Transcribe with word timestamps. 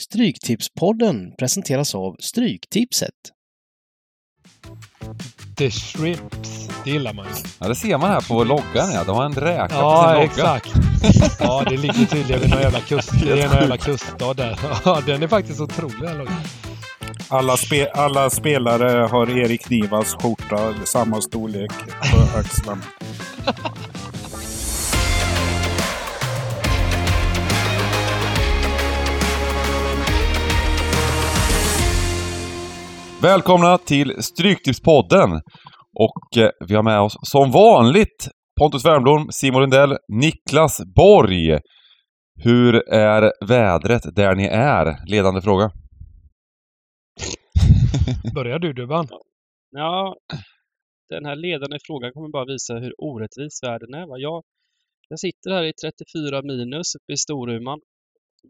Stryktipspodden 0.00 1.32
presenteras 1.38 1.94
av 1.94 2.16
Stryktipset. 2.20 3.10
The 5.56 5.70
Shrimps, 5.70 6.68
det 6.84 6.90
gillar 6.90 7.12
man 7.12 7.26
ju. 7.26 7.32
Ja, 7.58 7.68
det 7.68 7.74
ser 7.74 7.98
man 7.98 8.10
här 8.10 8.20
på 8.20 8.44
loggan 8.44 8.92
ja. 8.94 9.04
De 9.04 9.16
har 9.16 9.24
en 9.24 9.34
räka 9.34 9.62
på 9.68 9.70
sin 9.74 9.78
Ja, 9.78 10.12
logga. 10.14 10.24
exakt. 10.24 10.70
Ja, 11.40 11.64
det 11.68 11.76
ligger 11.76 12.06
tydligen 12.06 12.40
vid 12.40 12.50
någon 12.50 12.60
jävla 12.60 12.80
kust. 12.80 13.10
Det 13.24 13.42
är 13.42 13.48
någon 13.48 13.56
jävla 13.56 13.76
kuststad 13.76 14.34
där. 14.34 14.58
Ja, 14.84 15.02
den 15.06 15.22
är 15.22 15.28
faktiskt 15.28 15.60
otrolig 15.60 16.00
den 16.00 16.18
loggan. 16.18 16.40
Alla, 17.28 17.56
spe, 17.56 17.90
alla 17.90 18.30
spelare 18.30 19.06
har 19.06 19.38
Erik 19.38 19.70
Nivas 19.70 20.14
skjorta, 20.14 20.74
samma 20.84 21.20
storlek 21.20 21.72
på 22.12 22.38
axlarna. 22.38 22.82
Välkomna 33.22 33.78
till 33.78 34.22
Stryktipspodden! 34.22 35.30
Och 35.94 36.42
eh, 36.42 36.50
vi 36.68 36.74
har 36.74 36.82
med 36.82 37.00
oss 37.00 37.16
som 37.22 37.50
vanligt 37.50 38.28
Pontus 38.60 38.84
Wernbloom, 38.84 39.28
Simon 39.30 39.60
Lundell, 39.60 39.96
Niklas 40.08 40.80
Borg. 40.96 41.58
Hur 42.44 42.88
är 42.88 43.32
vädret 43.46 44.02
där 44.16 44.34
ni 44.34 44.44
är? 44.44 45.10
Ledande 45.10 45.42
fråga. 45.42 45.70
Börjar 48.34 48.58
du 48.58 48.72
Dubban? 48.72 49.08
Ja, 49.70 50.16
den 51.08 51.24
här 51.24 51.36
ledande 51.36 51.78
frågan 51.86 52.12
kommer 52.12 52.28
bara 52.28 52.44
visa 52.44 52.74
hur 52.74 52.94
orättvis 52.98 53.62
världen 53.62 53.94
är. 53.94 54.06
Va? 54.06 54.18
Jag, 54.18 54.42
jag 55.08 55.18
sitter 55.18 55.50
här 55.50 55.62
i 55.62 55.72
34 55.72 56.42
minus 56.42 56.94
uppe 56.94 57.12
i 57.12 57.16
Storuman. 57.16 57.80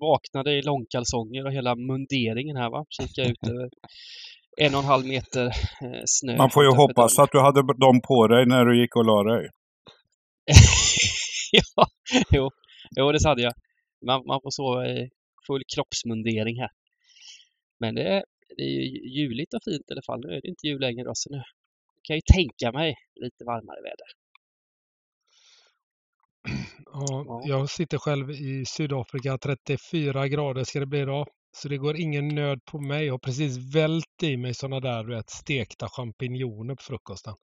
Vaknade 0.00 0.52
i 0.52 0.62
långkalsonger 0.62 1.46
och 1.46 1.52
hela 1.52 1.76
munderingen 1.76 2.56
här 2.56 2.70
va. 2.70 2.84
Kika 2.88 3.22
ut 3.22 3.48
över 3.48 3.68
en 4.56 4.74
och 4.74 4.80
en 4.80 4.86
halv 4.86 5.06
meter 5.06 5.46
eh, 5.46 6.02
snö. 6.06 6.36
Man 6.36 6.50
får 6.50 6.64
ju 6.64 6.70
hoppas 6.70 7.18
att 7.18 7.32
du 7.32 7.40
hade 7.40 7.60
dem 7.60 8.00
på 8.00 8.26
dig 8.26 8.46
när 8.46 8.64
du 8.64 8.80
gick 8.80 8.96
och 8.96 9.04
la 9.04 9.22
dig. 9.22 9.50
ja, 11.52 11.86
jo, 12.30 12.50
jo, 12.96 13.12
det 13.12 13.28
hade 13.28 13.42
jag. 13.42 13.54
Man, 14.06 14.26
man 14.26 14.40
får 14.42 14.50
sova 14.50 14.86
i 14.86 15.10
full 15.46 15.62
kroppsmundering 15.74 16.60
här. 16.60 16.70
Men 17.80 17.94
det 17.94 18.02
är, 18.02 18.24
det 18.56 18.62
är 18.62 18.68
ju 18.68 18.84
juligt 19.20 19.54
och 19.54 19.60
fint 19.64 19.90
i 19.90 19.92
alla 19.92 20.02
fall. 20.06 20.20
Nu 20.20 20.28
är 20.28 20.40
det 20.40 20.48
inte 20.48 20.66
jul 20.66 20.80
längre 20.80 21.04
då, 21.04 21.12
så 21.14 21.30
nu 21.30 21.42
kan 22.02 22.16
jag 22.16 22.22
ju 22.26 22.34
tänka 22.34 22.78
mig 22.78 22.94
lite 23.14 23.44
varmare 23.44 23.80
väder. 23.82 24.10
Ja, 26.92 27.42
jag 27.44 27.70
sitter 27.70 27.98
själv 27.98 28.30
i 28.30 28.64
Sydafrika. 28.66 29.38
34 29.38 30.28
grader 30.28 30.64
ska 30.64 30.80
det 30.80 30.86
bli 30.86 31.00
idag. 31.00 31.26
Så 31.56 31.68
det 31.68 31.76
går 31.76 31.96
ingen 31.96 32.28
nöd 32.28 32.64
på 32.64 32.80
mig. 32.80 33.06
Jag 33.06 33.14
har 33.14 33.18
precis 33.18 33.74
vält 33.74 34.22
i 34.22 34.36
mig 34.36 34.54
sådana 34.54 34.80
där 34.80 35.04
du 35.04 35.14
vet, 35.14 35.30
stekta 35.30 35.88
champinjoner 35.88 36.74
på 36.74 36.82
frukosten. 36.82 37.34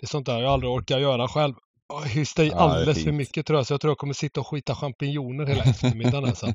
Det 0.00 0.04
är 0.04 0.08
sånt 0.08 0.26
där 0.26 0.40
jag 0.40 0.52
aldrig 0.52 0.72
orkar 0.72 0.98
göra 0.98 1.28
själv. 1.28 1.54
Jag 1.88 2.00
hyste 2.00 2.42
i 2.42 2.48
Ja, 2.48 2.54
alldeles 2.54 3.04
för 3.04 3.12
mycket 3.12 3.46
tror 3.46 3.58
jag. 3.58 3.66
Så 3.66 3.74
jag 3.74 3.80
tror 3.80 3.90
jag 3.90 3.98
kommer 3.98 4.14
sitta 4.14 4.40
och 4.40 4.46
skita 4.46 4.74
champinjoner 4.74 5.46
hela 5.46 5.62
eftermiddagen. 5.62 6.24
Alltså. 6.24 6.46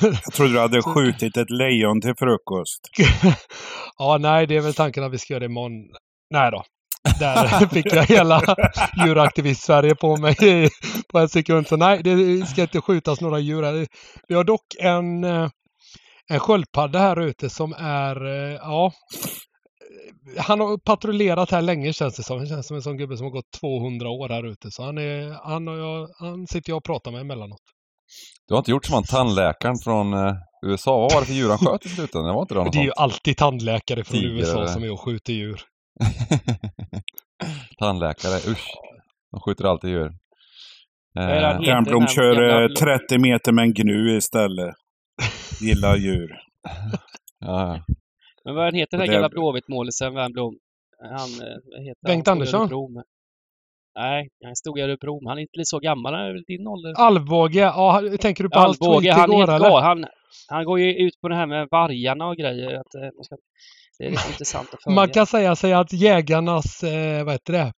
Jag 0.00 0.32
trodde 0.32 0.52
du 0.52 0.60
hade 0.60 0.82
skjutit 0.94 1.36
ett 1.36 1.50
lejon 1.50 2.00
till 2.00 2.14
frukost. 2.18 2.80
ja, 3.98 4.18
nej, 4.20 4.46
det 4.46 4.56
är 4.56 4.60
väl 4.60 4.74
tanken 4.74 5.04
att 5.04 5.12
vi 5.12 5.18
ska 5.18 5.32
göra 5.32 5.40
det 5.40 5.46
imorgon. 5.46 5.72
Nej 6.30 6.50
då. 6.50 6.64
Där 7.18 7.66
fick 7.72 7.92
jag 7.92 8.04
hela 8.04 8.56
djuraktivist-Sverige 9.06 9.94
på 9.94 10.16
mig 10.16 10.36
på 11.12 11.18
en 11.18 11.28
sekund. 11.28 11.66
Så 11.66 11.76
nej, 11.76 12.02
det 12.02 12.46
ska 12.46 12.62
inte 12.62 12.80
skjutas 12.80 13.20
några 13.20 13.38
djur 13.38 13.62
här. 13.62 13.86
Vi 14.28 14.34
har 14.34 14.44
dock 14.44 14.74
en, 14.78 15.24
eh, 15.24 15.48
en 16.30 16.40
sköldpadda 16.40 16.98
här 16.98 17.20
ute 17.20 17.50
som 17.50 17.72
är, 17.78 18.26
eh, 18.26 18.54
ja, 18.54 18.92
han 20.38 20.60
har 20.60 20.78
patrullerat 20.78 21.50
här 21.50 21.62
länge 21.62 21.92
känns 21.92 22.16
det 22.16 22.22
som. 22.22 22.38
Han 22.38 22.46
känns 22.46 22.66
som 22.66 22.76
en 22.76 22.82
sån 22.82 22.96
gubbe 22.96 23.16
som 23.16 23.24
har 23.24 23.30
gått 23.30 23.50
200 23.60 24.08
år 24.08 24.28
här 24.28 24.46
ute. 24.46 24.70
Så 24.70 24.82
han, 24.82 24.98
är, 24.98 25.30
han, 25.44 25.68
och 25.68 25.78
jag, 25.78 26.08
han 26.18 26.46
sitter 26.46 26.70
jag 26.70 26.76
och 26.76 26.84
pratar 26.84 27.10
med 27.10 27.20
emellanåt. 27.20 27.60
Du 28.48 28.54
har 28.54 28.58
inte 28.58 28.70
gjort 28.70 28.86
som 28.86 28.94
han 28.94 29.04
tandläkaren 29.04 29.76
från 29.76 30.14
eh, 30.14 30.34
USA. 30.66 31.00
Vad 31.00 31.12
var 31.12 31.20
det 31.20 31.26
för 31.26 31.34
djur 31.34 31.48
han 31.48 31.58
sköt 31.58 31.86
i 31.86 31.88
slutändan? 31.88 32.28
Det 32.28 32.34
var 32.34 32.42
inte 32.42 32.54
det 32.54 32.70
Det 32.72 32.78
är 32.78 32.84
ju 32.84 32.92
alltid 32.96 33.36
tandläkare 33.36 34.04
från 34.04 34.20
Tiger 34.20 34.34
USA 34.34 34.68
som 34.68 34.84
är 34.84 34.92
och 34.92 35.00
skjuter 35.00 35.32
djur. 35.32 35.60
Tandläkare, 37.78 38.36
usch. 38.52 38.68
De 39.30 39.40
skjuter 39.40 39.64
alltid 39.64 39.90
djur. 39.90 40.12
Han 41.14 41.24
Eh, 41.24 41.28
här 41.28 42.06
kör 42.08 42.34
gamla 42.34 42.62
eh, 42.64 42.68
bl- 42.68 42.74
30 42.74 43.18
meter 43.18 43.52
med 43.52 43.62
en 43.62 43.72
gnu 43.74 44.16
istället. 44.16 44.74
Gillar 45.60 45.96
djur. 45.96 46.30
ja. 47.40 47.84
Men 48.44 48.54
vad 48.54 48.74
heter 48.74 48.98
den 48.98 49.06
här 49.06 49.12
gamla 49.14 49.28
Blåvitt-målisen, 49.28 50.14
Wernbloom? 50.14 50.58
Han, 51.00 51.30
eh, 51.48 51.56
vad 51.64 51.82
heter 51.82 52.06
Bengt 52.06 52.26
han? 52.26 52.32
Andersson? 52.32 52.68
Nej, 53.98 54.28
han 54.44 54.56
stod 54.56 54.78
i 54.78 54.82
Örebro. 54.82 55.28
Han 55.28 55.38
är 55.38 55.42
inte 55.42 55.64
så 55.64 55.78
gammal, 55.78 56.14
han 56.14 56.22
är 56.24 56.32
väl 56.32 56.42
din 56.46 56.66
ålder? 56.66 56.92
Alvbåge, 56.96 57.60
ja, 57.60 58.02
tänker 58.20 58.44
du 58.44 58.50
på 58.50 58.58
hans 58.58 58.78
tweet 58.78 59.14
han 59.14 59.30
igår 59.30 59.38
helt 59.38 59.50
eller? 59.50 59.80
Han, 59.80 60.06
han 60.48 60.64
går 60.64 60.80
ju 60.80 60.94
ut 61.06 61.20
på 61.20 61.28
det 61.28 61.34
här 61.36 61.46
med 61.46 61.68
vargarna 61.70 62.26
och 62.26 62.36
grejer. 62.36 62.74
Att, 62.80 62.94
eh, 62.94 63.02
man 63.16 63.24
ska, 63.24 63.36
det 63.98 64.04
är 64.06 64.10
lite 64.10 64.28
intressant 64.28 64.68
att 64.74 64.82
följa. 64.82 64.94
Man 64.94 65.08
kan 65.10 65.26
säga 65.26 65.56
sig 65.56 65.72
att 65.72 65.92
jägarnas, 65.92 66.82
eh, 66.82 67.24
vad 67.24 67.34
heter 67.34 67.52
det, 67.52 67.72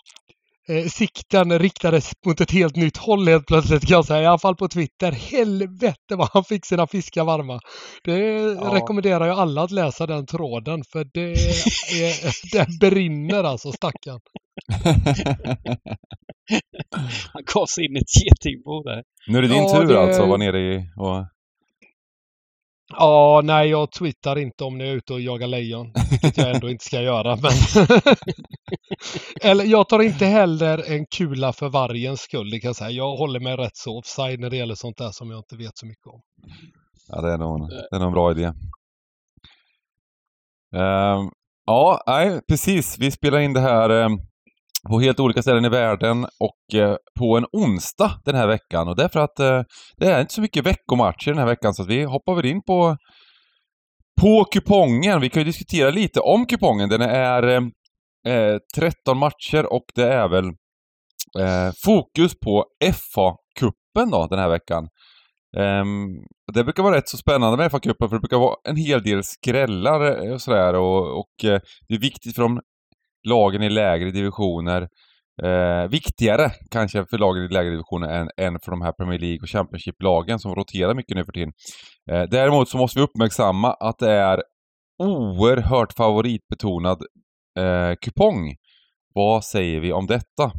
eh, 0.68 0.84
sikten 0.88 1.58
riktades 1.58 2.12
mot 2.26 2.40
ett 2.40 2.50
helt 2.50 2.76
nytt 2.76 2.96
håll 2.96 3.28
helt 3.28 3.46
plötsligt 3.46 3.86
kan 3.86 3.94
jag 3.94 4.04
säga. 4.04 4.22
I 4.22 4.26
alla 4.26 4.38
fall 4.38 4.56
på 4.56 4.68
Twitter. 4.68 5.12
Helvete 5.12 6.16
vad 6.16 6.28
han 6.32 6.44
fick 6.44 6.66
sina 6.66 6.86
fiskar 6.86 7.24
varma. 7.24 7.60
Det 8.04 8.38
rekommenderar 8.74 9.26
jag 9.26 9.38
alla 9.38 9.62
att 9.62 9.70
läsa 9.70 10.06
den 10.06 10.26
tråden 10.26 10.82
för 10.92 11.06
det, 11.14 11.32
är, 11.32 12.52
det 12.80 12.90
brinner 12.90 13.44
alltså 13.44 13.72
stackarn. 13.72 14.20
Han 17.32 17.42
gav 17.54 17.66
sig 17.66 17.84
in 17.84 17.96
i 17.96 18.00
ett 18.00 18.24
getingbo 18.24 18.82
där. 18.82 19.02
Nu 19.28 19.38
är 19.38 19.42
det 19.42 19.48
din 19.48 19.56
Ja, 19.62 19.80
tur 19.80 19.88
det- 19.88 20.00
alltså 20.00 20.22
att 20.22 20.28
vara 20.28 20.38
nere 20.38 20.58
i... 20.74 20.78
Och... 20.96 21.26
Ja, 22.88 23.40
nej 23.44 23.68
jag 23.68 23.92
tweetar 23.92 24.38
inte 24.38 24.64
om 24.64 24.78
ni 24.78 24.84
är 24.84 24.92
ute 24.92 25.12
och 25.12 25.20
jagar 25.20 25.46
lejon. 25.46 25.92
Vilket 26.10 26.38
jag 26.38 26.54
ändå 26.54 26.70
inte 26.70 26.84
ska 26.84 27.00
göra. 27.00 27.36
Men 27.36 27.86
Eller 29.42 29.64
jag 29.64 29.88
tar 29.88 30.02
inte 30.02 30.26
heller 30.26 30.92
en 30.92 31.06
kula 31.06 31.52
för 31.52 31.68
vargens 31.68 32.20
skull. 32.20 32.50
Det 32.50 32.60
kan 32.60 32.68
jag 32.68 32.76
säga. 32.76 32.90
Jag 32.90 33.16
håller 33.16 33.40
mig 33.40 33.56
rätt 33.56 33.76
så 33.76 33.98
offside 33.98 34.40
när 34.40 34.50
det 34.50 34.56
gäller 34.56 34.74
sånt 34.74 34.96
där 34.96 35.10
som 35.10 35.30
jag 35.30 35.38
inte 35.38 35.56
vet 35.56 35.78
så 35.78 35.86
mycket 35.86 36.06
om. 36.06 36.20
Ja, 37.08 37.20
det 37.20 37.32
är 37.32 37.38
nog, 37.38 37.68
det 37.68 37.96
är 37.96 37.98
nog 37.98 38.08
en 38.08 38.12
bra 38.12 38.30
idé. 38.30 38.44
Ehm, 40.74 41.30
ja, 41.66 42.02
nej, 42.06 42.40
precis. 42.48 42.98
Vi 42.98 43.10
spelar 43.10 43.38
in 43.38 43.52
det 43.52 43.60
här 43.60 43.90
ehm, 43.90 44.18
på 44.88 45.00
helt 45.00 45.20
olika 45.20 45.42
ställen 45.42 45.64
i 45.64 45.68
världen 45.68 46.24
och 46.24 46.74
eh, 46.74 46.96
på 47.18 47.36
en 47.36 47.46
onsdag 47.52 48.20
den 48.24 48.34
här 48.34 48.46
veckan. 48.46 48.88
Och 48.88 48.96
därför 48.96 49.20
att 49.20 49.38
eh, 49.40 49.62
det 49.96 50.06
är 50.06 50.20
inte 50.20 50.34
så 50.34 50.40
mycket 50.40 50.66
veckomatcher 50.66 51.30
den 51.30 51.38
här 51.38 51.46
veckan 51.46 51.74
så 51.74 51.82
att 51.82 51.88
vi 51.88 52.04
hoppar 52.04 52.34
väl 52.34 52.46
in 52.46 52.62
på, 52.62 52.96
på 54.20 54.44
kupongen. 54.44 55.20
Vi 55.20 55.30
kan 55.30 55.40
ju 55.40 55.46
diskutera 55.46 55.90
lite 55.90 56.20
om 56.20 56.46
kupongen. 56.46 56.88
Den 56.88 57.00
är 57.02 57.42
eh, 57.42 57.62
eh 58.34 58.58
13 58.76 59.18
matcher 59.18 59.72
och 59.72 59.84
det 59.94 60.12
är 60.12 60.28
väl 60.28 60.46
eh, 61.38 61.72
fokus 61.84 62.32
på 62.40 62.64
FA-cupen 62.84 64.10
då 64.10 64.26
den 64.26 64.38
här 64.38 64.48
veckan. 64.48 64.88
Ehm, 65.56 66.08
det 66.52 66.64
brukar 66.64 66.82
vara 66.82 66.96
rätt 66.96 67.08
så 67.08 67.16
spännande 67.16 67.56
med 67.56 67.70
FA-cupen 67.70 68.08
för 68.08 68.16
det 68.16 68.20
brukar 68.20 68.38
vara 68.38 68.56
en 68.68 68.76
hel 68.76 69.02
del 69.02 69.24
skrällar 69.24 70.26
eh, 70.26 70.32
och 70.32 70.42
sådär 70.42 70.74
och, 70.74 71.18
och 71.18 71.30
det 71.88 71.94
är 71.94 72.00
viktigt 72.00 72.34
för 72.34 72.42
de 72.42 72.60
lagen 73.24 73.62
i 73.62 73.70
lägre 73.70 74.10
divisioner. 74.10 74.88
Eh, 75.42 75.88
viktigare 75.88 76.50
kanske 76.70 77.06
för 77.10 77.18
lagen 77.18 77.44
i 77.44 77.48
lägre 77.48 77.70
divisioner 77.70 78.08
än, 78.08 78.30
än 78.36 78.58
för 78.64 78.70
de 78.70 78.82
här 78.82 78.92
Premier 78.92 79.18
League 79.18 79.38
och 79.42 79.48
Championship-lagen 79.48 80.38
som 80.38 80.54
roterar 80.54 80.94
mycket 80.94 81.16
nu 81.16 81.24
för 81.24 81.32
tiden. 81.32 81.52
Eh, 82.10 82.22
däremot 82.22 82.68
så 82.68 82.78
måste 82.78 82.98
vi 82.98 83.04
uppmärksamma 83.04 83.72
att 83.74 83.98
det 83.98 84.10
är 84.12 84.42
oerhört 84.98 85.92
favoritbetonad 85.92 87.02
eh, 87.58 87.94
kupong. 88.00 88.54
Vad 89.14 89.44
säger 89.44 89.80
vi 89.80 89.92
om 89.92 90.06
detta? 90.06 90.52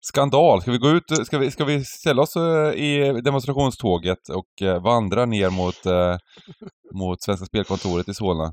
Skandal! 0.00 0.62
Ska 0.62 0.70
vi 0.70 0.78
gå 0.78 0.88
ut, 0.88 1.26
ska 1.26 1.38
vi, 1.38 1.50
ska 1.50 1.64
vi 1.64 1.84
ställa 1.84 2.22
oss 2.22 2.36
eh, 2.36 2.72
i 2.74 3.20
demonstrationståget 3.24 4.28
och 4.28 4.62
eh, 4.62 4.82
vandra 4.82 5.26
ner 5.26 5.50
mot, 5.50 5.86
eh, 5.86 6.16
mot 6.94 7.22
Svenska 7.22 7.46
Spelkontoret 7.46 8.08
i 8.08 8.14
Solna? 8.14 8.52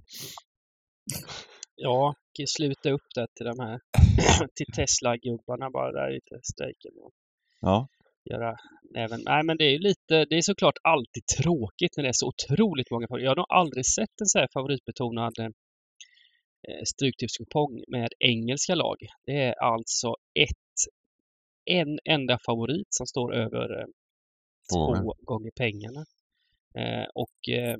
Ja, 1.76 2.14
kan 2.34 2.48
sluta 2.48 2.92
upp 2.92 3.08
det 3.16 3.28
till 3.36 3.46
de 3.46 3.60
här 3.60 3.80
till 4.56 4.66
Tesla-gubbarna 4.76 5.70
bara 5.70 5.92
där 5.92 6.12
ute 6.12 6.40
strejken. 6.44 6.92
Och 7.04 7.14
Ja. 7.62 7.88
göra 8.30 8.58
även... 8.96 9.22
Nej, 9.26 9.44
men 9.44 9.58
det 9.58 9.64
är 9.66 9.72
ju 9.72 9.80
lite... 9.80 10.26
Det 10.26 10.36
är 10.36 10.42
såklart 10.42 10.78
alltid 10.84 11.26
tråkigt 11.38 11.98
när 11.98 12.04
det 12.04 12.10
är 12.10 12.14
så 12.14 12.28
otroligt 12.28 12.92
många 12.92 13.08
favoriter. 13.08 13.26
Jag 13.26 13.32
har 13.32 13.36
nog 13.36 13.46
aldrig 13.50 13.86
sett 13.86 14.22
en 14.22 14.28
så 14.28 14.40
här 14.40 14.48
favoritbetonad 14.54 15.40
eh, 15.40 15.50
med 17.88 18.10
engelska 18.20 18.76
lag. 18.76 18.98
Det 19.26 19.38
är 19.38 19.54
alltså 19.54 20.16
ett, 20.40 20.78
en 21.66 22.00
enda 22.06 22.38
favorit 22.46 22.88
som 22.90 23.08
står 23.08 23.36
över 23.36 23.80
eh, 23.80 23.86
Två 24.74 25.14
gånger 25.22 25.52
pengarna. 25.56 26.06
Eh, 26.76 27.08
och 27.14 27.50
eh, 27.50 27.78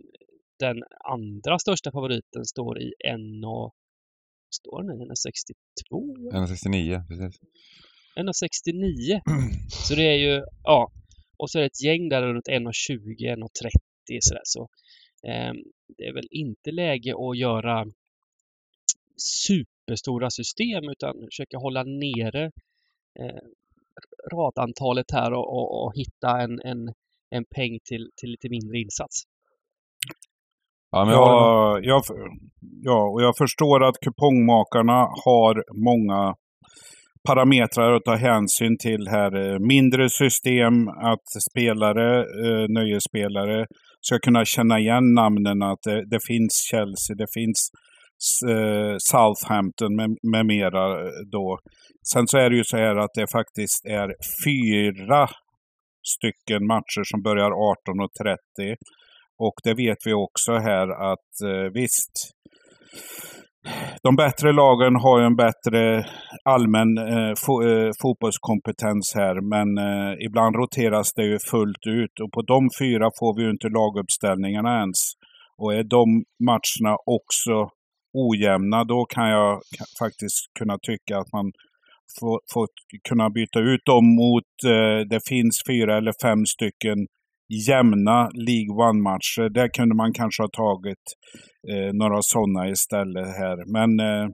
den 0.62 0.84
andra 1.06 1.60
största 1.60 1.92
favoriten 1.92 2.46
står 2.46 2.82
i 2.82 2.94
1 3.06 3.16
och 3.46 3.74
Står 4.56 4.84
den 4.84 5.02
i 5.02 5.06
1,62? 5.06 6.32
169, 6.34 7.04
precis. 7.08 7.42
1,69. 8.16 9.22
Så 9.88 9.96
det 9.96 10.04
är 10.04 10.18
ju, 10.18 10.44
ja. 10.64 10.92
Och 11.38 11.52
så 11.52 11.58
är 11.58 11.62
det 11.62 11.68
ett 11.68 11.84
gäng 11.84 12.10
där 12.10 12.22
runt 12.22 12.48
1,20, 12.48 12.62
1,30 13.36 14.18
sådär. 14.20 14.42
Så 14.44 14.70
eh, 15.24 15.54
det 15.98 16.04
är 16.04 16.14
väl 16.14 16.28
inte 16.32 16.72
läge 16.72 17.14
att 17.16 17.38
göra 17.38 17.86
superstora 19.18 20.30
system 20.30 20.90
utan 20.90 21.26
försöka 21.26 21.58
hålla 21.58 21.84
nere 21.84 22.52
eh, 23.20 23.42
radantalet 24.32 25.12
här 25.12 25.34
och, 25.34 25.54
och, 25.54 25.84
och 25.86 25.96
hitta 25.96 26.42
en, 26.42 26.62
en, 26.62 26.94
en 27.30 27.46
peng 27.46 27.80
till, 27.84 28.12
till 28.16 28.30
lite 28.30 28.50
mindre 28.50 28.80
insats. 28.80 29.24
Ja, 30.92 31.06
men 31.06 31.14
jag 31.14 31.86
jag, 31.86 32.02
ja, 32.82 33.10
och 33.14 33.22
jag 33.22 33.38
förstår 33.38 33.84
att 33.84 33.96
kupongmakarna 34.06 35.08
har 35.26 35.64
många 35.90 36.36
parametrar 37.28 37.94
att 37.94 38.04
ta 38.04 38.16
hänsyn 38.16 38.78
till 38.78 39.08
här. 39.08 39.54
Eh, 39.54 39.60
Mindre 39.60 40.10
system, 40.10 40.88
att 40.88 41.28
spelare, 41.52 42.20
eh, 42.20 42.66
nöjesspelare 42.70 43.66
ska 44.02 44.20
kunna 44.20 44.46
känna 44.46 44.80
igen 44.80 45.14
namnen. 45.14 45.62
Att 45.62 45.84
det, 45.84 46.06
det 46.10 46.20
finns 46.28 46.54
Chelsea, 46.72 47.16
det 47.18 47.28
finns 47.34 47.60
eh, 48.50 48.96
Southampton 48.98 49.96
med, 49.96 50.10
med 50.32 50.46
mera 50.46 50.86
eh, 51.02 51.12
då. 51.32 51.60
Sen 52.14 52.28
så 52.28 52.38
är 52.38 52.50
det 52.50 52.56
ju 52.56 52.64
så 52.64 52.78
här 52.78 52.96
att 52.96 53.14
det 53.14 53.28
faktiskt 53.32 53.86
är 53.86 54.08
fyra 54.46 55.28
stycken 56.14 56.68
matcher 56.68 57.04
som 57.04 57.22
börjar 57.22 57.52
18.30. 57.52 58.76
Och 59.46 59.56
det 59.64 59.74
vet 59.74 59.98
vi 60.06 60.14
också 60.14 60.52
här 60.52 60.88
att 61.12 61.32
eh, 61.50 61.72
visst, 61.74 62.14
de 64.04 64.16
bättre 64.16 64.54
lagen 64.54 64.96
har 64.96 65.20
ju 65.20 65.26
en 65.26 65.36
bättre 65.36 66.06
allmän 66.44 66.98
eh, 66.98 67.34
fo 67.46 67.54
eh, 67.64 67.92
fotbollskompetens 68.02 69.08
här, 69.16 69.36
men 69.54 69.70
eh, 69.88 70.14
ibland 70.26 70.56
roteras 70.56 71.14
det 71.14 71.24
ju 71.24 71.38
fullt 71.52 71.86
ut. 71.88 72.20
Och 72.24 72.32
på 72.32 72.42
de 72.42 72.70
fyra 72.80 73.10
får 73.20 73.36
vi 73.36 73.44
ju 73.44 73.50
inte 73.50 73.70
laguppställningarna 73.70 74.80
ens. 74.80 75.00
Och 75.58 75.74
är 75.74 75.84
de 75.84 76.24
matcherna 76.50 76.98
också 77.06 77.56
ojämna, 78.14 78.84
då 78.84 79.06
kan 79.06 79.30
jag 79.30 79.62
faktiskt 80.02 80.42
kunna 80.60 80.78
tycka 80.90 81.18
att 81.18 81.32
man 81.34 81.52
får, 82.20 82.40
får 82.54 82.68
kunna 83.10 83.30
byta 83.30 83.60
ut 83.60 83.86
dem 83.86 84.06
mot, 84.22 84.52
eh, 84.74 85.00
det 85.10 85.22
finns 85.28 85.56
fyra 85.70 85.98
eller 85.98 86.14
fem 86.24 86.46
stycken 86.46 86.98
jämna 87.68 88.30
League 88.48 88.74
One-matcher. 88.88 89.50
Där 89.50 89.68
kunde 89.78 89.96
man 89.96 90.14
kanske 90.14 90.44
ha 90.44 90.50
tagit 90.50 91.06
eh, 91.72 91.94
några 91.94 92.20
sådana 92.22 92.70
istället 92.70 93.28
här. 93.28 93.58
Men 93.76 93.90
eh, 94.00 94.30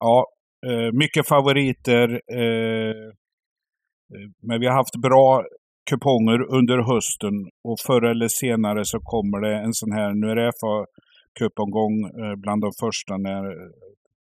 ja, 0.00 0.26
eh, 0.66 0.92
mycket 0.92 1.28
favoriter. 1.28 2.20
Eh, 2.32 2.94
eh, 4.14 4.28
men 4.42 4.60
vi 4.60 4.66
har 4.66 4.74
haft 4.74 5.02
bra 5.02 5.44
kuponger 5.90 6.54
under 6.58 6.78
hösten 6.92 7.34
och 7.68 7.78
förr 7.86 8.04
eller 8.10 8.28
senare 8.28 8.84
så 8.84 8.98
kommer 9.00 9.40
det 9.40 9.54
en 9.56 9.72
sån 9.72 9.92
här, 9.92 10.10
nu 10.14 10.26
är 10.30 10.36
det 10.36 10.52
fa 10.60 10.86
cupomgång 11.38 11.96
eh, 12.20 12.36
bland 12.36 12.60
de 12.62 12.70
första 12.80 13.16
när 13.16 13.44
eh, 13.44 13.70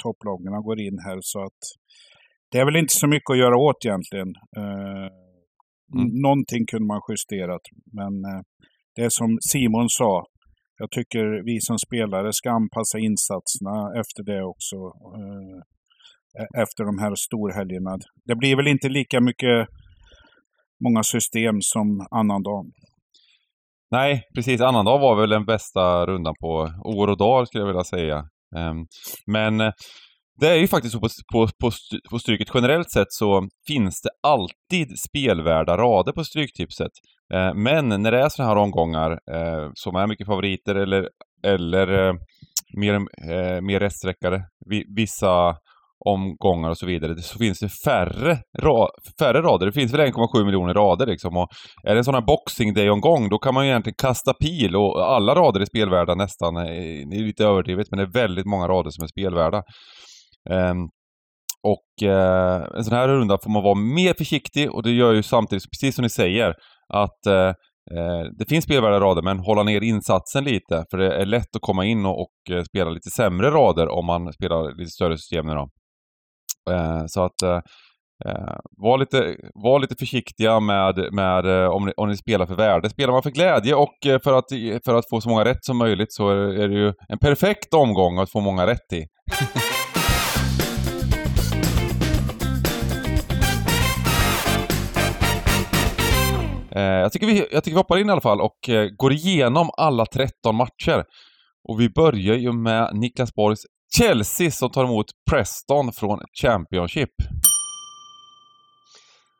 topplagarna 0.03 0.59
går 0.67 0.79
in 0.79 0.99
här. 1.05 1.17
Så 1.21 1.39
att 1.43 1.61
det 2.51 2.57
är 2.59 2.65
väl 2.65 2.75
inte 2.75 2.93
så 2.93 3.07
mycket 3.07 3.29
att 3.29 3.37
göra 3.37 3.57
åt 3.57 3.85
egentligen. 3.85 4.33
Mm. 5.95 6.07
Någonting 6.25 6.63
kunde 6.71 6.87
man 6.87 7.01
justerat, 7.09 7.61
men 7.97 8.13
eh, 8.31 8.41
det 8.95 9.11
som 9.19 9.37
Simon 9.51 9.89
sa. 9.89 10.23
Jag 10.81 10.91
tycker 10.91 11.25
vi 11.45 11.55
som 11.59 11.77
spelare 11.87 12.33
ska 12.33 12.51
anpassa 12.51 12.97
insatserna 13.07 13.77
efter 14.01 14.21
det 14.23 14.43
också. 14.53 14.77
Eh, 15.19 15.57
e- 16.41 16.61
efter 16.63 16.83
de 16.89 16.95
här 17.03 17.13
storhelgerna. 17.15 17.97
Det 18.25 18.35
blir 18.35 18.55
väl 18.55 18.67
inte 18.67 18.89
lika 18.89 19.21
mycket 19.21 19.67
många 20.85 21.03
system 21.03 21.55
som 21.61 21.87
annandagen. 22.11 22.71
Nej, 23.91 24.21
precis. 24.35 24.61
Annandag 24.61 24.97
var 24.99 25.15
väl 25.15 25.29
den 25.29 25.45
bästa 25.45 26.05
rundan 26.05 26.33
på 26.41 26.69
år 26.83 27.07
och 27.07 27.17
dag 27.17 27.47
skulle 27.47 27.61
jag 27.61 27.67
vilja 27.67 27.83
säga. 27.83 28.17
Ehm, 28.57 28.85
Men 29.27 29.61
eh, 29.61 29.71
det 30.41 30.49
är 30.49 30.55
ju 30.55 30.67
faktiskt 30.67 30.93
så 30.93 30.99
på, 30.99 31.07
på, 31.33 31.47
på, 31.61 31.71
på 32.11 32.19
Stryket 32.19 32.47
generellt 32.53 32.91
sett 32.91 33.07
så 33.11 33.47
finns 33.67 34.01
det 34.01 34.09
alltid 34.29 34.87
spelvärda 35.09 35.77
rader 35.77 36.11
på 36.11 36.23
Stryktipset. 36.23 36.91
Eh, 37.33 37.53
Men 37.55 37.89
när 37.89 38.11
det 38.11 38.19
är 38.19 38.29
sådana 38.29 38.49
här 38.53 38.61
omgångar 38.61 39.11
eh, 39.11 39.69
som 39.73 39.95
är 39.95 40.07
mycket 40.07 40.27
favoriter 40.27 40.75
eller, 40.75 41.07
eller 41.45 42.07
eh, 42.07 42.13
mer, 42.77 42.93
eh, 42.93 43.61
mer 43.61 43.79
rättsträckare, 43.79 44.41
vi- 44.69 44.85
vissa 44.95 45.55
omgångar 46.05 46.69
och 46.69 46.77
så 46.77 46.85
vidare, 46.85 47.21
så 47.21 47.37
finns 47.37 47.59
det 47.59 47.69
färre, 47.85 48.37
ra, 48.59 48.87
färre 49.19 49.41
rader. 49.41 49.65
Det 49.65 49.71
finns 49.71 49.93
väl 49.93 50.11
1,7 50.11 50.45
miljoner 50.45 50.73
rader 50.73 51.05
liksom. 51.05 51.37
Och 51.37 51.47
är 51.87 51.93
det 51.93 51.99
en 51.99 52.03
sån 52.03 52.13
här 52.13 52.21
boxing 52.25 52.73
day-omgång, 52.73 53.29
då 53.29 53.37
kan 53.37 53.53
man 53.53 53.65
ju 53.65 53.71
egentligen 53.71 53.95
kasta 54.01 54.33
pil 54.33 54.75
och 54.75 55.13
alla 55.15 55.35
rader 55.35 55.59
är 55.59 55.65
spelvärda 55.65 56.15
nästan. 56.15 56.57
Eh, 56.57 56.63
det 57.09 57.15
är 57.17 57.23
lite 57.25 57.45
överdrivet, 57.45 57.87
men 57.91 57.97
det 57.97 58.03
är 58.03 58.13
väldigt 58.21 58.45
många 58.45 58.67
rader 58.67 58.89
som 58.89 59.03
är 59.03 59.07
spelvärda. 59.07 59.61
Ehm, 60.49 60.87
och 61.63 62.07
eh, 62.07 62.63
en 62.77 62.83
sån 62.83 62.93
här 62.93 63.07
runda 63.07 63.37
får 63.43 63.49
man 63.49 63.63
vara 63.63 63.75
mer 63.75 64.13
försiktig 64.13 64.71
och 64.71 64.83
det 64.83 64.91
gör 64.91 65.13
ju 65.13 65.23
samtidigt, 65.23 65.63
precis 65.71 65.95
som 65.95 66.03
ni 66.03 66.09
säger, 66.09 66.53
att 66.93 67.25
eh, 67.25 67.47
eh, 67.97 68.23
det 68.37 68.45
finns 68.49 68.65
spelvärda 68.65 68.99
rader 68.99 69.21
men 69.21 69.39
hålla 69.39 69.63
ner 69.63 69.81
insatsen 69.81 70.43
lite. 70.43 70.85
För 70.91 70.97
det 70.97 71.15
är 71.15 71.25
lätt 71.25 71.55
att 71.55 71.61
komma 71.61 71.85
in 71.85 72.05
och, 72.05 72.21
och 72.21 72.65
spela 72.69 72.89
lite 72.89 73.09
sämre 73.09 73.51
rader 73.51 73.87
om 73.87 74.05
man 74.05 74.33
spelar 74.33 74.77
lite 74.77 74.91
större 74.91 75.17
system 75.17 75.45
nu 75.45 75.53
då. 75.53 75.69
Eh, 76.71 77.03
så 77.07 77.23
att 77.23 77.41
eh, 77.41 77.59
var, 78.77 78.97
lite, 78.97 79.35
var 79.53 79.79
lite 79.79 79.95
försiktiga 79.95 80.59
med, 80.59 81.13
med 81.13 81.67
om, 81.67 81.85
ni, 81.85 81.91
om 81.97 82.09
ni 82.09 82.17
spelar 82.17 82.45
för 82.45 82.55
värde. 82.55 82.89
Spelar 82.89 83.13
man 83.13 83.23
för 83.23 83.31
glädje 83.31 83.75
och 83.75 83.97
för 84.23 84.33
att, 84.33 84.45
för 84.85 84.93
att 84.93 85.09
få 85.09 85.21
så 85.21 85.29
många 85.29 85.45
rätt 85.45 85.65
som 85.65 85.77
möjligt 85.77 86.13
så 86.13 86.29
är 86.29 86.67
det 86.67 86.75
ju 86.75 86.93
en 87.09 87.19
perfekt 87.19 87.73
omgång 87.73 88.17
att 88.17 88.31
få 88.31 88.39
många 88.39 88.67
rätt 88.67 88.93
i. 88.93 89.03
Eh, 96.75 96.81
jag, 96.81 97.11
tycker 97.11 97.27
vi, 97.27 97.47
jag 97.51 97.63
tycker 97.63 97.75
vi 97.75 97.79
hoppar 97.79 97.97
in 97.97 98.09
i 98.09 98.11
alla 98.11 98.21
fall 98.21 98.41
och 98.41 98.69
eh, 98.69 98.89
går 98.89 99.13
igenom 99.13 99.69
alla 99.77 100.05
13 100.05 100.55
matcher. 100.55 101.05
Och 101.69 101.81
vi 101.81 101.89
börjar 101.89 102.35
ju 102.35 102.51
med 102.51 102.89
Niklas 102.93 103.33
Borgs 103.33 103.59
Chelsea 103.97 104.51
som 104.51 104.71
tar 104.71 104.83
emot 104.85 105.05
Preston 105.29 105.93
från 105.93 106.19
Championship. 106.41 107.09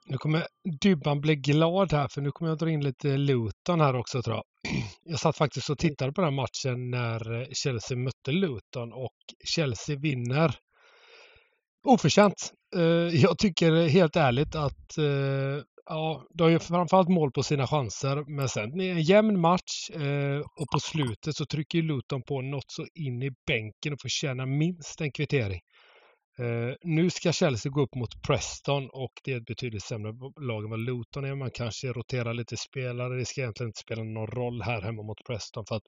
Nu 0.05 0.17
kommer 0.17 0.47
Dybban 0.81 1.21
bli 1.21 1.35
glad 1.35 1.93
här 1.93 2.07
för 2.07 2.21
nu 2.21 2.31
kommer 2.31 2.51
jag 2.51 2.57
dra 2.57 2.69
in 2.69 2.83
lite 2.83 3.17
Luton 3.17 3.81
här 3.81 3.95
också 3.95 4.21
tror 4.21 4.35
jag. 4.35 4.43
Jag 5.05 5.19
satt 5.19 5.37
faktiskt 5.37 5.69
och 5.69 5.77
tittade 5.77 6.11
på 6.11 6.21
den 6.21 6.35
matchen 6.35 6.91
när 6.91 7.41
eh, 7.41 7.47
Chelsea 7.53 7.97
mötte 7.97 8.31
Luton 8.31 8.93
och 8.93 9.15
Chelsea 9.45 9.95
vinner 9.99 10.55
oförtjänt. 11.87 12.53
Jag 13.11 13.37
tycker 13.37 13.87
helt 13.87 14.15
ärligt 14.15 14.55
att 14.55 14.97
ja, 15.85 16.27
de 16.33 16.51
gör 16.51 16.59
framförallt 16.59 17.09
mål 17.09 17.31
på 17.31 17.43
sina 17.43 17.67
chanser 17.67 18.23
men 18.27 18.49
sen 18.49 18.77
det 18.77 18.85
är 18.85 18.91
en 18.91 19.01
jämn 19.01 19.39
match 19.39 19.89
eh, 19.93 20.39
och 20.39 20.67
på 20.73 20.79
slutet 20.79 21.35
så 21.35 21.45
trycker 21.45 21.81
Luton 21.81 22.21
på 22.23 22.41
något 22.41 22.71
så 22.71 22.85
in 22.93 23.23
i 23.23 23.31
bänken 23.47 23.93
och 23.93 24.01
förtjänar 24.01 24.45
minst 24.45 25.01
en 25.01 25.11
kvittering. 25.11 25.61
Eh, 26.39 26.75
nu 26.81 27.09
ska 27.09 27.31
Chelsea 27.31 27.71
gå 27.71 27.81
upp 27.81 27.95
mot 27.95 28.21
Preston 28.27 28.89
och 28.89 29.11
det 29.23 29.33
är 29.33 29.37
ett 29.37 29.45
betydligt 29.45 29.83
sämre 29.83 30.11
lag 30.41 30.63
än 30.63 30.69
vad 30.69 30.79
Luton 30.79 31.25
är. 31.25 31.35
Man 31.35 31.51
kanske 31.51 31.87
roterar 31.87 32.33
lite 32.33 32.57
spelare. 32.57 33.17
Det 33.17 33.25
ska 33.25 33.41
egentligen 33.41 33.69
inte 33.69 33.79
spela 33.79 34.03
någon 34.03 34.27
roll 34.27 34.61
här 34.61 34.81
hemma 34.81 35.03
mot 35.03 35.23
Preston 35.27 35.65
för 35.67 35.75
att 35.75 35.83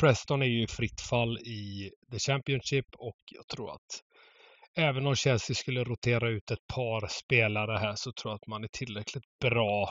Preston 0.00 0.42
är 0.42 0.46
ju 0.46 0.62
i 0.62 0.66
fritt 0.66 1.00
fall 1.00 1.38
i 1.38 1.90
The 2.12 2.18
Championship 2.18 2.86
och 2.98 3.18
jag 3.32 3.46
tror 3.48 3.72
att 3.74 4.02
även 4.76 5.06
om 5.06 5.14
Chelsea 5.14 5.54
skulle 5.54 5.84
rotera 5.84 6.28
ut 6.28 6.50
ett 6.50 6.66
par 6.74 7.08
spelare 7.08 7.78
här 7.78 7.94
så 7.96 8.12
tror 8.12 8.30
jag 8.30 8.36
att 8.36 8.46
man 8.46 8.64
är 8.64 8.68
tillräckligt 8.72 9.38
bra 9.40 9.88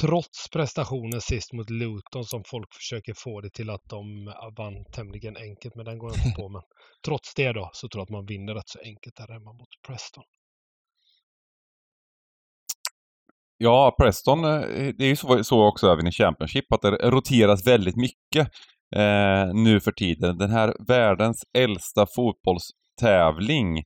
trots 0.00 0.48
prestationen 0.52 1.20
sist 1.20 1.52
mot 1.52 1.70
Luton 1.70 2.24
som 2.24 2.42
folk 2.46 2.74
försöker 2.74 3.14
få 3.16 3.40
det 3.40 3.50
till 3.50 3.70
att 3.70 3.84
de 3.90 4.32
vann 4.56 4.84
tämligen 4.92 5.36
enkelt, 5.36 5.74
men 5.74 5.84
den 5.84 5.98
går 5.98 6.10
jag 6.10 6.26
inte 6.26 6.40
på. 6.40 6.48
Men 6.48 6.62
trots 7.04 7.34
det 7.34 7.52
då 7.52 7.70
så 7.72 7.88
tror 7.88 8.00
jag 8.00 8.04
att 8.04 8.10
man 8.10 8.26
vinner 8.26 8.54
rätt 8.54 8.68
så 8.68 8.78
enkelt 8.78 9.16
där 9.16 9.32
hemma 9.32 9.52
mot 9.52 9.68
Preston. 9.86 10.24
Ja, 13.56 13.94
Preston, 14.00 14.44
eh, 14.44 14.60
det 14.98 15.04
är 15.04 15.08
ju 15.08 15.16
så, 15.16 15.44
så 15.44 15.64
också 15.64 15.92
även 15.92 16.06
i 16.06 16.12
Championship 16.12 16.72
att 16.72 16.82
det 16.82 16.90
roteras 16.90 17.66
väldigt 17.66 17.96
mycket 17.96 18.48
eh, 18.96 19.54
nu 19.54 19.80
för 19.80 19.92
tiden. 19.92 20.38
Den 20.38 20.50
här 20.50 20.74
världens 20.88 21.42
äldsta 21.58 22.06
fotbollstävling 22.16 23.82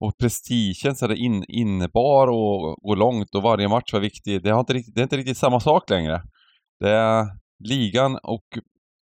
och 0.00 0.18
prestigen 0.18 0.96
så 0.96 1.06
det 1.06 1.16
in, 1.16 1.44
innebar 1.48 2.26
och 2.26 2.76
gå 2.82 2.94
långt 2.94 3.34
och 3.34 3.42
varje 3.42 3.68
match 3.68 3.92
var 3.92 4.00
viktig. 4.00 4.42
Det, 4.42 4.50
har 4.50 4.60
inte 4.60 4.72
riktigt, 4.72 4.94
det 4.94 5.00
är 5.00 5.02
inte 5.02 5.16
riktigt 5.16 5.38
samma 5.38 5.60
sak 5.60 5.90
längre. 5.90 6.22
Det 6.80 6.90
är 6.90 7.26
ligan 7.64 8.18
och 8.22 8.44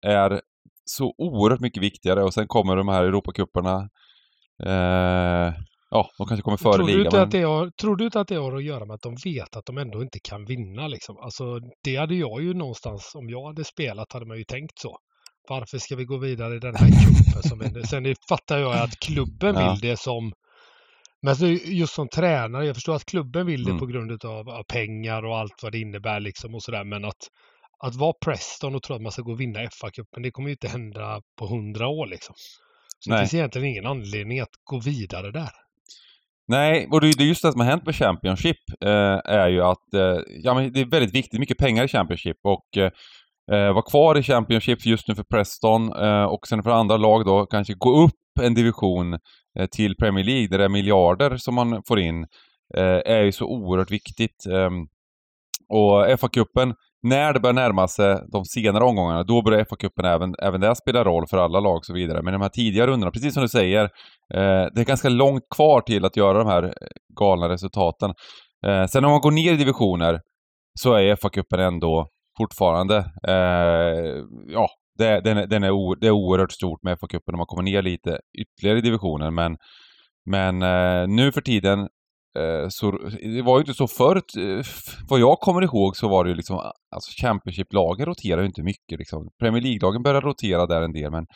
är 0.07 0.41
så 0.85 1.15
oerhört 1.19 1.61
mycket 1.61 1.83
viktigare 1.83 2.23
och 2.23 2.35
sen 2.35 2.47
kommer 2.49 2.77
de 2.77 2.89
här 2.89 3.05
Europacuperna. 3.05 3.89
Eh, 4.67 5.55
ja, 5.91 6.11
de 6.19 6.27
kanske 6.27 6.43
kommer 6.43 6.57
före 6.57 6.75
tror 6.75 6.87
du, 6.87 6.93
ligan. 6.93 7.07
inte 7.07 7.17
Men... 7.17 7.25
att 7.27 7.31
det 7.31 7.43
har, 7.43 7.71
tror 7.81 7.97
du 7.97 8.05
inte 8.05 8.21
att 8.21 8.29
det 8.29 8.37
har 8.37 8.57
att 8.57 8.65
göra 8.65 8.85
med 8.85 8.95
att 8.95 9.03
de 9.03 9.17
vet 9.25 9.57
att 9.57 9.67
de 9.67 9.79
ändå 9.79 10.03
inte 10.03 10.19
kan 10.23 10.45
vinna? 10.45 10.89
Liksom? 10.89 11.17
Alltså, 11.19 11.45
det 11.85 11.97
hade 11.97 12.15
jag 12.15 12.43
ju 12.43 12.55
någonstans, 12.55 13.13
om 13.15 13.31
jag 13.31 13.47
hade 13.47 13.65
spelat, 13.65 14.13
hade 14.13 14.27
man 14.27 14.39
ju 14.39 14.45
tänkt 14.45 14.79
så. 14.79 14.97
Varför 15.49 15.79
ska 15.79 15.97
vi 15.97 16.05
gå 16.05 16.19
vidare 16.19 16.57
i 16.57 16.59
den 16.59 16.75
här 16.75 16.87
cupen? 17.05 17.43
Som 17.43 17.85
sen 17.85 18.15
fattar 18.29 18.59
jag 18.59 18.73
att 18.73 18.99
klubben 18.99 19.55
Ja. 19.55 19.71
vill 19.71 19.81
det 19.91 19.97
som 19.97 20.33
men 21.23 21.37
så 21.37 21.47
just 21.65 21.95
som 21.95 22.09
tränare, 22.09 22.67
jag 22.67 22.75
förstår 22.77 22.95
att 22.95 23.05
klubben 23.05 23.47
vill 23.47 23.65
det 23.65 23.71
Mm. 23.71 23.81
på 23.81 23.87
grund 23.87 24.25
av, 24.25 24.49
av 24.49 24.63
pengar 24.63 25.25
och 25.25 25.39
allt 25.39 25.63
vad 25.63 25.73
det 25.73 25.79
innebär 25.79 26.21
liksom 26.21 26.55
och 26.55 26.63
sådär. 26.63 26.85
Men 26.85 27.05
att, 27.05 27.29
att 27.85 27.95
vara 27.95 28.13
Preston 28.25 28.75
och 28.75 28.83
tro 28.83 28.97
att 28.97 29.03
man 29.03 29.13
ska 29.13 29.23
gå 29.23 29.33
och 29.33 29.41
vinna 29.41 29.61
FA-cupen, 29.61 30.23
det 30.23 30.31
kommer 30.31 30.49
ju 30.49 30.53
inte 30.53 30.69
hända 30.69 31.21
på 31.39 31.47
hundra 31.47 31.89
år 31.89 32.07
liksom. 32.07 32.35
Så 32.99 33.11
det 33.11 33.17
Nej. 33.17 33.23
finns 33.23 33.35
egentligen 33.35 33.69
ingen 33.69 33.87
anledning 33.87 34.41
att 34.41 34.55
gå 34.65 34.81
vidare 34.81 35.31
där. 35.31 35.51
Nej, 36.49 36.89
och 36.91 37.01
det 37.01 37.13
det 37.19 37.25
är 37.25 37.29
just 37.29 37.43
det 37.43 37.53
som 37.53 37.61
har 37.61 37.69
hänt 37.69 37.87
med 37.87 37.97
Championship 37.97 38.57
eh, 38.85 39.21
är 39.25 39.49
ju 39.49 39.63
att 39.63 39.95
eh, 39.95 40.19
ja, 40.43 40.55
men 40.55 40.73
det 40.73 40.81
är 40.81 40.85
väldigt 40.91 41.15
viktigt, 41.15 41.41
mycket 41.41 41.59
pengar 41.59 41.85
i 41.85 41.89
Championship 41.89 42.37
och 42.43 42.77
eh, 42.77 42.91
eh, 43.53 43.73
vara 43.73 43.83
kvar 43.83 44.19
i 44.19 44.23
Championship 44.23 44.87
just 44.87 45.09
nu 45.09 45.15
för 45.15 45.25
Preston 45.25 45.93
eh, 45.93 46.25
och 46.25 46.47
sen 46.49 46.63
för 46.63 46.71
andra 46.71 46.97
lag 46.97 47.25
då 47.25 47.47
kanske 47.47 47.75
gå 47.75 48.05
upp 48.05 48.13
en 48.41 48.55
division 48.55 49.13
eh, 49.59 49.67
till 49.67 49.97
Premier 49.97 50.25
League 50.25 50.49
där 50.49 50.59
det 50.59 50.65
är 50.65 50.69
miljarder 50.69 51.37
som 51.37 51.55
man 51.55 51.83
får 51.89 52.01
in 52.01 52.27
eh, 52.77 53.01
är 53.05 53.23
ju 53.23 53.33
så 53.33 53.47
oerhört 53.47 53.91
viktigt. 53.91 54.47
Ehm, 54.47 54.87
och 55.69 56.21
FA-cupen, 56.21 56.75
när 57.03 57.33
det 57.33 57.41
börjar 57.41 57.55
närma 57.55 57.89
sig 57.89 58.19
de 58.33 58.45
senare 58.45 58.85
omgångarna, 58.85 59.23
då 59.23 59.43
börjar 59.43 59.65
FA-cupen 59.65 60.07
även, 60.07 60.35
även 60.43 60.61
där 60.61 60.75
spela 60.75 61.05
roll 61.05 61.27
för 61.31 61.39
alla 61.39 61.61
lag 61.61 61.77
och 61.77 61.85
så 61.85 61.95
vidare. 61.95 62.23
Men 62.23 62.33
de 62.33 62.43
här 62.43 62.49
tidiga 62.49 62.87
rundorna, 62.87 63.11
precis 63.11 63.35
som 63.35 63.43
du 63.43 63.49
säger, 63.49 63.85
eh, 64.35 64.67
det 64.75 64.81
är 64.81 64.85
ganska 64.85 65.09
långt 65.09 65.43
kvar 65.55 65.81
till 65.81 66.05
att 66.05 66.17
göra 66.17 66.39
de 66.39 66.47
här 66.47 66.63
eh, 66.63 66.71
galna 67.21 67.49
resultaten. 67.49 68.15
Eh, 68.67 68.87
sen 68.87 69.05
om 69.05 69.11
man 69.11 69.21
går 69.21 69.31
ner 69.31 69.53
i 69.53 69.57
divisioner 69.57 70.21
så 70.81 70.95
är 70.95 71.17
FA-cupen 71.17 71.61
ändå 71.61 72.09
fortfarande, 72.39 72.97
eh, 73.29 74.25
ja, 74.49 74.69
det, 74.99 75.21
den 75.21 75.39
är, 75.39 75.47
den 75.47 75.65
är 75.65 75.71
o, 75.71 75.95
det 75.95 76.07
är 76.07 76.11
oerhört 76.11 76.53
stort 76.53 76.83
med 76.83 76.99
FA-cupen 76.99 77.33
om 77.33 77.39
man 77.39 77.47
kommer 77.47 77.63
ner 77.63 77.83
lite 77.83 78.19
ytterligare 78.39 78.79
i 78.79 78.81
divisionen. 78.81 79.35
Men, 79.35 79.57
men 80.31 80.63
eh, 80.63 81.09
nu 81.09 81.33
för 81.33 81.41
tiden 81.41 81.79
eh, 82.39 82.67
så 82.69 82.91
det 83.37 83.43
var 83.43 83.57
ju 83.57 83.61
inte 83.61 83.75
så 83.75 83.87
förr. 83.89 84.17
eh, 84.17 84.65
Vad 85.09 85.21
jag 85.21 85.39
kommer 85.39 85.63
ihåg 85.63 85.97
så 85.97 86.09
var 86.09 86.25
det 86.25 86.31
ju 86.31 86.37
liksom, 86.37 86.57
alltså 86.95 87.23
Championship-lagen 87.23 88.07
roterar 88.07 88.41
ju 88.41 88.47
inte 88.47 88.63
mycket 88.63 88.99
liksom. 88.99 89.29
Premier 89.41 89.63
League-lagen 89.63 90.03
började 90.03 90.27
rotera 90.27 90.67
där 90.67 90.83
en 90.83 90.93
del 90.93 91.11
men 91.11 91.27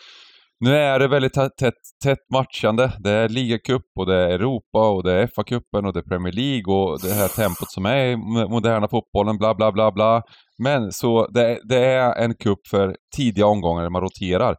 nu 0.60 0.76
är 0.76 0.98
det 0.98 1.08
väldigt 1.08 1.34
tätt, 1.34 1.72
tätt, 2.04 2.18
matchande. 2.32 2.92
Det 2.98 3.10
är 3.10 3.28
ligacup 3.28 3.82
och 3.98 4.06
det 4.06 4.14
är 4.14 4.28
Europa 4.28 4.88
och 4.90 5.02
det 5.02 5.12
är 5.12 5.26
FA-cupen 5.26 5.86
och 5.86 5.92
det 5.92 6.00
är 6.00 6.08
Premier 6.08 6.32
League 6.32 6.74
och 6.74 7.00
det 7.02 7.12
här 7.12 7.28
tempot 7.28 7.70
som 7.70 7.86
är 7.86 8.06
i 8.06 8.16
moderna 8.48 8.88
fotbollen, 8.88 9.38
bla 9.38 9.54
bla 9.54 9.72
bla 9.72 9.92
bla. 9.92 10.22
Men 10.58 10.92
så 10.92 11.26
det, 11.26 11.60
det 11.68 11.84
är 11.84 12.24
en 12.24 12.34
cup 12.34 12.58
för 12.70 12.96
tidiga 13.16 13.46
omgångar 13.46 13.82
där 13.82 13.90
man 13.90 14.02
roterar. 14.02 14.56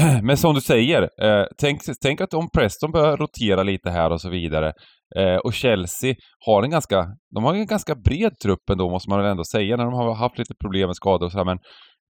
Men 0.22 0.36
som 0.36 0.54
du 0.54 0.60
säger, 0.60 1.02
eh, 1.02 1.46
tänk, 1.58 1.80
tänk 2.02 2.20
att 2.20 2.34
om 2.34 2.48
Preston 2.54 2.92
börjar 2.92 3.16
rotera 3.16 3.62
lite 3.62 3.90
här 3.90 4.10
och 4.10 4.20
så 4.20 4.30
vidare 4.30 4.72
eh, 5.16 5.36
och 5.36 5.54
Chelsea 5.54 6.14
har 6.46 6.62
en 6.62 6.70
ganska, 6.70 7.06
de 7.34 7.44
har 7.44 7.54
en 7.54 7.66
ganska 7.66 7.94
bred 7.94 8.32
trupp 8.42 8.70
ändå 8.70 8.90
måste 8.90 9.10
man 9.10 9.18
väl 9.18 9.30
ändå 9.30 9.44
säga 9.44 9.76
när 9.76 9.84
de 9.84 9.94
har 9.94 10.14
haft 10.14 10.38
lite 10.38 10.54
problem 10.60 10.86
med 10.86 10.96
skador 10.96 11.26
och 11.26 11.32
så 11.32 11.38
här, 11.38 11.44
men, 11.44 11.58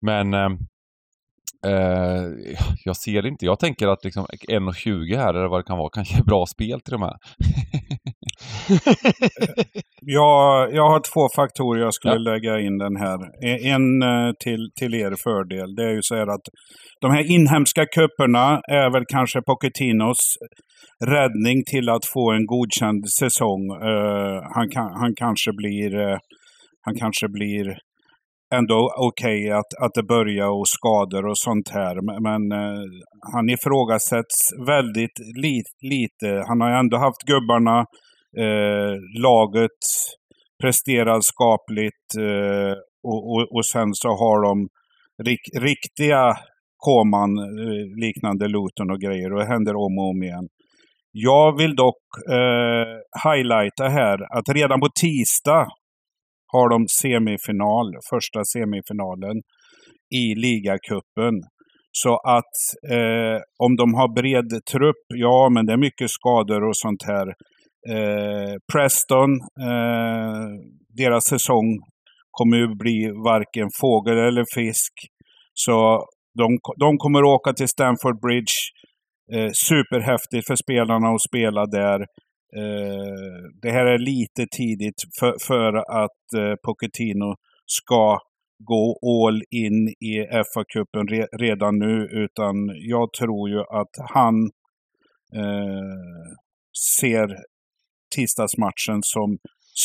men 0.03 0.35
eh, 0.35 0.59
eh, 1.67 2.25
jag 2.85 2.97
ser 2.97 3.27
inte, 3.27 3.45
jag 3.47 3.59
tänker 3.59 3.89
att 3.89 4.05
liksom 4.05 4.27
1,20 4.49 5.17
här 5.17 5.35
eller 5.35 5.49
vad 5.49 5.61
det 5.61 5.65
kan 5.65 5.79
vara 5.79 5.91
kanske 5.93 6.19
är 6.19 6.25
bra 6.25 6.47
spel 6.47 6.81
till 6.81 6.93
de 6.93 7.03
här. 7.03 7.17
Jag, 10.03 10.75
jag 10.75 10.89
har 10.91 11.01
två 11.15 11.29
faktorer 11.37 11.83
jag 11.83 11.95
skulle 11.95 12.15
Ja. 12.15 12.19
lägga 12.33 12.61
in 12.61 12.79
den 12.79 12.97
här. 12.97 13.19
E- 13.51 13.69
En 13.75 14.03
eh, 14.03 14.33
till, 14.45 14.71
till 14.81 14.95
er 14.95 15.15
fördel. 15.25 15.75
Det 15.75 15.83
är 15.85 15.95
ju 15.95 16.03
så 16.03 16.15
här 16.17 16.27
att 16.35 16.47
de 17.01 17.11
här 17.11 17.31
inhemska 17.31 17.87
kupperna 17.87 18.61
är 18.69 18.91
väl 18.93 19.05
kanske 19.09 19.43
Pochettinos 19.43 20.37
räddning 21.07 21.59
till 21.71 21.89
att 21.89 22.05
få 22.15 22.33
en 22.33 22.47
godkänd 22.47 23.11
säsong. 23.11 23.63
Eh, 23.91 24.39
han, 24.55 24.69
kan, 24.71 24.89
han 25.03 25.13
kanske 25.17 25.53
blir 25.53 26.01
eh, 26.01 26.19
han 26.83 26.95
kanske 26.95 27.29
blir 27.29 27.67
ändå 28.55 28.93
okej 28.97 29.51
att, 29.51 29.71
att 29.83 29.95
det 29.95 30.03
börjar 30.03 30.47
och 30.47 30.69
skador 30.69 31.27
och 31.27 31.39
sånt 31.39 31.69
här. 31.69 31.95
Men, 32.07 32.23
men 32.23 32.43
eh, 32.61 32.83
han 33.33 33.51
ifrågasätts 33.51 34.39
väldigt 34.67 35.17
li, 35.43 35.63
lite. 35.83 36.45
Han 36.49 36.61
har 36.61 36.71
ju 36.71 36.77
ändå 36.77 36.97
haft 36.97 37.23
gubbarna 37.23 37.79
eh, 38.39 38.95
laget 39.23 39.81
presterar 40.63 41.21
skapligt 41.21 42.09
eh, 42.19 42.75
och, 43.03 43.21
och, 43.33 43.57
och 43.57 43.67
sen 43.67 43.95
så 43.95 44.09
har 44.09 44.43
de 44.43 44.69
rik, 45.29 45.41
riktiga 45.59 46.37
koman 46.77 47.39
eh, 47.39 47.85
liknande 48.05 48.49
Luton 48.49 48.91
och 48.91 49.01
grejer 49.01 49.33
och 49.33 49.41
det 49.41 49.47
händer 49.47 49.77
om 49.77 49.99
och 49.99 50.11
om 50.11 50.23
igen. 50.23 50.49
Jag 51.13 51.59
vill 51.59 51.77
dock 51.77 52.03
eh, 52.29 52.87
highlighta 53.25 53.89
här 53.89 54.39
att 54.39 54.49
redan 54.49 54.81
på 54.81 54.89
tisdag 55.01 55.67
har 56.53 56.69
de 56.69 56.89
semifinal, 56.89 57.87
första 58.11 58.45
semifinalen 58.45 59.37
i 60.15 60.35
ligacupen. 60.35 61.35
Så 61.93 62.17
att 62.17 62.55
eh, 62.93 63.39
om 63.59 63.77
de 63.77 63.95
har 63.95 64.15
bred 64.15 64.65
trupp, 64.73 65.05
ja 65.09 65.49
men 65.49 65.67
det 65.67 65.73
är 65.73 65.77
mycket 65.77 66.11
skador 66.11 66.69
och 66.69 66.77
sånt 66.77 67.03
här. 67.03 67.27
Eh, 67.95 68.55
Preston, 68.73 69.31
eh, 69.69 70.47
deras 70.97 71.25
säsong 71.25 71.79
kommer 72.31 72.57
ju 72.57 72.75
bli 72.75 73.11
varken 73.25 73.69
fågel 73.81 74.19
eller 74.19 74.45
fisk. 74.55 74.93
Så 75.55 76.07
de, 76.39 76.59
de 76.81 76.99
kommer 76.99 77.25
åka 77.25 77.53
till 77.53 77.69
Stamford 77.69 78.21
Bridge. 78.21 78.57
Eh, 79.35 79.51
superhäftigt 79.69 80.47
för 80.47 80.57
spelarna 80.57 81.09
att 81.09 81.23
spela 81.23 81.67
där. 81.67 82.07
Eh, 82.57 83.51
det 83.63 83.71
här 83.71 83.87
är 83.87 83.99
lite 83.99 84.47
tidigt 84.57 85.03
för, 85.21 85.35
för 85.47 85.73
att 86.03 86.33
eh, 86.37 86.55
Pochettino 86.65 87.35
ska 87.67 88.19
gå 88.65 88.99
all 89.03 89.43
in 89.51 89.89
i 89.89 90.27
FA-cupen 90.31 91.09
re, 91.09 91.27
redan 91.39 91.79
nu. 91.79 92.09
Utan 92.13 92.55
jag 92.75 93.13
tror 93.13 93.51
ju 93.51 93.61
att 93.61 93.95
han 94.15 94.35
eh, 95.35 96.35
ser 96.99 97.37
tisdagsmatchen 98.17 99.01
som 99.03 99.39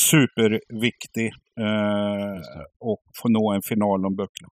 superviktig 0.10 1.28
eh, 1.60 2.42
och 2.80 3.02
få 3.22 3.30
nå 3.30 3.52
en 3.54 3.62
final 3.62 4.06
om 4.06 4.16
bucklan. 4.16 4.50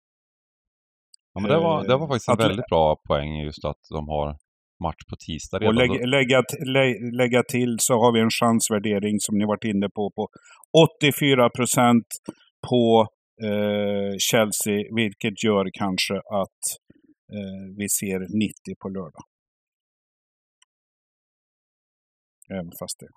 Ja, 1.33 1.41
men 1.41 1.51
det, 1.51 1.57
var, 1.57 1.87
det 1.87 1.97
var 1.97 2.07
faktiskt 2.07 2.27
en 2.29 2.33
Att- 2.33 2.39
väldigt 2.49 2.65
bra 2.65 2.95
poäng 3.07 3.39
just 3.43 3.65
att 3.65 3.81
de 3.89 4.07
har 4.07 4.37
match 4.85 5.03
på 5.09 5.15
tisdag 5.27 5.57
Och 5.57 5.61
redan. 5.61 5.75
lägg, 5.75 5.89
Då- 5.89 6.05
lägga, 6.15 6.43
lä, 6.75 6.83
lägga 7.21 7.43
till 7.43 7.75
så 7.79 7.93
har 7.93 8.11
vi 8.13 8.19
en 8.19 8.29
chansvärdering 8.41 9.15
som 9.19 9.37
ni 9.37 9.45
varit 9.45 9.63
inne 9.63 9.89
på 9.89 10.11
på 10.15 10.23
84 11.03 11.49
procent 11.49 12.07
på 12.69 13.07
eh, 13.49 14.11
Chelsea, 14.29 14.77
vilket 14.95 15.43
gör 15.43 15.65
kanske 15.81 16.15
att 16.43 16.61
eh, 17.35 17.63
vi 17.77 17.87
ser 17.99 18.19
90 18.19 18.75
på 18.81 18.89
lördag. 18.89 19.23
Även 22.51 22.71
fast 22.79 22.99
det. 22.99 23.07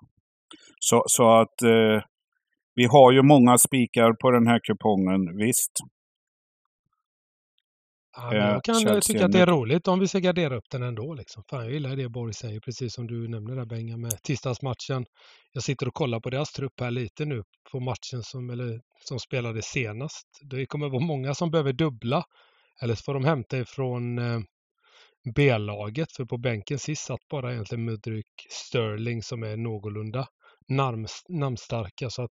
Så, 0.79 1.03
så 1.07 1.23
att 1.41 1.61
eh, 1.61 1.99
vi 2.75 2.85
har 2.85 3.11
ju 3.11 3.21
många 3.21 3.57
spikar 3.57 4.13
på 4.21 4.31
den 4.31 4.47
här 4.47 4.59
kupongen, 4.67 5.37
visst. 5.37 5.71
Ja, 8.15 8.33
Eh, 8.33 8.37
jag 8.37 8.63
kan 8.63 8.75
Chelsea 8.75 9.01
tycka 9.01 9.25
att 9.25 9.31
det 9.31 9.39
är 9.39 9.45
roligt 9.45 9.87
om 9.87 9.99
vi 9.99 10.07
ska 10.07 10.19
gardera 10.19 10.55
upp 10.57 10.69
den 10.71 10.83
ändå. 10.83 11.13
Liksom. 11.13 11.43
Fan, 11.49 11.63
jag 11.63 11.73
gillar 11.73 11.95
det 11.95 12.09
Borg 12.09 12.33
säger, 12.33 12.59
precis 12.59 12.93
som 12.93 13.07
du 13.07 13.27
nämnde 13.27 13.55
där 13.55 13.65
Benga 13.65 13.97
med 13.97 14.21
tisdagsmatchen. 14.23 15.05
Jag 15.53 15.63
sitter 15.63 15.87
och 15.87 15.93
kollar 15.93 16.19
på 16.19 16.29
deras 16.29 16.51
trupp 16.51 16.79
här 16.79 16.91
lite 16.91 17.25
nu 17.25 17.43
på 17.71 17.79
matchen 17.79 18.23
som, 18.23 18.49
eller, 18.49 18.81
som 19.05 19.19
spelades 19.19 19.65
senast. 19.65 20.27
Det 20.41 20.65
kommer 20.65 20.89
vara 20.89 21.05
många 21.05 21.33
som 21.33 21.51
behöver 21.51 21.73
dubbla. 21.73 22.23
Eller 22.81 22.95
så 22.95 23.03
får 23.03 23.13
de 23.13 23.25
hämta 23.25 23.57
ifrån 23.57 24.17
eh, 24.17 24.39
B-laget. 25.35 26.11
För 26.11 26.25
på 26.25 26.37
bänken 26.37 26.79
sist 26.79 27.05
satt 27.05 27.27
bara 27.29 27.53
egentligen 27.53 27.85
Mudryk 27.85 28.25
Sterling 28.49 29.23
som 29.23 29.43
är 29.43 29.57
någorlunda 29.57 30.27
namns, 30.67 31.23
namnstarka. 31.29 32.09
Så 32.09 32.23
att 32.23 32.31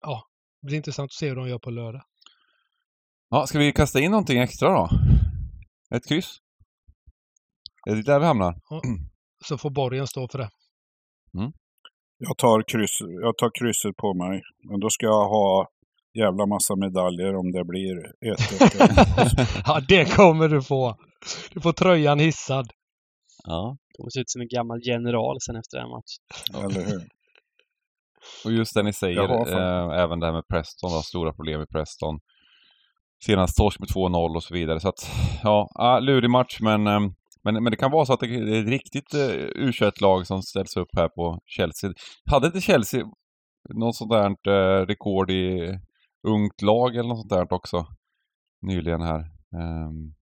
ja, 0.00 0.22
det 0.62 0.66
blir 0.66 0.76
intressant 0.76 1.08
att 1.08 1.12
se 1.12 1.28
hur 1.28 1.36
de 1.36 1.48
gör 1.48 1.58
på 1.58 1.70
lördag. 1.70 2.02
Ja, 3.30 3.46
ska 3.46 3.58
vi 3.58 3.72
kasta 3.72 4.00
in 4.00 4.10
någonting 4.10 4.38
extra 4.38 4.68
då? 4.68 4.88
Ett 5.96 6.08
kryss? 6.08 6.36
Är 7.90 7.96
det 7.96 8.02
där 8.02 8.20
vi 8.20 8.26
hamnar? 8.26 8.54
Så 9.44 9.58
får 9.58 9.70
Borgen 9.70 10.06
stå 10.06 10.28
för 10.28 10.38
det. 10.38 10.48
Jag 12.18 12.38
tar, 12.38 12.62
kryss, 12.62 12.98
jag 13.22 13.36
tar 13.38 13.50
krysset 13.58 13.96
på 13.96 14.14
mig. 14.14 14.42
Men 14.70 14.80
då 14.80 14.90
ska 14.90 15.06
jag 15.06 15.28
ha 15.28 15.68
jävla 16.18 16.46
massa 16.46 16.76
medaljer 16.76 17.36
om 17.36 17.52
det 17.52 17.64
blir 17.64 17.96
1-1. 19.56 19.62
Ja, 19.66 19.80
det 19.88 20.04
kommer 20.16 20.48
du 20.48 20.62
få. 20.62 20.96
Du 21.52 21.60
får 21.60 21.72
tröjan 21.72 22.18
hissad. 22.18 22.66
ja. 23.44 23.76
kommer 23.96 24.10
se 24.10 24.20
ut 24.20 24.30
som 24.30 24.40
en 24.40 24.48
gammal 24.48 24.80
general 24.82 25.36
sen 25.40 25.56
efter 25.56 25.78
den 25.78 25.88
matchen. 25.88 26.64
Eller 26.64 26.86
hur? 26.86 27.08
Och 28.44 28.52
just 28.52 28.74
det 28.74 28.82
ni 28.82 28.92
säger, 28.92 29.22
eh, 29.22 30.00
även 30.02 30.20
det 30.20 30.26
här 30.26 30.32
med 30.32 30.48
Preston, 30.52 30.90
då, 30.90 31.02
stora 31.02 31.32
problem 31.32 31.62
i 31.62 31.66
Preston. 31.66 32.18
Senast 33.24 33.56
torsk 33.56 33.80
med 33.80 33.88
2-0 33.88 34.36
och 34.36 34.42
så 34.42 34.54
vidare. 34.54 34.80
Så 34.80 34.88
att, 34.88 35.10
ja, 35.42 35.68
ah, 35.74 35.98
lurig 35.98 36.30
match 36.30 36.58
men, 36.60 36.86
eh, 36.86 37.00
men, 37.42 37.54
men 37.62 37.70
det 37.70 37.76
kan 37.76 37.90
vara 37.90 38.06
så 38.06 38.12
att 38.12 38.20
det 38.20 38.26
är 38.26 38.60
ett 38.62 38.68
riktigt 38.68 39.14
eh, 39.14 39.30
u 39.34 39.72
lag 40.00 40.26
som 40.26 40.42
ställs 40.42 40.76
upp 40.76 40.88
här 40.96 41.08
på 41.08 41.40
Chelsea. 41.46 41.92
Hade 42.30 42.46
inte 42.46 42.60
Chelsea 42.60 43.04
något 43.74 43.96
sånt 43.96 44.10
där 44.10 44.26
eh, 44.48 44.86
rekord 44.86 45.30
i 45.30 45.78
ungt 46.28 46.62
lag 46.62 46.96
eller 46.96 47.08
något 47.08 47.18
sånt 47.18 47.30
där 47.30 47.52
också 47.52 47.86
nyligen 48.62 49.02
här? 49.02 49.20
Um, 49.54 50.14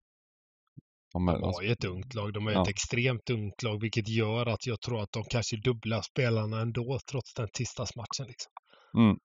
De 1.12 1.28
har 1.28 1.62
ju 1.62 1.72
ett 1.72 1.84
ungt 1.84 2.14
lag. 2.14 2.32
De 2.32 2.46
är 2.46 2.52
Ja. 2.52 2.62
ett 2.62 2.68
extremt 2.68 3.30
ungt 3.30 3.62
lag, 3.62 3.80
vilket 3.80 4.08
gör 4.08 4.46
att 4.46 4.66
jag 4.66 4.80
tror 4.80 5.00
att 5.02 5.12
de 5.12 5.24
kanske 5.24 5.56
dubblar 5.56 6.02
spelarna 6.02 6.60
ändå, 6.60 6.98
trots 7.10 7.34
den 7.34 7.48
tisdagsmatchen. 7.52 8.26
Liksom. 8.26 8.52
mm, 8.96 9.16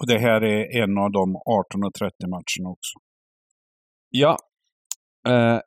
och 0.00 0.06
det 0.06 0.18
här 0.18 0.40
är 0.44 0.82
en 0.82 0.98
av 0.98 1.10
de 1.12 1.36
18.30 1.36 2.10
matcherna 2.30 2.68
också. 2.70 2.94
Ja. 4.10 4.36
Eh, 5.28 5.58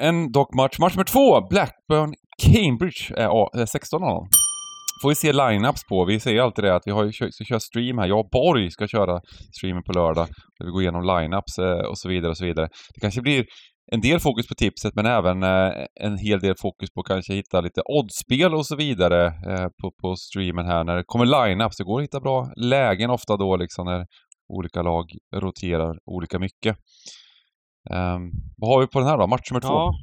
en 0.00 0.32
dock 0.32 0.54
match. 0.54 0.78
Match 0.78 0.94
nummer 0.94 1.04
två, 1.04 1.48
Blackburn 1.48 2.14
Cambridge 2.42 3.14
är 3.16 3.28
a- 3.44 3.50
eh, 3.58 3.64
16 3.64 4.02
av 4.02 4.08
dem. 4.10 4.28
Får 5.02 5.08
vi 5.08 5.14
se 5.14 5.32
lineups 5.32 5.84
på. 5.88 6.04
Vi 6.04 6.20
säger 6.20 6.42
alltid 6.42 6.64
det 6.64 6.74
att 6.76 6.82
vi 6.86 6.90
har 6.90 7.04
ju 7.04 7.12
ska 7.12 7.44
köra 7.44 7.60
stream 7.60 7.98
här. 7.98 8.06
Jag 8.06 8.18
och 8.20 8.28
Borg 8.32 8.70
ska 8.70 8.86
köra 8.86 9.20
streamen 9.56 9.82
på 9.82 9.92
lördag. 9.92 10.26
Där 10.58 10.64
vi 10.66 10.70
går 10.72 10.82
igenom 10.82 11.02
lineups 11.02 11.58
eh, 11.58 11.86
och 11.90 11.98
så 11.98 12.08
vidare 12.08 12.30
och 12.30 12.36
så 12.36 12.44
vidare. 12.44 12.68
Det 12.94 13.00
kanske 13.00 13.20
blir 13.22 13.44
en 13.92 14.00
del 14.00 14.20
fokus 14.20 14.48
på 14.48 14.54
tipset 14.54 14.94
men 14.94 15.06
även 15.06 15.42
eh, 15.42 15.86
en 16.00 16.18
hel 16.18 16.40
del 16.40 16.54
fokus 16.58 16.90
på 16.90 17.02
kanske 17.02 17.34
hitta 17.34 17.60
lite 17.60 17.82
oddspel 17.84 18.54
och 18.54 18.66
så 18.66 18.76
vidare 18.76 19.26
eh, 19.26 19.68
på, 19.82 19.92
på 20.02 20.16
streamen 20.16 20.66
här 20.66 20.84
när 20.84 20.96
det 20.96 21.04
kommer 21.04 21.26
lineups. 21.26 21.76
Det 21.76 21.84
går 21.84 21.98
att 22.00 22.04
hitta 22.04 22.20
bra 22.20 22.52
lägen 22.56 23.10
ofta 23.10 23.36
då 23.36 23.56
liksom 23.56 23.86
när 23.86 24.06
olika 24.48 24.82
lag 24.82 25.04
roterar 25.34 25.98
olika 26.04 26.38
mycket. 26.38 26.76
Um, 27.90 28.32
vad 28.56 28.70
har 28.70 28.80
vi 28.80 28.86
på 28.86 28.98
den 28.98 29.08
här 29.08 29.18
då? 29.18 29.26
Match 29.26 29.50
nummer 29.50 29.60
två? 29.60 29.68
Ja, 29.68 29.94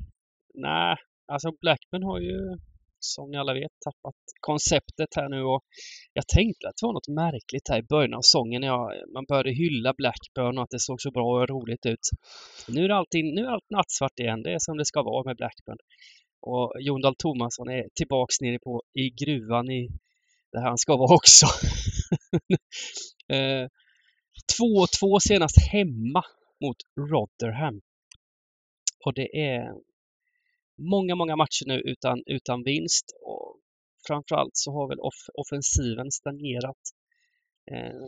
nej, 0.54 0.96
alltså 1.32 1.52
Blackman 1.62 2.04
har 2.04 2.20
ju 2.20 2.38
som 3.04 3.32
ni 3.32 3.38
alla 3.38 3.54
vet 3.54 3.72
tappat 3.86 4.16
konceptet 4.40 5.16
här 5.16 5.30
nu 5.30 5.42
och 5.44 5.64
jag 6.14 6.28
tänkte 6.28 6.68
att 6.68 6.78
det 6.78 6.86
var 6.86 6.94
något 6.94 7.08
märkligt 7.08 7.70
här 7.70 7.80
i 7.80 7.84
början 7.84 8.14
av 8.14 8.22
sången 8.22 8.62
när 8.62 8.68
jag, 8.68 8.92
man 9.14 9.26
började 9.26 9.52
hylla 9.52 9.94
Blackburn 9.94 10.58
och 10.58 10.64
att 10.64 10.70
det 10.70 10.80
såg 10.80 11.02
så 11.02 11.12
bra 11.12 11.42
och 11.42 11.50
roligt 11.50 11.86
ut. 11.86 12.10
Nu 12.68 12.86
är, 12.86 12.90
allting, 12.90 13.36
nu 13.36 13.42
är 13.42 13.50
allt 13.50 13.70
nattsvart 13.70 14.20
igen, 14.20 14.44
det 14.44 14.54
är 14.54 14.60
som 14.60 14.78
det 14.78 14.86
ska 14.86 15.04
vara 15.04 15.24
med 15.24 15.38
Blackburn. 15.38 15.78
Och 16.42 16.74
Jon 16.80 17.02
Dahl 17.02 17.16
Tomasson 17.16 17.70
är 17.70 17.88
tillbaks 17.96 18.42
nere 18.42 18.60
på, 18.60 18.84
i 18.94 19.10
gruvan 19.10 19.72
i 19.72 19.90
där 20.52 20.62
han 20.62 20.78
ska 20.78 20.98
vara 20.98 21.16
också. 21.20 21.46
Eh, 23.28 23.68
2-2 24.60 25.20
senast 25.20 25.58
hemma 25.72 26.24
mot 26.62 26.78
Rotherham. 27.12 27.82
Och 29.06 29.14
det 29.14 29.40
är 29.40 29.74
många, 30.78 31.16
många 31.16 31.36
matcher 31.36 31.66
nu 31.68 31.80
utan, 31.80 32.24
utan 32.26 32.64
vinst. 32.64 33.06
Och 33.22 33.60
framförallt 34.08 34.58
så 34.58 34.72
har 34.72 34.88
väl 34.88 35.00
off 35.00 35.30
offensiven 35.34 36.12
stagnerat. 36.12 36.84
Eh, 37.72 38.08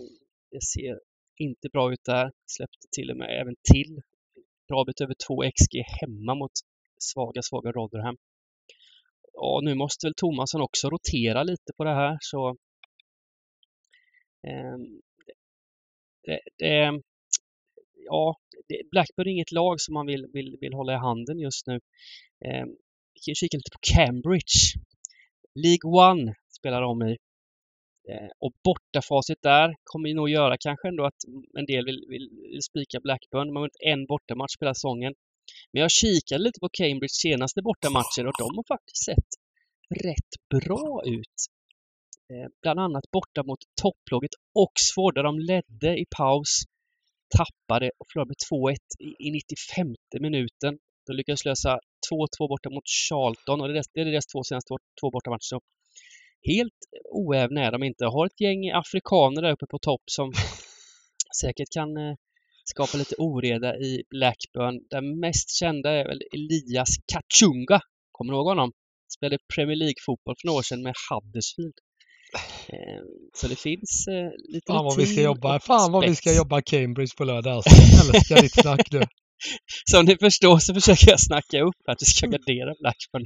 det 0.51 0.63
ser 0.63 1.00
inte 1.38 1.69
bra 1.69 1.93
ut 1.93 2.03
där. 2.05 2.31
Släppte 2.45 2.88
till 2.91 3.12
och 3.12 3.17
med 3.17 3.41
även 3.41 3.55
till 3.74 4.01
bra 4.67 4.84
bit 4.86 5.01
över 5.01 5.15
2 5.27 5.43
XG 5.43 5.84
hemma 6.01 6.36
mot 6.36 6.51
svaga, 6.99 7.41
svaga 7.41 7.71
Rotherham. 7.71 8.17
Och 9.34 9.63
nu 9.63 9.75
måste 9.75 10.08
väl 10.08 10.13
Tomasson 10.17 10.62
också 10.62 10.89
rotera 10.89 11.43
lite 11.43 11.73
på 11.78 11.84
det 11.84 11.93
här 11.93 12.17
så 12.21 12.49
eh, 14.47 14.78
det, 16.23 16.39
det, 16.58 17.01
ja, 18.06 18.36
Blackburn 18.91 19.28
är 19.28 19.32
inget 19.32 19.52
lag 19.52 19.82
som 19.82 19.94
man 19.94 20.06
vill, 20.06 20.28
vill, 20.34 20.58
vill 20.62 20.74
hålla 20.74 20.94
i 20.94 20.98
handen 20.98 21.39
just 21.39 21.68
nu. 21.68 21.76
Eh, 22.46 22.65
vi 23.13 23.20
kan 23.26 23.36
kika 23.36 23.58
lite 23.58 23.72
på 23.72 23.80
Cambridge. 23.94 24.60
League 25.56 26.12
One 26.12 26.34
spelar 26.60 26.82
de 26.82 27.02
i. 27.02 27.18
Eh, 28.10 28.30
och 28.39 28.54
bortafacit 28.63 29.41
där 29.41 29.76
kommer 29.84 30.10
ju 30.10 30.15
nog 30.15 30.30
göra 30.30 30.58
kanske 30.60 30.88
ändå 30.88 31.06
att 31.06 31.22
en 31.60 31.65
del 31.65 31.86
vill, 31.86 32.06
vill, 32.10 32.30
vill 32.52 32.62
spika 32.62 33.00
Blackburn. 33.00 33.48
De 33.48 33.56
har 33.56 33.62
vunnit 33.62 33.86
en 33.91 34.06
bortamatch 34.06 34.56
hela 34.60 34.74
säsongen. 34.74 35.13
Men 35.72 35.82
jag 35.82 35.91
kikade 35.91 36.44
lite 36.44 36.60
på 36.60 36.70
Cambridge 36.74 37.13
senaste 37.13 37.62
bortamatcher 37.62 38.28
och 38.28 38.34
de 38.39 38.50
har 38.58 38.63
faktiskt 38.68 39.06
sett 39.06 39.32
rätt 40.06 40.34
bra 40.50 41.02
ut. 41.06 41.38
Eh, 42.34 42.48
bland 42.62 42.80
annat 42.80 43.12
borta 43.12 43.44
mot 43.44 43.60
topplaget 43.82 44.32
Oxford 44.54 45.15
där 45.15 45.24
de 45.24 45.39
ledde 45.39 45.98
i 45.98 46.06
paus 46.18 46.63
tappade 47.38 47.91
och 47.99 48.05
förlorade 48.07 48.29
med 48.29 48.41
2-1 48.51 48.75
i, 48.99 49.27
i 49.27 49.31
95 49.31 49.95
minuten. 50.19 50.77
De 51.07 51.13
lyckades 51.13 51.45
lösa 51.45 51.79
2-2 52.11 52.47
borta 52.49 52.69
mot 52.69 52.88
Charlton 52.88 53.61
och 53.61 53.67
det 53.67 53.71
är 53.71 53.73
deras, 53.73 53.88
det 53.93 54.01
är 54.01 54.05
deras 54.05 54.25
två 54.25 54.43
senaste 54.43 54.67
två, 55.01 55.11
bortamatcher. 55.11 55.59
Helt 56.51 56.79
oävna 57.11 57.63
är 57.65 57.71
de 57.71 57.83
inte. 57.83 58.05
Har 58.05 58.25
ett 58.25 58.41
gäng 58.41 58.71
afrikaner 58.71 59.41
där 59.41 59.51
uppe 59.51 59.65
på 59.69 59.79
topp 59.79 60.03
som 60.05 60.33
säkert 61.41 61.69
kan 61.73 61.97
eh, 61.97 62.15
skapa 62.63 62.97
lite 62.97 63.15
oreda 63.17 63.77
i 63.77 64.03
Blackburn. 64.09 64.75
Den 64.89 65.19
mest 65.19 65.49
kända 65.59 65.89
är 65.91 66.05
väl 66.07 66.21
Elias 66.35 66.93
Kachunga. 67.11 67.79
Kommer 68.11 68.33
du 68.33 68.38
ihåg 68.38 68.47
honom? 68.47 68.71
Spelade 69.17 69.38
Premier 69.55 69.75
League-fotboll 69.75 70.35
för 70.39 70.47
några 70.47 70.59
år 70.59 70.63
sedan 70.63 70.83
med 70.83 70.95
Huddersfield. 71.09 71.77
Eh, 72.69 73.01
Så 73.34 73.47
det 73.47 73.56
finns 73.60 74.08
eh, 74.08 74.54
lite 74.54 74.71
Fan 74.73 74.86
vad 74.86 74.97
vi 74.97 75.06
ska 75.06 75.21
jobba, 75.21 75.60
fan 75.60 75.91
vad 75.91 76.06
vi 76.06 76.15
ska 76.15 76.34
jobba 76.34 76.62
Cambridge 76.62 77.12
på 77.17 77.23
lördag 77.23 77.54
alltså. 77.56 77.69
Jag 78.06 78.15
älskar 78.15 78.41
ditt 78.41 78.62
snack 78.62 78.88
du. 78.91 79.04
Som 79.91 80.06
ni 80.06 80.17
förstår 80.17 80.58
så 80.60 80.73
försöker 80.73 81.10
jag 81.10 81.19
snacka 81.19 81.62
upp 81.62 81.75
att 81.88 81.97
vi 82.01 82.06
ska 82.06 82.28
gardera 82.28 82.73
Blackburn. 82.82 83.25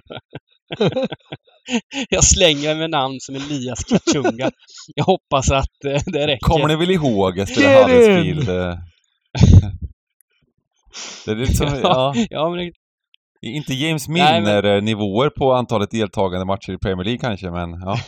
jag 2.10 2.24
slänger 2.24 2.76
med 2.76 2.90
namn 2.90 3.18
som 3.20 3.36
Elias 3.36 3.84
Kachunga. 3.84 4.52
Jag 4.96 5.04
hoppas 5.04 5.52
att 5.52 5.86
eh, 5.86 6.02
det 6.06 6.28
räcker. 6.28 6.48
Kommer 6.48 6.68
ni 6.68 6.76
väl 6.76 6.92
ihåg 6.92 7.40
efter! 7.40 7.84
Huddersfield? 7.84 8.46
Det 11.26 11.32
är 11.32 11.36
liksom, 11.36 11.80
ja, 11.84 12.14
ja, 12.30 12.50
men 12.50 12.60
det, 12.60 12.72
inte 13.48 13.74
James 13.74 14.08
Nej, 14.08 14.42
men- 14.42 14.44
Milner-nivåer 14.44 15.30
på 15.30 15.54
antalet 15.54 15.92
deltagande 15.92 16.46
matcher 16.46 16.72
i 16.74 16.78
Premier 16.78 17.06
League 17.06 17.20
kanske, 17.20 17.52
men 17.52 17.70
ja, 17.72 18.00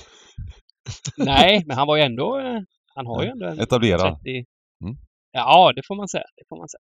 nej, 1.17 1.63
men 1.67 1.78
han 1.78 1.88
var 1.88 1.98
ju 1.98 2.04
ändå... 2.04 2.39
eh, 2.39 2.60
Han 2.96 3.06
har 3.06 3.24
ju 3.24 3.30
ändå 3.30 3.46
en 3.46 3.60
etablerad. 3.60 4.20
30... 4.24 4.30
Mm. 4.84 4.96
Ja, 5.32 5.74
det 5.76 5.82
får 5.88 5.96
man 5.96 6.08
säga. 6.08 6.24
Det 6.38 6.44
får 6.50 6.58
man 6.58 6.70
säga. 6.70 6.82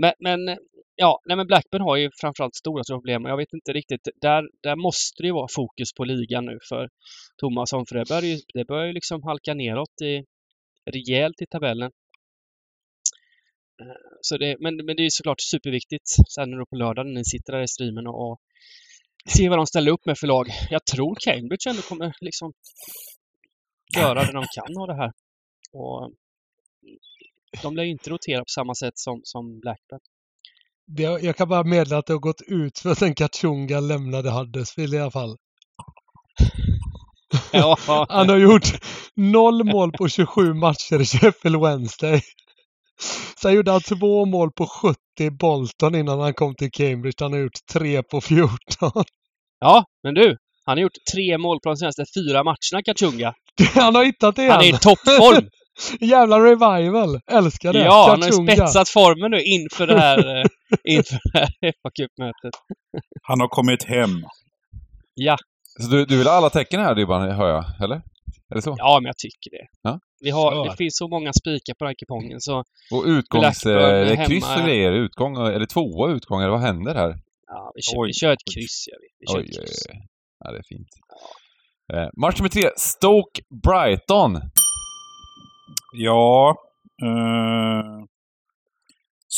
Men, 0.00 0.12
men 0.20 0.48
eh, 0.48 0.56
ja, 0.96 1.20
nej 1.26 1.36
men 1.36 1.46
Blackburn 1.46 1.82
har 1.82 1.96
ju 1.96 2.10
framförallt 2.20 2.54
stora 2.54 2.82
problem 2.88 3.24
och 3.24 3.30
jag 3.30 3.36
vet 3.36 3.52
inte 3.52 3.72
riktigt. 3.72 4.08
Där, 4.20 4.48
där 4.62 4.76
måste 4.76 5.22
det 5.22 5.26
ju 5.26 5.32
vara 5.32 5.48
fokus 5.54 5.92
på 5.94 6.04
ligan 6.04 6.44
nu 6.44 6.58
för 6.68 6.88
Tomasson 7.36 7.86
för 7.86 7.94
det 7.98 8.08
börjar 8.08 8.22
ju, 8.22 8.38
det 8.54 8.64
börjar 8.64 8.86
ju 8.86 8.92
liksom 8.92 9.22
halka 9.22 9.54
neråt 9.54 10.00
i, 10.02 10.24
rejält 10.90 11.42
i 11.42 11.46
tabellen. 11.46 11.90
Eh, 13.82 13.96
Så 14.20 14.36
det, 14.38 14.56
men, 14.60 14.76
men 14.76 14.96
det 14.96 15.02
är 15.02 15.04
ju 15.04 15.10
såklart 15.10 15.40
superviktigt 15.40 16.08
sen 16.34 16.50
nu 16.50 16.56
då 16.56 16.66
på 16.66 16.76
lördag 16.76 17.06
när 17.06 17.14
ni 17.14 17.24
sitter 17.24 17.52
där 17.52 17.62
i 17.62 17.68
streamen 17.68 18.06
och, 18.06 18.30
och 18.30 18.40
ser 19.28 19.48
vad 19.48 19.58
de 19.58 19.66
ställer 19.66 19.92
upp 19.92 20.06
med 20.06 20.18
för 20.18 20.26
lag. 20.26 20.46
Jag 20.70 20.84
tror 20.84 21.16
Cambridge 21.20 21.70
ändå 21.70 21.82
kommer 21.82 22.14
liksom 22.20 22.52
göra 23.96 24.24
det 24.24 24.32
de 24.32 24.44
kan 24.54 24.82
av 24.82 24.86
det 24.88 24.94
här. 24.94 25.12
Och 25.72 26.12
de 27.62 27.76
lär 27.76 27.82
ju 27.82 27.90
inte 27.90 28.10
rotera 28.10 28.40
på 28.40 28.48
samma 28.48 28.74
sätt 28.74 28.98
som, 28.98 29.20
som 29.24 29.60
Blackburn. 29.60 30.00
Det, 30.86 31.02
jag 31.02 31.36
kan 31.36 31.48
bara 31.48 31.64
meddela 31.64 31.98
att 31.98 32.06
det 32.06 32.12
har 32.12 32.20
gått 32.20 32.42
ut 32.46 32.78
för 32.78 32.90
att 32.90 33.02
en 33.02 33.14
Kachunga 33.14 33.80
lämnade 33.80 34.30
Huddersfield 34.30 34.94
i 34.94 34.98
alla 34.98 35.10
fall. 35.10 35.36
Ja, 37.52 37.76
Han 38.08 38.28
har 38.28 38.36
gjort 38.36 38.68
noll 39.14 39.64
mål 39.64 39.92
på 39.92 40.08
27 40.08 40.54
matcher 40.54 41.00
i 41.00 41.04
Sheffield 41.04 41.60
Wednesday. 41.62 42.22
Sen 43.42 43.54
gjorde 43.54 43.70
han 43.70 43.80
två 43.80 44.24
mål 44.24 44.52
på 44.52 44.66
70 44.66 44.98
i 45.20 45.30
Bolton 45.30 45.94
innan 45.94 46.20
han 46.20 46.34
kom 46.34 46.54
till 46.54 46.70
Cambridge. 46.70 47.24
Han 47.24 47.32
har 47.32 47.40
gjort 47.40 47.66
tre 47.72 48.02
på 48.02 48.20
14. 48.20 48.58
Ja, 49.60 49.84
men 50.02 50.14
du, 50.14 50.36
han 50.66 50.78
har 50.78 50.82
gjort 50.82 50.98
tre 51.12 51.38
mål 51.38 51.60
på 51.62 51.68
de 51.68 51.76
senaste 51.76 52.04
fyra 52.16 52.44
matcherna, 52.44 52.82
Kachunga. 52.84 53.34
Han 53.74 53.94
har 53.94 54.04
hittat 54.04 54.36
det 54.36 54.48
Han 54.50 54.60
är 54.60 54.64
i 54.64 54.66
igen. 54.66 54.78
toppform! 54.78 55.48
Jävla 56.00 56.40
revival! 56.44 57.20
Älskar 57.32 57.72
det. 57.72 57.84
Ja, 57.84 58.06
han 58.10 58.22
har 58.22 58.28
ju 58.28 58.32
Kachunga. 58.32 58.52
spetsat 58.52 58.88
formen 58.88 59.30
nu 59.30 59.42
inför 59.42 59.86
det 59.86 59.98
här, 60.00 60.36
eh, 60.36 60.44
inför 60.84 61.18
det 61.32 61.38
här 61.38 61.48
FA 61.82 61.90
Cup-mötet. 61.98 62.54
Han 63.22 63.40
har 63.40 63.48
kommit 63.48 63.84
hem. 63.84 64.10
Ja, 65.14 65.36
Så 65.80 65.88
du, 65.88 66.04
du 66.04 66.18
vill 66.18 66.26
ha 66.26 66.34
alla 66.34 66.50
tecken 66.50 66.80
här 66.80 66.94
Dybban, 66.94 67.30
hör 67.30 67.48
jag? 67.48 67.64
Eller? 67.82 67.96
Är 68.50 68.54
det 68.54 68.62
så? 68.62 68.74
Ja, 68.78 68.98
men 69.02 69.06
jag 69.06 69.18
tycker 69.18 69.50
det. 69.50 69.66
Ja. 69.82 70.00
Vi 70.20 70.30
har, 70.30 70.68
det 70.70 70.76
finns 70.76 70.96
så 70.96 71.08
många 71.08 71.32
spikar 71.32 71.74
på 71.74 71.84
den 71.84 71.88
här 71.88 71.94
kupongen 71.98 72.40
så 72.40 72.64
Och 72.92 73.04
utgångs... 73.06 73.66
Eh, 73.66 73.76
det 74.06 74.12
är 74.12 74.26
kryss 74.26 74.56
och 74.56 74.64
grejer, 74.64 74.92
utgång, 74.92 75.36
eller 75.36 75.66
tvåa 75.66 76.10
utgång, 76.10 76.40
eller 76.40 76.50
vad 76.50 76.60
händer 76.60 76.94
här? 76.94 77.14
Ja, 77.46 77.72
vi, 77.74 77.82
kör, 77.82 78.00
Oj. 78.00 78.06
vi 78.08 78.12
kör 78.12 78.32
ett 78.32 78.46
kryss. 78.54 78.78
Gör 78.90 78.98
vi. 79.02 79.08
Vi 79.20 79.26
kör 79.32 79.38
Oj, 79.38 79.44
ett 79.44 79.58
oj, 79.58 79.66
kryss. 79.66 79.86
oj. 79.90 79.98
Ja, 80.40 80.50
det 80.52 80.58
är 80.58 80.68
fint. 80.74 80.88
Eh, 81.92 82.08
match 82.22 82.38
nummer 82.38 82.48
tre, 82.48 82.66
Stoke-Brighton. 82.76 84.32
Ja, 85.92 86.54
eh, 87.02 88.04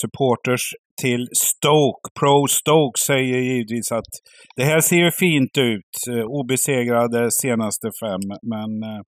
supporters 0.01 0.65
till 1.03 1.29
Stoke, 1.47 2.05
Pro 2.21 2.47
Stoke, 2.49 2.99
säger 3.07 3.39
givetvis 3.39 3.93
att 3.93 4.13
det 4.57 4.65
här 4.65 4.81
ser 4.81 4.97
ju 4.97 5.11
fint 5.11 5.59
ut. 5.59 5.93
Eh, 6.11 6.25
obesegrade 6.39 7.29
senaste 7.43 7.89
fem, 8.03 8.25
men 8.53 8.71
eh, 8.91 9.03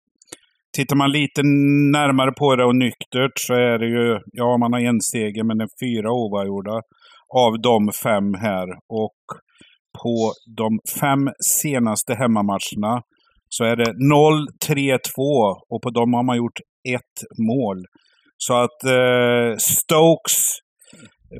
tittar 0.78 0.96
man 0.96 1.12
lite 1.12 1.42
närmare 1.98 2.32
på 2.42 2.56
det 2.56 2.66
och 2.66 2.76
nyktert 2.76 3.36
så 3.46 3.54
är 3.54 3.78
det 3.80 3.90
ju, 3.98 4.20
ja 4.40 4.58
man 4.58 4.74
har 4.74 4.80
en 4.80 5.02
seger 5.02 5.44
men 5.44 5.58
det 5.58 5.64
är 5.64 5.76
fyra 5.86 6.10
oavgjorda 6.22 6.82
av 7.36 7.62
de 7.62 7.92
fem 8.04 8.34
här. 8.34 8.68
Och 8.90 9.20
på 10.04 10.34
de 10.58 10.80
fem 11.00 11.30
senaste 11.62 12.13
hemmamatcherna 12.13 13.02
så 13.50 13.63
är 13.63 13.76
det 13.76 13.92
0-3-2 14.70 15.00
och 15.70 15.82
på 15.82 15.90
dem 15.90 16.13
har 16.13 16.24
man 16.24 16.38
gjort 16.38 16.60
ett 16.96 17.18
mål. 17.48 17.78
Så 18.38 18.54
att 18.54 18.84
eh, 18.84 19.58
Stokes 19.58 20.60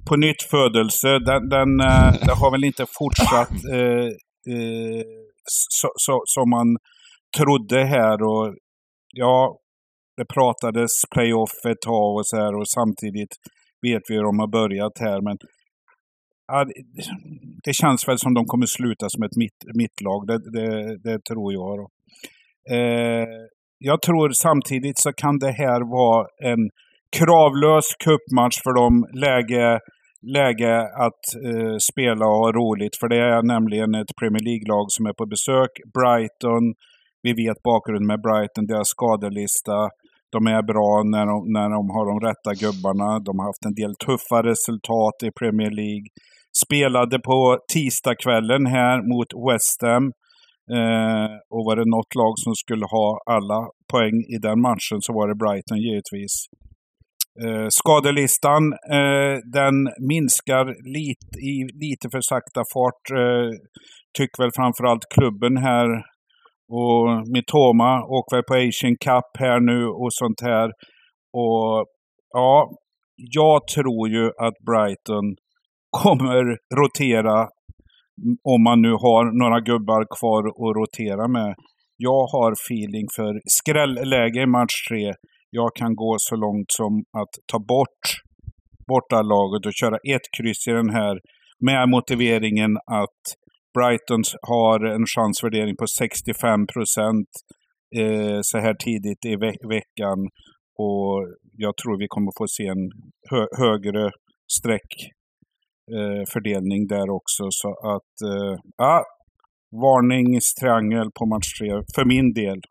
på 0.10 0.16
nytt 0.16 0.44
födelse, 0.52 1.08
den, 1.08 1.50
den, 1.50 1.80
eh, 1.80 2.12
den 2.28 2.38
har 2.42 2.52
väl 2.52 2.64
inte 2.64 2.86
fortsatt 3.00 3.58
eh, 3.74 4.08
eh, 4.54 5.06
så, 5.80 5.90
så, 5.96 6.22
som 6.26 6.50
man 6.50 6.78
trodde 7.38 7.84
här. 7.84 8.24
Och 8.24 8.56
ja, 9.14 9.58
det 10.18 10.26
pratades 10.26 10.92
playoff 11.14 11.66
ett 11.70 11.82
tag 11.82 12.16
och 12.16 12.28
så 12.28 12.38
här 12.38 12.56
och 12.56 12.68
samtidigt 12.68 13.34
vet 13.82 14.04
vi 14.08 14.16
hur 14.16 14.24
de 14.24 14.40
har 14.40 14.52
börjat 14.52 14.98
här. 15.00 15.22
Men 15.22 15.38
ja, 16.48 16.66
det, 17.64 17.74
känns 17.74 18.08
väl 18.08 18.18
som 18.18 18.34
de 18.34 18.46
kommer 18.46 18.66
sluta 18.66 19.10
som 19.10 19.24
ett 19.24 19.36
mitt, 19.36 19.60
mittlag. 19.74 20.28
Det, 20.28 20.52
det, 20.52 20.98
det 21.04 21.20
tror 21.24 21.54
jag. 21.54 21.78
Då. 21.78 21.88
Eh, 22.76 23.28
jag 23.80 24.02
tror 24.02 24.30
samtidigt 24.30 25.00
så 25.00 25.14
kan 25.14 25.40
det 25.40 25.52
här 25.52 25.82
vara 25.82 26.28
en 26.44 26.70
kravlös 27.18 27.88
cupmatch 28.06 28.58
för 28.64 28.74
dem. 28.82 29.06
Läge, 29.14 29.80
läge 30.38 30.74
att 31.06 31.24
eh, 31.48 31.78
spela 31.92 32.26
och 32.26 32.40
ha 32.44 32.52
roligt. 32.52 32.96
För 33.00 33.08
det 33.10 33.22
är 33.36 33.42
nämligen 33.42 33.96
ett 33.96 34.16
Premier 34.20 34.44
League-lag 34.50 34.86
som 34.90 35.06
är 35.06 35.14
på 35.14 35.26
besök. 35.26 35.72
Brighton, 35.98 36.64
vi 37.22 37.32
vet 37.44 37.64
bakgrunden 37.64 38.08
med 38.08 38.22
Brighton, 38.22 38.68
deras 38.68 38.88
skadelista. 38.88 39.90
De 40.36 40.48
är 40.48 40.64
bra 40.72 40.92
när 41.14 41.26
de, 41.32 41.38
när 41.58 41.70
de 41.76 41.82
har 41.96 42.06
de 42.12 42.18
rätta 42.28 42.52
gubbarna. 42.64 43.20
De 43.20 43.40
har 43.40 43.46
haft 43.46 43.66
en 43.66 43.80
del 43.82 43.94
tuffa 44.06 44.38
resultat 44.52 45.18
i 45.28 45.32
Premier 45.40 45.74
League. 45.82 46.08
Spelade 46.66 47.20
på 47.20 47.58
tisdagskvällen 47.74 48.66
här 48.66 48.96
mot 49.12 49.32
West 49.48 49.82
Ham. 49.82 50.06
Eh, 50.78 51.32
och 51.54 51.64
var 51.68 51.76
det 51.76 51.90
något 51.96 52.16
lag 52.16 52.34
som 52.44 52.54
skulle 52.56 52.86
ha 52.86 53.08
alla 53.36 53.60
poäng 53.92 54.18
i 54.36 54.38
den 54.48 54.62
matchen 54.62 54.98
så 55.06 55.14
var 55.14 55.28
det 55.28 55.36
Brighton 55.36 55.80
givetvis. 55.88 56.34
Eh, 57.44 57.68
skadelistan, 57.70 58.64
eh, 58.98 59.36
den 59.60 59.76
minskar 60.12 60.66
lite, 60.98 61.34
i 61.52 61.56
lite 61.86 62.06
för 62.14 62.22
sakta 62.22 62.62
fart. 62.74 63.04
Eh, 63.22 63.50
tycker 64.18 64.44
väl 64.44 64.58
framförallt 64.60 65.06
klubben 65.16 65.58
här. 65.58 65.88
Och 66.78 67.04
Mitoma 67.34 67.92
åker 68.18 68.36
väl 68.36 68.48
på 68.50 68.56
Asian 68.68 68.98
Cup 69.06 69.30
här 69.40 69.60
nu 69.60 69.80
och 69.86 70.14
sånt 70.14 70.42
här. 70.42 70.68
Och 71.34 71.86
ja, 72.34 72.70
jag 73.16 73.68
tror 73.68 74.10
ju 74.10 74.26
att 74.46 74.58
Brighton 74.70 75.26
kommer 75.92 76.58
rotera 76.82 77.48
om 78.44 78.64
man 78.64 78.82
nu 78.82 78.92
har 78.92 79.24
några 79.44 79.60
gubbar 79.60 80.06
kvar 80.20 80.44
att 80.48 80.76
rotera 80.82 81.28
med. 81.28 81.56
Jag 81.98 82.28
har 82.28 82.52
feeling 82.52 83.08
för 83.16 83.42
skrälläge 83.46 84.42
i 84.42 84.46
match 84.46 84.88
tre. 84.90 85.14
Jag 85.50 85.72
kan 85.76 85.96
gå 85.96 86.16
så 86.20 86.36
långt 86.36 86.72
som 86.72 86.94
att 87.18 87.34
ta 87.52 87.60
bort 87.60 88.02
bortalaget 88.88 89.66
och 89.66 89.74
köra 89.74 89.98
ett 90.14 90.28
kryss 90.38 90.68
i 90.68 90.72
den 90.72 90.90
här 90.90 91.20
med 91.66 91.90
motiveringen 91.90 92.78
att 92.78 93.22
Brighton 93.78 94.24
har 94.42 94.86
en 94.86 95.06
chansvärdering 95.16 95.76
på 95.78 95.88
65 95.88 96.68
procent 96.74 97.30
eh, 98.00 98.40
så 98.42 98.58
här 98.58 98.74
tidigt 98.74 99.26
i 99.26 99.36
ve- 99.36 99.68
veckan. 99.78 100.20
Och 100.80 101.14
jag 101.58 101.78
tror 101.78 102.00
vi 102.00 102.08
kommer 102.08 102.32
få 102.38 102.48
se 102.48 102.68
en 102.68 102.92
hö- 103.32 103.54
högre 103.58 104.12
streck 104.58 104.92
Eh, 105.96 106.24
fördelning 106.34 106.88
där 106.88 107.10
också. 107.10 107.44
Så 107.50 107.70
att, 107.70 108.22
eh, 108.32 108.60
ja, 108.78 109.04
varningstriangel 109.72 111.12
på 111.20 111.26
match 111.26 111.60
tre 111.60 111.70
för 111.96 112.06
min 112.06 112.34
del. 112.34 112.62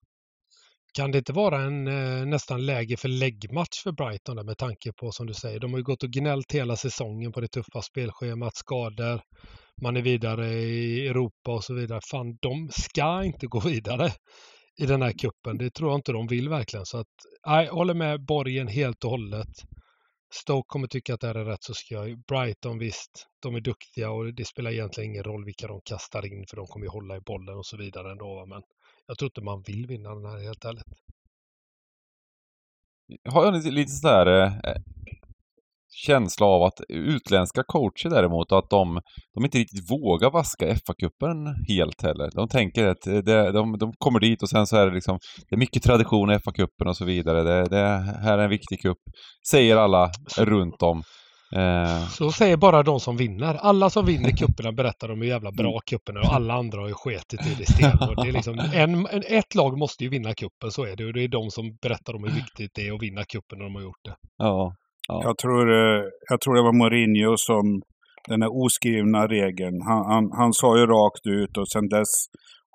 Kan 0.97 1.11
det 1.11 1.19
inte 1.19 1.33
vara 1.33 1.63
en 1.63 1.87
eh, 1.87 2.27
nästan 2.27 2.67
läge 2.67 2.97
för 2.97 3.09
läggmatch 3.09 3.83
för 3.83 3.93
Brighton 3.93 4.37
där 4.37 4.45
med 4.45 4.59
tanke 4.59 4.93
på 5.01 5.13
som 5.13 5.27
du 5.27 5.35
säger, 5.35 5.61
de 5.61 5.73
har 5.73 5.79
ju 5.79 5.85
gått 5.85 6.03
och 6.03 6.11
gnällt 6.11 6.53
hela 6.53 6.77
säsongen 6.77 7.33
på 7.33 7.41
det 7.41 7.49
tuffa 7.49 7.83
spelschemat, 7.83 8.57
skador, 8.57 9.21
man 9.83 9.97
är 9.97 10.03
vidare 10.03 10.47
i 10.47 11.09
Europa 11.09 11.55
och 11.55 11.65
så 11.65 11.75
vidare. 11.75 12.01
Fan, 12.11 12.37
de 12.41 12.69
ska 12.73 13.25
inte 13.25 13.47
gå 13.47 13.61
vidare 13.61 14.11
i 14.83 14.87
den 14.87 15.03
här 15.03 15.13
kuppen. 15.13 15.59
Det 15.59 15.71
tror 15.71 15.91
jag 15.91 15.99
inte 15.99 16.13
de 16.13 16.27
vill 16.27 16.49
verkligen. 16.49 16.87
Så 16.87 16.99
att, 16.99 17.15
nej, 17.47 17.67
jag 17.67 17.73
håller 17.73 17.95
med 17.95 18.25
Borgen 18.25 18.69
helt 18.69 19.05
och 19.05 19.11
hållet. 19.11 19.49
Stoke 20.37 20.67
kommer 20.67 20.87
tycka 20.87 21.15
att 21.15 21.21
det 21.21 21.27
här 21.27 21.35
är 21.35 21.45
rätt 21.45 21.65
så 21.65 21.75
skoj. 21.75 22.17
Brighton 22.29 22.79
visst, 22.79 23.27
de 23.43 23.55
är 23.55 23.61
duktiga 23.61 24.11
och 24.11 24.35
det 24.35 24.45
spelar 24.45 24.71
egentligen 24.71 25.11
ingen 25.11 25.25
roll 25.25 25.45
vilka 25.45 25.67
de 25.67 25.81
kastar 25.85 26.27
in 26.33 26.47
för 26.47 26.57
de 26.57 26.67
kommer 26.67 26.87
ju 26.87 26.91
hålla 26.91 27.17
i 27.17 27.21
bollen 27.21 27.57
och 27.57 27.67
så 27.67 27.77
vidare 27.77 28.11
ändå. 28.11 28.35
va. 28.35 28.47
Men 28.47 28.63
jag 29.07 29.19
tror 29.19 29.27
inte 29.27 29.41
man 29.41 29.63
vill 29.63 29.87
vinna 29.87 30.15
den 30.15 30.25
här 30.25 30.39
helt 30.39 30.65
ärligt. 30.65 30.85
Har 33.29 33.45
jag 33.45 33.55
lite, 33.55 33.71
lite 33.71 33.91
sådär 33.93 34.27
eh, 34.65 34.77
känsla 36.07 36.47
av 36.47 36.63
att 36.63 36.81
utländska 36.89 37.63
coacher 37.67 38.11
däremot, 38.11 38.53
att 38.53 38.71
de, 38.71 39.01
de 39.35 39.45
inte 39.45 39.59
riktigt 39.59 39.91
vågar 39.91 40.31
vaska 40.31 40.67
FA-cupen 40.67 41.55
helt 41.69 42.03
heller. 42.03 42.31
De 42.35 42.49
tänker 42.49 42.87
att 42.87 43.03
det, 43.03 43.53
de, 43.53 43.79
de 43.79 43.93
kommer 43.99 44.21
dit 44.21 44.43
och 44.43 44.49
sen 44.49 44.67
så 44.67 44.77
är 44.77 44.87
det 44.87 44.95
liksom, 44.95 45.19
det 45.49 45.55
är 45.57 45.59
mycket 45.59 45.83
tradition 45.83 46.31
i 46.31 46.35
FA-cupen 46.35 46.89
och 46.89 46.97
så 46.97 47.05
vidare. 47.05 47.43
Det, 47.43 47.69
det 47.69 47.87
här 48.23 48.39
är 48.39 48.45
en 48.45 48.51
viktig 48.51 48.81
cup, 48.81 48.99
säger 49.51 49.77
alla 49.77 50.11
runt 50.39 50.83
om. 50.83 51.03
Eh, 51.57 52.09
Så 52.09 52.33
säger 52.33 52.57
bara 52.57 52.83
de 52.83 53.01
som 53.01 53.17
vinner. 53.17 53.55
Alla 53.55 53.91
som 53.91 54.07
vinner 54.07 54.31
kupperna 54.31 54.73
berättar 54.73 55.11
om 55.11 55.21
hur 55.21 55.29
jävla 55.29 55.53
bra 55.53 55.81
kuppen 55.87 56.17
är 56.17 56.21
och 56.21 56.35
alla 56.35 56.55
andra 56.55 56.81
har 56.81 56.89
ju 56.89 56.95
sketit 56.95 57.47
i 57.47 57.55
det 57.59 57.67
stenhårt. 57.73 58.17
Det 58.23 58.29
är 58.29 58.33
liksom, 58.33 58.59
en, 58.59 59.07
en, 59.07 59.23
ett 59.27 59.55
lag 59.55 59.79
måste 59.79 60.05
ju 60.05 60.11
vinna 60.11 60.35
kuppen, 60.35 60.71
så 60.71 60.85
är 60.85 60.97
det. 60.97 61.05
Och 61.05 61.13
det 61.13 61.25
är 61.25 61.29
de 61.29 61.51
som 61.51 61.77
berättar 61.83 62.15
om 62.15 62.25
hur 62.25 62.31
viktigt 62.31 62.71
det 62.75 62.89
är 62.89 62.93
att 62.95 63.03
vinna 63.03 63.25
kuppen 63.25 63.59
när 63.59 63.65
de 63.65 63.75
har 63.75 63.83
gjort 63.83 64.05
det. 64.05 64.15
ja, 64.39 64.73
ja. 65.09 65.21
Jag 65.25 65.39
tror, 65.39 65.65
eh, 65.73 66.03
jag 66.31 66.41
tror 66.41 66.55
det 66.55 66.63
var 66.63 66.73
Mourinho 66.83 67.35
som 67.37 67.83
den 68.29 68.43
här 68.43 68.51
oskrivna 68.65 69.27
regeln. 69.27 69.79
Han, 69.91 70.03
han, 70.13 70.25
han 70.41 70.53
sa 70.53 70.79
ju 70.79 70.87
rakt 70.87 71.27
ut 71.27 71.57
och 71.59 71.69
sedan 71.69 71.89
dess 71.89 72.13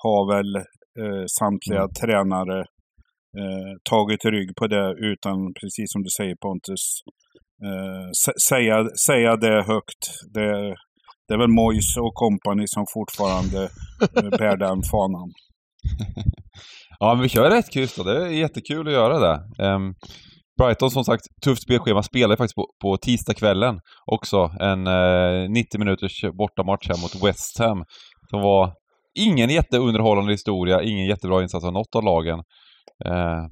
har 0.03 0.21
väl 0.33 0.55
eh, 1.01 1.23
samtliga 1.39 1.81
tränare 2.01 2.59
eh, 3.41 3.71
tagit 3.89 4.25
rygg 4.25 4.49
på 4.59 4.67
det 4.67 4.87
utan, 5.11 5.35
precis 5.61 5.91
som 5.93 6.01
du 6.03 6.09
säger 6.17 6.35
Pontus, 6.43 6.83
eh, 7.67 8.07
sä- 8.23 8.39
säga, 8.49 8.77
säga 9.07 9.35
det 9.35 9.63
högt. 9.63 10.03
Det, 10.33 10.75
det 11.27 11.33
är 11.33 11.37
väl 11.37 11.57
Moise 11.61 11.99
och 11.99 12.13
kompani 12.13 12.63
som 12.67 12.85
fortfarande 12.93 13.61
eh, 14.17 14.29
bär 14.39 14.57
den 14.57 14.79
fanan. 14.91 15.29
Ja, 16.99 17.13
men 17.13 17.23
vi 17.23 17.29
kör 17.29 17.49
rätt 17.49 17.71
kryss 17.73 17.95
då. 17.95 18.03
Det 18.03 18.25
är 18.25 18.29
jättekul 18.29 18.87
att 18.87 18.93
göra 18.93 19.19
det. 19.19 19.63
Ehm, 19.65 19.93
Brighton 20.61 20.91
som 20.91 21.03
sagt, 21.03 21.25
tufft 21.43 21.63
spelschema, 21.63 22.03
spelar 22.03 22.35
faktiskt 22.35 22.55
på, 22.55 22.67
på 22.81 22.97
tisdagskvällen 22.97 23.79
också. 24.05 24.51
En 24.59 24.87
eh, 24.87 25.49
90 25.49 25.79
minuters 25.79 26.25
bortamatch 26.37 26.89
här 26.89 27.01
mot 27.01 27.23
West 27.23 27.59
Ham. 27.59 27.85
Som 28.29 28.41
var 28.41 28.73
ingen 29.13 29.49
jätteunderhållande 29.49 30.31
historia, 30.31 30.81
ingen 30.81 31.05
jättebra 31.05 31.43
insats 31.43 31.65
av 31.65 31.73
något 31.73 31.95
av 31.95 32.03
lagen. 32.03 32.39
Eh, 33.05 33.45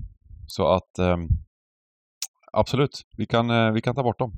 så 0.47 0.67
att 0.67 0.99
eh, 0.99 1.17
absolut, 2.53 3.01
vi 3.17 3.25
kan, 3.25 3.49
eh, 3.49 3.71
vi 3.71 3.81
kan 3.81 3.95
ta 3.95 4.03
bort 4.03 4.19
dem. 4.19 4.31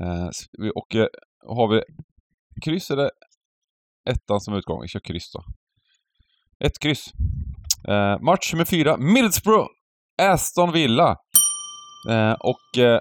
Eh, 0.00 0.28
och 0.74 0.94
eh, 0.94 1.06
har 1.48 1.68
vi 1.68 1.82
kryss 2.64 2.90
eller 2.90 3.10
ettan 4.10 4.40
som 4.40 4.54
utgång? 4.54 4.82
Vi 4.82 4.88
kör 4.88 5.00
kryss 5.00 5.32
då. 5.32 5.44
Ett 6.66 6.78
kryss. 6.82 7.04
Eh, 7.88 8.20
match 8.20 8.52
nummer 8.52 8.64
fyra, 8.64 8.96
Middlesbrough, 8.96 9.68
Aston 10.22 10.72
Villa. 10.72 11.16
Eh, 12.08 12.32
och 12.32 12.78
eh, 12.78 13.00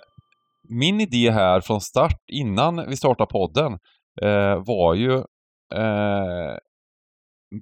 min 0.70 1.02
idé 1.02 1.32
här 1.32 1.62
från 1.62 1.82
start, 1.82 2.18
innan 2.28 2.90
vi 2.90 2.98
startade 2.98 3.32
podden, 3.32 3.74
eh, 4.22 4.64
var 4.66 4.94
ju 4.94 5.14
eh, 5.74 6.58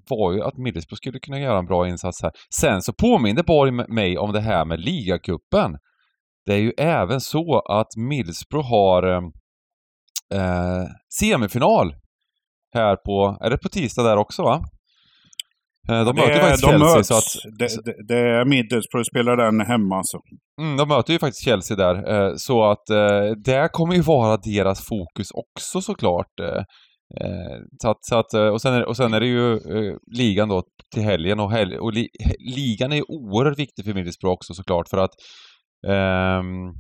var 0.09 0.33
ju 0.33 0.43
att 0.43 0.57
Middlesbrough 0.57 0.97
skulle 0.97 1.19
kunna 1.19 1.39
göra 1.39 1.59
en 1.59 1.65
bra 1.65 1.87
insats 1.87 2.21
här. 2.21 2.31
Sen 2.55 2.81
så 2.81 2.93
påminner 2.93 3.43
Borg 3.43 3.71
mig 3.71 4.17
om 4.17 4.33
det 4.33 4.41
här 4.41 4.65
med 4.65 4.79
ligacupen. 4.79 5.77
Det 6.45 6.53
är 6.53 6.59
ju 6.59 6.73
även 6.77 7.21
så 7.21 7.59
att 7.59 7.87
Middlesbrough 7.97 8.69
har 8.69 9.03
eh, 9.03 9.21
eh, 10.33 10.85
semifinal 11.19 11.95
här 12.73 12.95
på, 12.95 13.37
är 13.41 13.49
det 13.49 13.57
på 13.57 13.69
tisdag 13.69 14.03
där 14.03 14.17
också 14.17 14.43
va? 14.43 14.63
Eh, 15.89 16.05
De 16.05 16.15
möter 16.15 16.33
ju 16.33 16.39
faktiskt 16.39 16.63
de 16.63 16.69
Chelsea 16.69 16.95
möts. 16.95 17.07
så 17.07 17.17
att... 17.17 17.57
det, 17.59 17.85
det, 17.85 18.07
det 18.07 18.19
är 18.19 18.45
Middlesbrough 18.45 19.05
spelar 19.09 19.37
den 19.37 19.61
hemma 19.61 19.95
alltså. 19.97 20.17
Mm, 20.61 20.77
de 20.77 20.87
möter 20.87 21.13
ju 21.13 21.19
faktiskt 21.19 21.45
Chelsea 21.45 21.77
där, 21.77 21.95
eh, 22.11 22.33
så 22.37 22.71
att 22.71 22.89
eh, 22.89 23.31
det 23.45 23.69
kommer 23.71 23.95
ju 23.95 24.01
vara 24.01 24.37
deras 24.37 24.85
fokus 24.87 25.27
också 25.31 25.81
såklart. 25.81 26.33
Så 27.81 27.89
att, 27.89 27.97
så 28.01 28.15
att, 28.15 28.33
och, 28.33 28.61
sen 28.61 28.73
är, 28.73 28.85
och 28.85 28.97
sen 28.97 29.13
är 29.13 29.19
det 29.19 29.27
ju 29.27 29.59
ligan 30.17 30.49
då 30.49 30.63
till 30.93 31.03
helgen 31.03 31.39
och, 31.39 31.53
hel, 31.53 31.73
och 31.73 31.93
li, 31.93 32.07
ligan 32.55 32.91
är 32.91 32.95
ju 32.95 33.03
oerhört 33.07 33.59
viktig 33.59 33.85
för 33.85 33.93
Middlesbrough 33.93 34.33
också 34.33 34.53
såklart 34.53 34.89
för 34.89 34.97
att 34.97 35.11
ehm, 35.87 36.73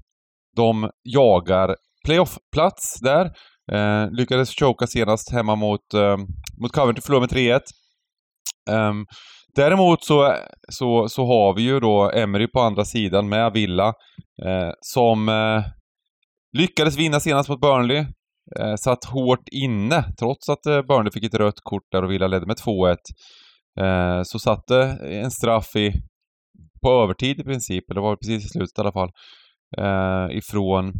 de 0.55 0.89
jagar 1.03 1.75
playoff-plats 2.05 2.99
där. 3.01 3.25
Eh, 3.71 4.11
lyckades 4.11 4.55
choka 4.55 4.87
senast 4.87 5.31
hemma 5.31 5.55
mot, 5.55 5.93
eh, 5.93 6.17
mot 6.61 6.71
Coventry, 6.71 7.01
förlorade 7.01 7.21
med 7.21 7.29
3-1. 7.29 7.61
Um, 8.69 9.05
däremot 9.55 10.03
så, 10.03 10.35
så, 10.69 11.09
så 11.09 11.25
har 11.25 11.53
vi 11.53 11.61
ju 11.61 11.79
då 11.79 12.11
Emery 12.11 12.47
på 12.47 12.59
andra 12.59 12.85
sidan 12.85 13.29
med 13.29 13.53
Villa 13.53 13.87
eh, 14.45 14.71
som 14.81 15.29
eh, 15.29 15.63
lyckades 16.57 16.97
vinna 16.97 17.19
senast 17.19 17.49
mot 17.49 17.61
Burnley. 17.61 18.05
Eh, 18.59 18.75
satt 18.75 19.05
hårt 19.05 19.49
inne, 19.51 20.03
trots 20.19 20.49
att 20.49 20.65
eh, 20.65 20.81
Burnley 20.81 21.11
fick 21.11 21.23
ett 21.23 21.33
rött 21.33 21.59
kort 21.63 21.91
där 21.91 22.03
och 22.03 22.11
Villa 22.11 22.27
ledde 22.27 22.45
med 22.45 22.57
2-1. 22.57 22.95
Eh, 23.81 24.23
så 24.23 24.39
satte 24.39 24.77
en 25.01 25.31
straff 25.31 25.75
i, 25.75 25.93
på 26.81 27.03
övertid 27.03 27.39
i 27.39 27.43
princip, 27.43 27.91
eller 27.91 28.01
var 28.01 28.15
precis 28.15 28.45
i 28.45 28.49
slutet 28.49 28.77
i 28.77 28.81
alla 28.81 28.91
fall, 28.91 29.09
eh, 29.77 30.37
ifrån 30.37 30.93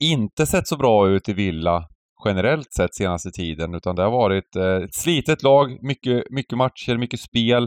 inte 0.00 0.46
sett 0.46 0.68
så 0.68 0.76
bra 0.76 1.08
ut 1.08 1.28
i 1.28 1.32
Villa 1.32 1.84
generellt 2.24 2.72
sett 2.72 2.94
senaste 2.94 3.30
tiden, 3.30 3.74
utan 3.74 3.96
det 3.96 4.02
har 4.02 4.10
varit 4.10 4.56
eh, 4.56 4.76
ett 4.76 4.94
slitet 4.94 5.42
lag, 5.42 5.78
mycket, 5.82 6.24
mycket 6.30 6.58
matcher, 6.58 6.98
mycket 6.98 7.20
spel. 7.20 7.62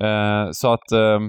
Eh, 0.00 0.48
så 0.52 0.72
att 0.72 0.92
eh, 0.92 1.20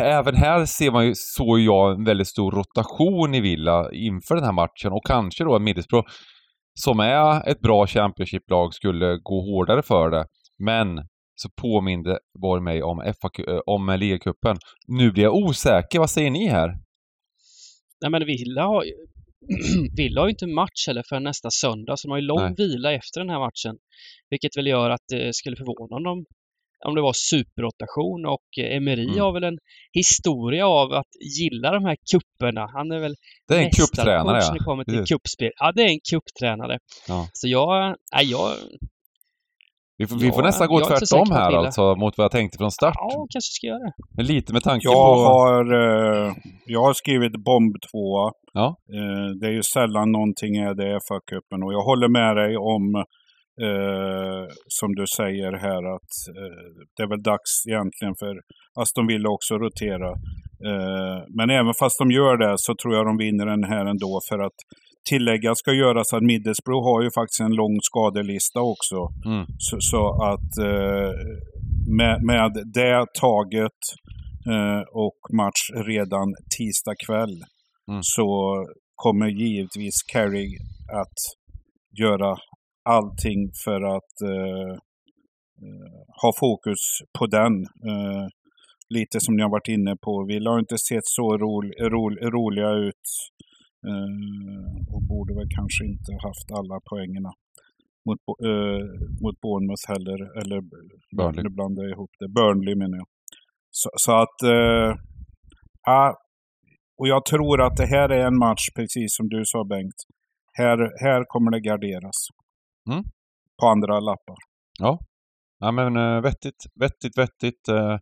även 0.02 0.34
här 0.34 0.64
ser 0.64 0.90
man 0.90 1.06
ju, 1.06 1.12
såg 1.16 1.60
jag 1.60 1.92
en 1.92 2.04
väldigt 2.04 2.28
stor 2.28 2.52
rotation 2.52 3.34
i 3.34 3.40
Villa 3.40 3.92
inför 3.92 4.34
den 4.34 4.44
här 4.44 4.52
matchen 4.52 4.92
och 4.92 5.06
kanske 5.06 5.44
då 5.44 5.58
Middlesbrough 5.58 6.08
som 6.74 7.00
är 7.00 7.48
ett 7.48 7.60
bra 7.60 7.86
Championship-lag 7.86 8.74
skulle 8.74 9.16
gå 9.16 9.40
hårdare 9.40 9.82
för 9.82 10.10
det. 10.10 10.24
Men 10.58 10.88
så 11.34 11.48
påminde 11.62 12.18
Borg 12.42 12.62
mig 12.62 12.82
om, 12.82 13.14
FA, 13.20 13.52
eh, 13.52 13.60
om 13.66 13.96
ligacupen. 13.98 14.56
Nu 14.86 15.12
blir 15.12 15.22
jag 15.22 15.34
osäker, 15.34 15.98
vad 15.98 16.10
säger 16.10 16.30
ni 16.30 16.46
här? 16.46 16.68
Nej 18.02 18.10
men 18.10 18.26
Villa 18.26 18.66
har 18.66 18.84
ju 18.84 18.92
Villa 19.96 20.20
har 20.20 20.28
ju 20.28 20.30
inte 20.30 20.46
match 20.46 20.86
heller 20.86 21.04
för 21.08 21.20
nästa 21.20 21.50
söndag, 21.50 21.96
så 21.96 22.08
de 22.08 22.10
har 22.10 22.18
ju 22.18 22.24
lång 22.26 22.40
Nej. 22.42 22.54
vila 22.56 22.92
efter 22.92 23.20
den 23.20 23.30
här 23.30 23.38
matchen. 23.38 23.78
Vilket 24.30 24.56
väl 24.56 24.66
gör 24.66 24.90
att 24.90 25.04
det 25.08 25.34
skulle 25.34 25.56
förvåna 25.56 25.96
om 25.96 26.02
de 26.02 26.24
om 26.86 26.94
det 26.94 27.00
var 27.02 27.12
superrotation 27.12 28.26
och 28.26 28.58
eh, 28.58 28.76
Emery 28.76 29.04
Mm. 29.04 29.20
har 29.20 29.32
väl 29.32 29.44
en 29.44 29.58
historia 29.92 30.66
av 30.66 30.92
att 30.92 31.12
gilla 31.38 31.70
de 31.72 31.84
här 31.84 31.96
kupperna. 32.12 32.66
Han 32.72 32.90
är 32.92 33.00
väl 33.00 33.14
Det 33.48 33.54
är 33.54 33.58
en 33.58 33.70
när 34.32 34.40
ja. 34.40 34.52
det 34.52 34.64
kommer 34.64 34.84
till 34.84 35.04
kuppspel. 35.04 35.50
Ja, 35.56 35.72
det 35.72 35.82
är 35.82 35.88
en 35.88 36.00
kupptränare. 36.10 36.78
Ja. 37.08 37.28
Så 37.32 37.48
jag, 37.48 37.96
nej, 38.14 38.30
jag, 38.30 38.56
Vi 40.00 40.06
får, 40.06 40.16
vi 40.16 40.28
får 40.32 40.42
Ja, 40.42 40.46
nästan 40.46 40.68
gå 40.68 40.78
tvärtom 40.80 41.30
här 41.30 41.52
alltså 41.52 41.94
mot 42.02 42.18
vad 42.18 42.24
jag 42.24 42.30
tänkte 42.38 42.58
från 42.58 42.70
start. 42.70 42.94
ja, 42.96 43.26
kanske 43.32 43.52
ska 43.56 43.66
göra 43.66 43.78
det. 43.78 43.92
Men 44.16 44.26
lite 44.26 44.52
med 44.52 44.62
tanke 44.62 44.84
Jag 44.84 44.94
på... 45.14 45.20
har, 45.30 45.64
eh, 45.82 46.32
jag 46.66 46.82
har 46.86 46.92
skrivit 46.92 47.32
bomb 47.48 47.74
2. 47.92 48.30
Ja. 48.52 48.66
Eh, 48.98 49.28
det 49.40 49.46
är 49.46 49.54
ju 49.60 49.62
sällan 49.62 50.12
någonting 50.12 50.52
är 50.56 50.74
det 50.74 50.90
FA-cupen. 51.06 51.60
Och 51.64 51.72
jag 51.76 51.84
håller 51.90 52.08
med 52.08 52.32
dig 52.36 52.52
om, 52.56 52.84
eh, 53.66 54.42
som 54.78 54.88
du 54.98 55.04
säger 55.18 55.52
här, 55.66 55.82
att 55.96 56.12
eh, 56.40 56.62
det 56.96 57.02
är 57.02 57.08
väl 57.14 57.22
dags 57.32 57.50
egentligen 57.70 58.14
för 58.22 58.34
Aston 58.82 59.06
Villa 59.10 59.28
också 59.36 59.52
rotera. 59.66 60.10
Eh, 60.68 61.18
men 61.38 61.50
även 61.58 61.74
fast 61.80 61.98
de 62.02 62.10
gör 62.10 62.36
det 62.44 62.54
så 62.56 62.72
tror 62.80 62.92
jag 62.96 63.04
de 63.10 63.16
vinner 63.24 63.46
den 63.54 63.64
här 63.72 63.84
ändå. 63.92 64.12
För 64.28 64.38
att 64.46 64.58
tillägga 65.08 65.54
ska 65.54 65.72
göras 65.72 66.12
att 66.12 66.22
Middlesbrough 66.22 66.84
har 66.84 67.02
ju 67.02 67.10
faktiskt 67.14 67.40
en 67.40 67.54
lång 67.54 67.78
skadelista 67.82 68.60
också. 68.60 68.98
Mm. 69.26 69.46
Så, 69.58 69.76
så 69.80 70.22
att 70.22 70.58
eh, 70.58 71.12
med, 71.98 72.22
med 72.24 72.52
det 72.74 73.06
taget 73.20 73.80
eh, 74.52 74.82
och 74.92 75.18
match 75.32 75.62
redan 75.86 76.34
tisdag 76.56 76.94
kväll 77.06 77.36
Mm. 77.90 78.00
så 78.02 78.28
kommer 78.94 79.26
givetvis 79.26 80.02
Carey 80.12 80.48
att 81.02 81.18
göra 82.00 82.36
allting 82.84 83.50
för 83.64 83.80
att 83.96 84.14
eh, 84.34 84.72
eh, 85.64 85.92
ha 86.22 86.32
fokus 86.40 86.82
på 87.18 87.26
den. 87.26 87.52
Eh, 87.62 88.26
lite 88.94 89.20
som 89.20 89.36
ni 89.36 89.42
har 89.42 89.50
varit 89.50 89.68
inne 89.68 89.96
på. 89.96 90.24
Vi 90.28 90.46
har 90.46 90.58
inte 90.58 90.78
sett 90.78 91.06
så 91.06 91.38
rol, 91.38 91.72
rol, 91.94 92.18
roliga 92.18 92.70
ut 92.70 93.06
och 94.94 95.02
borde 95.02 95.34
väl 95.34 95.48
kanske 95.58 95.84
inte 95.84 96.12
haft 96.26 96.48
alla 96.58 96.80
poängerna 96.90 97.30
mot, 98.06 98.18
eh, 98.48 98.82
mot 99.22 99.40
Bournemouth 99.40 99.84
heller. 99.92 100.20
Eller 100.40 100.60
Burnley. 101.16 101.42
nu 101.42 101.50
blandar 101.50 101.82
jag 101.82 101.92
ihop 101.92 102.10
det. 102.18 102.28
Burnley 102.28 102.74
menar 102.74 102.96
jag. 102.98 103.06
Så, 103.70 103.90
så 103.94 104.12
att... 104.12 104.42
Eh, 104.42 104.90
ja, 105.86 106.16
och 106.98 107.08
jag 107.08 107.24
tror 107.24 107.62
att 107.66 107.76
det 107.76 107.86
här 107.86 108.08
är 108.08 108.26
en 108.26 108.38
match, 108.38 108.64
precis 108.76 109.16
som 109.16 109.28
du 109.28 109.42
sa 109.44 109.64
Bengt. 109.64 110.00
Här, 110.52 110.78
här 111.04 111.24
kommer 111.24 111.50
det 111.50 111.60
garderas. 111.60 112.18
Mm. 112.90 113.04
På 113.60 113.66
andra 113.66 114.00
lappar. 114.00 114.36
Ja 115.58 115.72
men 115.72 115.96
eh, 115.96 116.20
vettigt, 116.20 116.64
vettigt, 116.74 117.18
vettigt. 117.18 117.68
eh. 117.68 117.98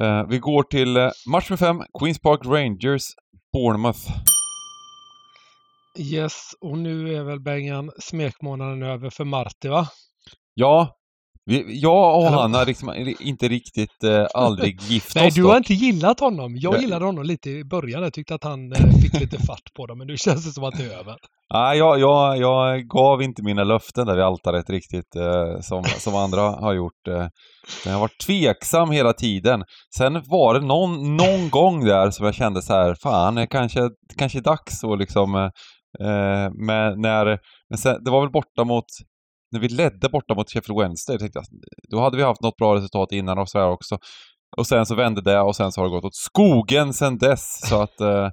Eh, 0.00 0.26
vi 0.28 0.38
går 0.38 0.62
till 0.62 0.96
eh, 0.96 1.10
match 1.32 1.50
med 1.50 1.58
fem, 1.58 1.82
Queens 1.98 2.18
Park 2.18 2.40
Rangers, 2.46 3.02
Bournemouth. 3.52 4.00
Yes, 6.00 6.34
och 6.60 6.78
nu 6.78 7.14
är 7.16 7.22
väl 7.24 7.40
Bengan 7.40 7.90
smekmånaden 7.98 8.82
över 8.82 9.10
för 9.10 9.24
Marti 9.24 9.68
va? 9.68 9.88
Ja, 10.54 10.96
jag 11.66 12.18
och 12.18 12.24
han 12.30 12.54
har 12.54 12.66
liksom 12.66 13.14
inte 13.20 13.48
riktigt 13.48 14.04
eh, 14.04 14.26
aldrig 14.34 14.80
gift 14.88 15.14
Nej, 15.14 15.28
oss 15.28 15.34
du 15.34 15.42
har 15.44 15.48
dock. 15.50 15.56
inte 15.70 15.74
gillat 15.74 16.20
honom. 16.20 16.56
Jag 16.56 16.74
Ja. 16.74 16.80
gillade 16.80 17.04
honom 17.04 17.24
lite 17.24 17.50
i 17.50 17.64
början. 17.64 18.02
Jag 18.02 18.12
tyckte 18.12 18.34
att 18.34 18.44
han 18.44 18.72
eh, 18.72 18.90
fick 19.02 19.20
lite 19.20 19.38
fart 19.46 19.74
på 19.76 19.86
dem, 19.86 19.98
men 19.98 20.06
nu 20.06 20.16
känns 20.24 20.46
det 20.46 20.52
som 20.52 20.64
att 20.64 20.76
det 20.78 20.84
är 20.84 20.98
över. 20.98 21.16
Nej, 21.52 21.78
jag, 21.78 21.98
jag, 22.00 22.38
jag 22.38 22.88
gav 22.88 23.22
inte 23.22 23.42
mina 23.42 23.64
löften 23.64 24.06
där 24.06 24.14
vid 24.14 24.24
altaret 24.24 24.70
riktigt 24.70 25.16
eh, 25.16 25.60
som, 25.60 25.84
som 25.84 26.14
andra 26.14 26.40
har 26.42 26.72
gjort. 26.74 27.08
Eh. 27.08 27.26
Jag 27.84 27.92
har 27.92 28.00
varit 28.00 28.18
tveksam 28.26 28.90
hela 28.90 29.12
tiden. 29.12 29.64
Sen 29.96 30.12
var 30.26 30.54
det 30.54 30.60
någon, 30.66 31.16
någon 31.16 31.50
gång 31.50 31.84
där 31.84 32.10
som 32.10 32.24
jag 32.26 32.34
kände 32.34 32.62
så 32.62 32.72
här, 32.72 32.94
fan, 33.02 33.34
det 33.34 33.46
kanske, 33.46 33.80
kanske 34.18 34.40
dags 34.40 34.84
att 34.84 34.98
liksom... 34.98 35.50
Eh, 36.00 36.50
men 36.54 37.00
när, 37.00 37.38
men 37.68 37.78
sen, 37.78 38.04
det 38.04 38.10
var 38.10 38.20
väl 38.20 38.30
borta 38.30 38.64
mot, 38.64 38.84
när 39.52 39.60
vi 39.60 39.68
ledde 39.68 40.08
borta 40.08 40.34
mot 40.34 40.50
Sheffield 40.50 40.80
Wednesday, 40.80 41.18
tänkte 41.18 41.38
jag, 41.38 41.46
då 41.90 42.00
hade 42.00 42.16
vi 42.16 42.22
haft 42.22 42.42
något 42.42 42.56
bra 42.56 42.74
resultat 42.74 43.12
innan 43.12 43.38
och 43.38 43.48
så 43.48 43.58
här 43.58 43.68
också. 43.68 43.98
Och 44.56 44.66
sen 44.66 44.86
så 44.86 44.94
vände 44.94 45.20
det 45.20 45.40
och 45.40 45.56
sen 45.56 45.72
så 45.72 45.80
har 45.80 45.86
det 45.88 45.90
gått 45.90 46.04
åt 46.04 46.14
skogen 46.14 46.94
sen 46.94 47.18
dess. 47.18 47.68
Så 47.68 47.82
att, 47.82 48.00
eh, 48.00 48.30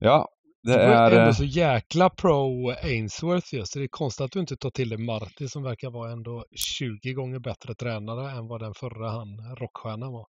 ja, 0.00 0.28
det 0.62 0.72
Du 0.72 0.78
är... 0.80 1.10
är 1.10 1.18
ändå 1.18 1.28
eh, 1.28 1.32
så 1.32 1.44
jäkla 1.44 2.10
pro 2.10 2.70
Ainsworth 2.70 3.54
just. 3.54 3.72
Så 3.72 3.78
det 3.78 3.84
är 3.84 3.88
konstigt 3.88 4.24
att 4.24 4.32
du 4.32 4.40
inte 4.40 4.56
tar 4.56 4.70
till 4.70 4.88
dig 4.88 4.98
Marti 4.98 5.48
som 5.48 5.62
verkar 5.62 5.90
vara 5.90 6.12
ändå 6.12 6.44
20 6.78 7.12
gånger 7.12 7.38
bättre 7.38 7.74
tränare 7.74 8.30
än 8.30 8.48
vad 8.48 8.60
den 8.60 8.74
förra 8.74 9.10
han, 9.10 9.28
rockstjärnan 9.60 10.12
var. 10.12 10.26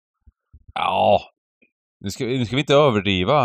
Ja, 0.74 1.22
nu 2.02 2.10
ska, 2.10 2.26
nu 2.26 2.46
ska 2.46 2.56
vi 2.56 2.62
inte 2.62 2.74
överdriva 2.74 3.38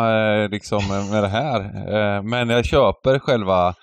eh, 0.43 0.49
liksom 0.49 0.89
med 1.11 1.23
det 1.23 1.29
här. 1.29 1.61
Eh, 1.95 2.23
men 2.23 2.49
jag 2.49 2.65
köper 2.65 3.19
själva... 3.19 3.75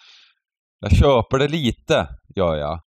Jag 0.79 0.91
köper 0.91 1.39
det 1.39 1.47
lite, 1.47 2.07
gör 2.35 2.55
jag. 2.55 2.79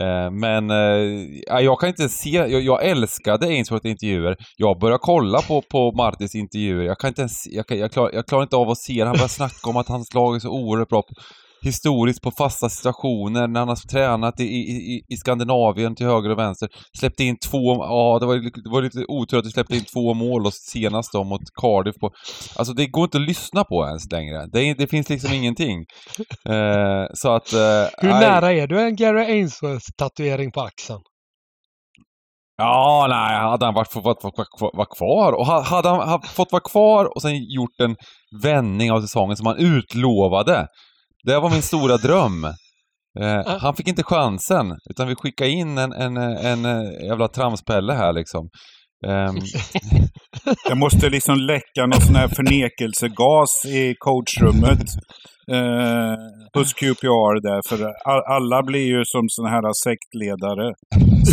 Eh, 0.00 0.30
men 0.30 0.70
eh, 0.70 1.64
jag 1.64 1.80
kan 1.80 1.88
inte 1.88 2.08
se... 2.08 2.30
Jag, 2.30 2.60
jag 2.60 2.84
älskade 2.84 3.46
Ainsworth 3.46 3.86
intervjuer. 3.86 4.36
Jag 4.56 4.78
börjar 4.78 4.98
kolla 4.98 5.40
på, 5.42 5.62
på 5.70 5.92
Martins 5.92 6.34
intervjuer. 6.34 6.84
Jag 6.84 6.98
kan 6.98 7.08
inte 7.08 7.20
ens... 7.20 7.46
Jag, 7.46 7.66
kan, 7.66 7.78
jag, 7.78 7.92
klar, 7.92 8.10
jag 8.12 8.26
klarar 8.26 8.42
inte 8.42 8.56
av 8.56 8.70
att 8.70 8.78
se 8.78 8.92
det. 8.92 9.06
Han 9.06 9.16
börjar 9.16 9.28
snacka 9.28 9.70
om 9.70 9.76
att 9.76 9.88
hans 9.88 10.14
lag 10.14 10.36
är 10.36 10.40
så 10.40 10.50
oerhört 10.50 10.88
bra 10.88 11.02
på, 11.02 11.08
historiskt 11.64 12.22
på 12.22 12.30
fasta 12.38 12.68
situationer 12.68 13.48
när 13.48 13.60
han 13.60 13.68
har 13.68 13.76
tränat 13.92 14.40
i, 14.40 14.44
i, 14.44 15.02
i 15.08 15.16
Skandinavien 15.16 15.94
till 15.94 16.06
höger 16.06 16.30
och 16.30 16.38
vänster. 16.38 16.68
Släppte 16.98 17.24
in 17.24 17.36
två, 17.50 17.74
ja 17.74 18.18
det 18.20 18.26
var, 18.26 18.36
lite- 18.36 18.60
det 18.64 18.70
var 18.70 18.82
lite 18.82 19.04
otur 19.08 19.38
att 19.38 19.44
du 19.44 19.50
släppte 19.50 19.76
in 19.76 19.84
två 19.94 20.14
mål 20.14 20.46
och 20.46 20.54
senast 20.54 21.12
då 21.12 21.24
mot 21.24 21.40
Cardiff 21.60 21.94
på... 22.00 22.10
Alltså 22.56 22.74
det 22.74 22.86
går 22.86 23.04
inte 23.04 23.18
att 23.18 23.26
lyssna 23.28 23.64
på 23.64 23.86
ens 23.86 24.12
längre. 24.12 24.46
Det, 24.52 24.74
det 24.74 24.86
finns 24.86 25.08
liksom 25.08 25.32
ingenting. 25.32 25.78
Eh, 26.48 27.06
så 27.14 27.28
att... 27.34 27.52
Eh, 27.52 27.58
Hur 27.98 28.08
nära 28.08 28.52
är 28.52 28.66
du 28.66 28.80
en 28.80 28.96
Gary 28.96 29.24
Ainsworth-tatuering 29.24 30.50
på 30.52 30.60
axeln? 30.60 31.00
Ja, 32.56 33.06
nej, 33.08 33.36
hade 33.40 33.64
han 33.64 33.74
varit, 33.74 33.92
fått 33.92 34.04
vara 34.04 34.16
var, 34.22 34.76
var 34.76 34.96
kvar 34.96 35.32
och 35.32 35.46
ha- 35.46 35.62
hade 35.62 35.88
han 35.88 36.08
ha- 36.08 36.22
fått 36.22 36.52
vara 36.52 36.62
kvar 36.62 37.04
och 37.16 37.22
sen 37.22 37.34
gjort 37.36 37.80
en 37.82 37.96
vändning 38.42 38.92
av 38.92 39.00
säsongen 39.00 39.36
som 39.36 39.46
han 39.46 39.56
utlovade. 39.58 40.66
Det 41.24 41.40
var 41.40 41.50
min 41.50 41.62
stora 41.62 41.96
dröm. 41.96 42.44
Eh, 43.20 43.58
han 43.60 43.76
fick 43.76 43.88
inte 43.88 44.02
chansen, 44.02 44.76
utan 44.90 45.08
vi 45.08 45.14
skickade 45.14 45.50
in 45.50 45.78
en, 45.78 45.92
en, 45.92 46.16
en, 46.16 46.64
en 46.64 47.06
jävla 47.06 47.28
tramspelle 47.28 47.92
här 47.92 48.12
liksom. 48.12 48.48
Ehm, 49.06 49.34
Det 50.68 50.74
måste 50.74 51.10
liksom 51.10 51.36
läcka 51.38 51.86
någon 51.86 52.00
sån 52.00 52.14
här 52.14 52.28
förnekelsegas 52.28 53.64
i 53.66 53.94
coachrummet 53.98 54.88
eh, 55.50 56.14
hos 56.54 56.72
QPR 56.72 57.40
där. 57.48 57.60
För 57.68 57.92
alla 58.36 58.62
blir 58.62 58.86
ju 58.86 59.02
som 59.04 59.24
såna 59.28 59.48
här 59.48 59.72
sektledare, 59.84 60.74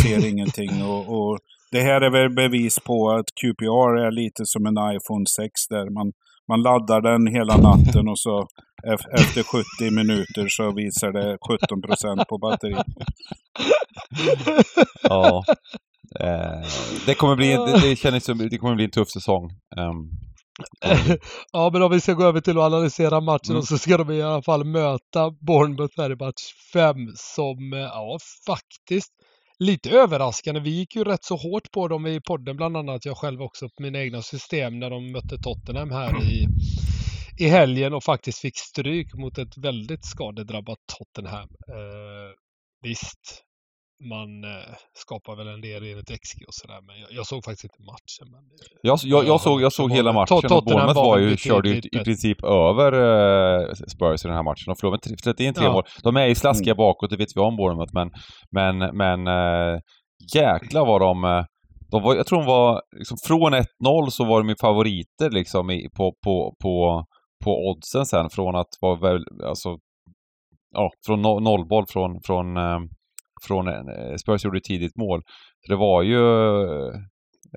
ser 0.02 0.28
ingenting. 0.28 0.84
Och, 0.84 1.02
och 1.16 1.38
det 1.72 1.80
här 1.80 2.00
är 2.00 2.10
väl 2.10 2.34
bevis 2.34 2.78
på 2.80 3.10
att 3.10 3.26
QPR 3.40 3.92
är 4.06 4.10
lite 4.10 4.42
som 4.44 4.66
en 4.66 4.78
iPhone 4.96 5.26
6 5.36 5.50
där 5.70 5.86
man, 5.96 6.12
man 6.52 6.62
laddar 6.62 7.00
den 7.10 7.26
hela 7.36 7.56
natten 7.56 8.08
och 8.08 8.18
så 8.18 8.34
ef- 8.92 9.10
efter 9.20 9.42
70 9.42 9.94
minuter 10.00 10.44
så 10.48 10.64
visar 10.80 11.12
det 11.12 11.38
17 11.48 11.82
procent 11.82 12.28
på 12.28 12.38
batteriet. 12.38 12.86
ja. 15.02 15.44
Eh, 16.20 16.68
det 17.06 17.14
kommer 17.14 17.36
bli, 17.36 17.48
det, 17.56 17.80
det 17.88 17.96
känns 17.96 18.24
som, 18.24 18.38
det 18.38 18.58
kommer 18.58 18.74
bli 18.74 18.84
en 18.84 18.90
tuff 18.90 19.08
säsong. 19.10 19.44
Ehm, 19.76 20.10
ja, 21.52 21.70
men 21.72 21.82
om 21.82 21.90
vi 21.90 22.00
ska 22.00 22.12
gå 22.12 22.24
över 22.24 22.40
till 22.40 22.58
att 22.58 22.64
analysera 22.64 23.20
matchen 23.20 23.50
Mm. 23.50 23.62
så 23.62 23.78
ska 23.78 23.96
de 23.96 24.10
i 24.10 24.22
alla 24.22 24.42
fall 24.42 24.64
möta 24.64 25.30
Bournemouth 25.46 25.94
här 26.00 26.12
i 26.12 26.16
match 26.16 26.42
5 26.72 26.96
som, 27.14 27.72
eh, 27.72 27.78
ja, 27.78 28.18
faktiskt 28.46 29.12
lite 29.62 29.90
överraskande. 29.90 30.60
Vi 30.60 30.70
gick 30.70 30.96
ju 30.96 31.04
rätt 31.04 31.24
så 31.24 31.36
hårt 31.36 31.70
på 31.72 31.88
dem 31.88 32.06
i 32.06 32.20
podden, 32.20 32.56
bland 32.56 32.76
annat 32.76 33.04
jag 33.04 33.16
själv 33.16 33.42
också 33.42 33.68
på 33.68 33.82
mina 33.82 33.98
egna 33.98 34.22
system 34.22 34.78
när 34.78 34.90
de 34.90 35.12
mötte 35.12 35.38
Tottenham 35.38 35.90
här 35.90 36.22
i, 36.22 36.46
i 37.38 37.48
helgen 37.48 37.94
och 37.94 38.04
faktiskt 38.04 38.38
fick 38.38 38.58
stryk 38.58 39.14
mot 39.14 39.38
ett 39.38 39.58
väldigt 39.58 40.04
skadedrabbat 40.04 40.78
Tottenham. 40.98 41.48
Eh, 41.68 42.30
visst, 42.82 43.42
man 44.08 44.44
eh, 44.44 44.74
skapar 44.94 45.36
väl 45.36 45.48
en 45.48 45.60
del 45.60 45.82
enligt 45.82 46.08
XG 46.22 46.38
och 46.46 46.54
sådär, 46.54 46.80
men 46.86 47.00
jag, 47.00 47.08
jag 47.12 47.26
såg 47.26 47.44
faktiskt 47.44 47.64
inte 47.64 47.82
matchen. 47.82 48.26
Men, 48.32 48.40
Jag, 48.82 48.98
jag, 49.02 49.26
jag, 49.26 49.40
såg, 49.40 49.60
jag 49.62 49.72
Så 49.72 49.76
såg 49.76 49.88
var 49.90 49.96
hela 49.96 50.12
matchen 50.12 50.52
och 50.56 50.64
Bournemouth 50.64 50.94
var 50.94 51.18
ju, 51.18 51.36
körde 51.36 51.68
ju 51.68 51.76
i 51.78 51.98
princip 52.04 52.44
över 52.44 52.92
eh, 52.92 53.74
Spurs 53.74 54.24
i 54.24 54.28
den 54.28 54.36
här 54.36 54.42
matchen. 54.42 54.64
De 54.66 54.76
förlorade 54.76 55.10
med 55.10 55.18
31 55.18 55.40
in 55.40 55.54
tre 55.54 55.64
Ja. 55.64 55.72
mål. 55.72 55.82
De 56.02 56.16
är 56.16 56.26
ju 56.26 56.34
slaskiga 56.34 56.74
bakåt, 56.74 57.10
det 57.10 57.16
vet 57.16 57.36
vi 57.36 57.40
om 57.40 57.56
Bournemouth, 57.56 57.92
men, 57.94 58.10
men, 58.50 58.96
men 58.96 59.26
eh, 59.26 59.80
jäklar 60.34 60.86
vad 60.86 61.00
de... 61.00 61.24
eh, 61.24 61.44
de 61.90 62.02
var, 62.02 62.14
jag 62.14 62.26
tror 62.26 62.38
de 62.38 62.46
var, 62.46 62.82
liksom, 62.98 63.16
från 63.26 63.54
1-0 63.54 63.64
så 64.10 64.24
var 64.24 64.38
de 64.40 64.48
ju 64.48 64.56
favoriter 64.60 65.30
liksom 65.30 65.70
i, 65.70 65.88
på, 65.96 66.12
på, 66.24 66.54
på, 66.62 67.04
på 67.44 67.50
oddsen 67.70 68.06
sen 68.06 68.30
från 68.30 68.56
att 68.56 68.68
vara 68.80 68.96
väl, 69.00 69.24
alltså, 69.44 69.76
ja, 70.74 70.90
från 71.06 71.22
no, 71.22 71.40
nollboll 71.40 71.84
från, 71.88 72.20
från, 72.26 72.56
eh, 72.56 72.78
från 73.46 73.68
en, 73.68 73.88
eh, 73.88 74.16
Spurs 74.16 74.44
gjorde 74.44 74.58
ett 74.58 74.64
tidigt 74.64 74.96
mål. 74.96 75.22
Så 75.66 75.72
det 75.72 75.78
var 75.78 76.02
ju, 76.02 76.18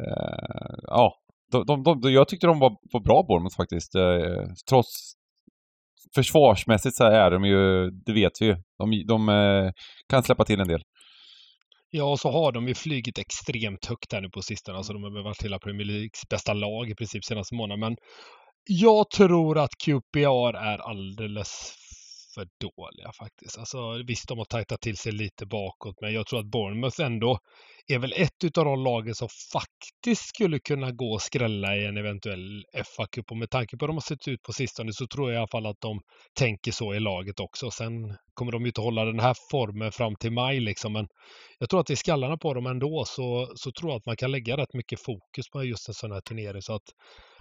eh, 0.01 0.75
ja, 0.83 1.13
de, 1.51 1.65
de, 1.65 2.01
de, 2.01 2.11
jag 2.11 2.27
tyckte 2.27 2.47
de 2.47 2.59
var, 2.59 2.77
var 2.91 2.99
bra 2.99 3.23
Bournemouth 3.27 3.57
faktiskt. 3.57 3.95
Eh, 3.95 4.43
trots 4.69 5.13
försvarsmässigt 6.15 6.95
så 6.95 7.03
är 7.03 7.31
de 7.31 7.45
ju, 7.45 7.91
det 7.91 8.13
vet 8.13 8.41
vi 8.41 8.45
ju. 8.45 8.55
De, 8.77 9.05
de 9.07 9.29
eh, 9.29 9.71
kan 10.09 10.23
släppa 10.23 10.45
till 10.45 10.59
en 10.59 10.67
del. 10.67 10.81
Ja, 11.89 12.03
och 12.03 12.19
så 12.19 12.31
har 12.31 12.51
de 12.51 12.67
ju 12.67 12.75
flygit 12.75 13.17
extremt 13.17 13.85
högt 13.85 14.13
här 14.13 14.21
nu 14.21 14.29
på 14.29 14.41
sistone. 14.41 14.77
Alltså 14.77 14.93
de 14.93 15.03
har 15.03 15.13
väl 15.13 15.23
varit 15.23 15.43
hela 15.43 15.59
Premier 15.59 15.87
Leagues 15.87 16.21
bästa 16.29 16.53
lag 16.53 16.89
i 16.89 16.95
princip 16.95 17.25
senaste 17.25 17.55
månaden. 17.55 17.79
Men 17.79 17.95
jag 18.67 19.09
tror 19.09 19.57
att 19.57 19.69
QPR 19.85 20.55
är 20.55 20.77
alldeles 20.77 21.75
för 22.35 22.47
dåliga 22.61 23.11
faktiskt. 23.19 23.57
Alltså 23.57 24.03
visst, 24.07 24.27
de 24.27 24.37
har 24.37 24.45
tajtat 24.45 24.81
till 24.81 24.97
sig 24.97 25.11
lite 25.11 25.45
bakåt, 25.45 25.95
men 26.01 26.13
jag 26.13 26.27
tror 26.27 26.39
att 26.39 26.51
Bournemouth 26.51 27.01
ändå 27.01 27.39
är 27.87 27.99
väl 27.99 28.13
ett 28.15 28.57
av 28.57 28.65
de 28.65 28.83
lagen 28.83 29.15
som 29.15 29.27
faktiskt 29.53 30.29
skulle 30.29 30.59
kunna 30.59 30.91
gå 30.91 31.13
och 31.13 31.21
skrälla 31.21 31.75
i 31.77 31.85
en 31.85 31.97
eventuell 31.97 32.63
FA-cup. 32.73 33.31
Och 33.31 33.37
med 33.37 33.49
tanke 33.49 33.77
på 33.77 33.83
hur 33.83 33.87
de 33.87 33.95
har 33.95 34.01
sett 34.01 34.27
ut 34.27 34.43
på 34.43 34.53
sistone 34.53 34.93
så 34.93 35.07
tror 35.07 35.31
jag 35.31 35.35
i 35.35 35.37
alla 35.37 35.47
fall 35.47 35.65
att 35.65 35.81
de 35.81 36.01
tänker 36.39 36.71
så 36.71 36.93
i 36.93 36.99
laget 36.99 37.39
också. 37.39 37.71
Sen 37.71 37.91
kommer 38.33 38.51
de 38.51 38.61
ju 38.61 38.67
inte 38.67 38.81
hålla 38.81 39.05
den 39.05 39.19
här 39.19 39.35
formen 39.51 39.91
fram 39.91 40.15
till 40.15 40.31
maj 40.31 40.59
liksom, 40.59 40.93
men 40.93 41.07
jag 41.59 41.69
tror 41.69 41.79
att 41.79 41.89
i 41.89 41.95
skallarna 41.95 42.37
på 42.37 42.53
dem 42.53 42.65
ändå 42.65 43.05
så, 43.07 43.51
så 43.55 43.71
tror 43.71 43.91
jag 43.91 43.97
att 43.97 44.05
man 44.05 44.17
kan 44.17 44.31
lägga 44.31 44.57
rätt 44.57 44.73
mycket 44.73 44.99
fokus 45.03 45.49
på 45.49 45.63
just 45.63 45.87
en 45.87 45.93
sån 45.93 46.11
här 46.11 46.21
turnering. 46.21 46.61
Så 46.61 46.75
att 46.75 46.89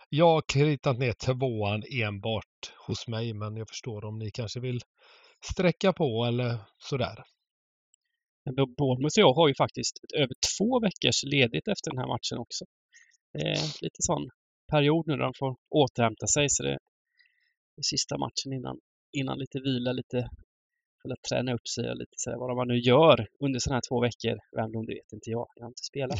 jag 0.09 0.27
har 0.27 0.43
kritat 0.43 0.99
ner 0.99 1.13
tvåan 1.13 1.83
enbart 1.91 2.73
hos 2.87 3.09
mig, 3.09 3.35
men 3.35 3.57
jag 3.57 3.69
förstår 3.69 4.05
om 4.05 4.19
ni 4.19 4.31
kanske 4.31 4.61
vill 4.61 4.81
sträcka 5.53 5.93
på 5.93 6.25
eller 6.25 6.59
sådär. 6.79 7.25
Men 8.45 8.55
Bournemouth 8.55 9.19
och 9.19 9.23
jag 9.27 9.35
har 9.35 9.49
ju 9.49 9.55
faktiskt 9.55 9.95
över 10.15 10.35
två 10.59 10.81
veckors 10.81 11.25
ledigt 11.25 11.69
efter 11.69 11.91
den 11.91 11.99
här 11.99 12.07
matchen 12.07 12.39
också. 12.39 12.65
Det 13.33 13.41
är 13.41 13.83
lite 13.85 14.01
sån 14.11 14.29
period 14.73 15.07
nu 15.07 15.17
där 15.17 15.25
de 15.25 15.33
får 15.39 15.57
återhämta 15.71 16.27
sig 16.27 16.47
så 16.49 16.63
det 16.63 16.73
är 16.73 16.79
sista 17.83 18.19
matchen 18.19 18.53
innan, 18.53 18.77
innan 19.13 19.39
lite 19.39 19.59
vila, 19.61 19.93
lite 19.93 20.31
eller 21.05 21.17
träna 21.29 21.55
upp 21.55 21.69
sig 21.69 21.91
och 21.91 21.97
lite 21.97 22.17
så 22.17 22.31
här, 22.31 22.39
vad 22.39 22.57
man 22.57 22.69
nu 22.69 22.79
gör 22.79 23.27
under 23.45 23.59
sådana 23.61 23.77
här 23.77 23.89
två 23.89 24.01
veckor. 24.01 24.37
Vem 24.57 24.73
de 24.73 24.87
det 24.87 24.95
vet 24.95 25.13
inte 25.13 25.31
jag. 25.31 25.47
Jag 25.55 25.65
har 25.65 25.69
inte 25.69 25.91
spelat. 25.93 26.19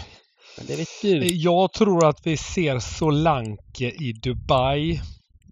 Men 0.57 0.67
det 0.67 0.77
vet 0.77 0.89
du. 1.03 1.27
Jag 1.27 1.73
tror 1.73 2.07
att 2.07 2.27
vi 2.27 2.37
ser 2.37 2.79
Solanke 2.79 3.91
i 3.91 4.13
Dubai 4.23 5.01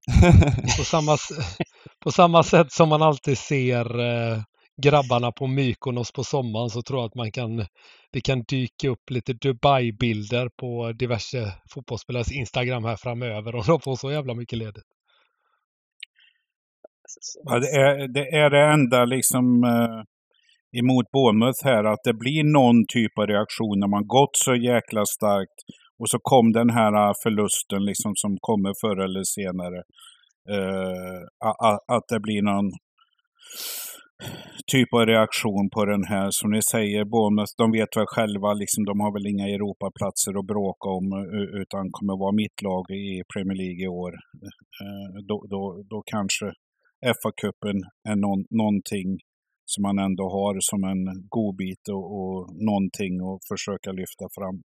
på 0.79 0.85
samma, 0.85 1.17
på 2.05 2.13
samma 2.13 2.43
sätt 2.43 2.73
som 2.73 2.89
man 2.89 3.03
alltid 3.03 3.39
ser 3.39 4.01
eh, 4.01 4.43
grabbarna 4.83 5.33
på 5.33 5.47
Mykonos 5.47 6.13
på 6.13 6.25
sommaren 6.25 6.71
så 6.71 6.83
tror 6.83 7.01
jag 7.01 7.07
att 7.07 7.15
man 7.15 7.33
kan, 7.33 7.67
vi 8.13 8.21
kan 8.21 8.43
dyka 8.43 8.89
upp 8.89 9.11
lite 9.11 9.33
Dubai-bilder 9.33 10.49
på 10.57 10.93
diverse 10.93 11.53
fotbollsspelares 11.71 12.33
Instagram 12.33 12.85
här 12.85 12.97
framöver 12.97 13.55
om 13.55 13.63
de 13.67 13.81
får 13.81 13.97
så 13.97 14.13
jävla 14.13 14.35
mycket 14.35 14.59
ledigt. 14.59 14.85
Ja, 17.45 17.59
det, 17.59 17.69
är, 17.69 18.09
det 18.09 18.29
är 18.29 18.51
det 18.51 18.73
enda 18.73 19.05
liksom 19.05 19.65
eh, 19.65 20.03
emot 20.81 21.07
Bournemouth 21.13 21.61
här, 21.65 21.85
att 21.85 22.05
det 22.05 22.15
blir 22.15 22.45
någon 22.59 22.79
typ 22.95 23.19
av 23.19 23.27
reaktion 23.27 23.81
när 23.81 23.91
man 23.95 24.07
gått 24.07 24.37
så 24.47 24.55
jäkla 24.55 25.03
starkt 25.17 25.59
och 26.01 26.09
så 26.13 26.19
kom 26.23 26.53
den 26.53 26.71
här 26.71 26.93
äh, 27.09 27.13
förlusten 27.23 27.85
liksom 27.91 28.13
som 28.15 28.33
kommer 28.41 28.73
förr 28.81 28.99
eller 29.07 29.25
senare. 29.39 29.81
Uh, 30.57 31.21
att 31.97 32.07
det 32.09 32.21
blir 32.21 32.43
någon 32.43 32.69
typ 34.73 34.95
av 34.95 35.07
reaktion 35.07 35.71
på 35.75 35.85
den 35.85 36.05
här. 36.05 36.29
Som 36.31 36.51
ni 36.51 36.63
säger, 36.73 37.05
Bournemouth, 37.05 37.53
de 37.57 37.67
vet 37.79 37.97
väl 37.97 38.13
själva, 38.15 38.55
liksom, 38.63 38.85
de 38.85 39.01
har 39.01 39.13
väl 39.17 39.31
inga 39.33 39.49
Europaplatser 39.57 40.33
att 40.39 40.51
bråka 40.55 40.89
om, 40.99 41.07
utan 41.63 41.85
kommer 41.97 42.17
vara 42.25 42.41
mitt 42.43 42.59
lag 42.69 42.85
i 42.91 43.23
Premier 43.33 43.59
League 43.63 43.83
i 43.85 43.89
år. 43.89 44.13
Uh, 44.83 45.15
då, 45.29 45.37
då, 45.53 45.63
då 45.91 45.99
kanske 46.15 46.47
FA-cupen 47.19 47.79
är 48.11 48.17
någon, 48.27 48.41
någonting 48.61 49.09
som 49.73 49.83
man 49.89 49.99
ändå 50.07 50.25
har 50.39 50.55
som 50.71 50.81
en 50.93 51.03
godbit 51.37 51.85
och, 51.97 52.07
och 52.19 52.39
någonting 52.71 53.13
att 53.29 53.41
försöka 53.53 53.91
lyfta 54.01 54.27
fram. 54.37 54.57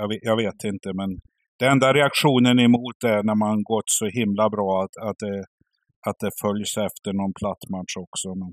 Jag 0.00 0.08
vet, 0.10 0.22
jag 0.30 0.36
vet 0.42 0.60
inte, 0.72 0.88
men 1.00 1.10
den 1.58 1.68
enda 1.72 1.88
reaktionen 2.00 2.58
emot 2.68 2.96
det 3.04 3.12
är 3.18 3.22
när 3.22 3.38
man 3.46 3.56
gått 3.72 3.90
så 4.00 4.06
himla 4.18 4.46
bra 4.56 4.70
att, 4.84 4.94
att, 5.08 5.18
det, 5.24 5.36
att 6.08 6.18
det 6.22 6.30
följs 6.42 6.72
efter 6.88 7.10
någon 7.20 7.34
platt 7.40 7.62
match 7.74 7.94
också. 8.04 8.28
Men 8.40 8.52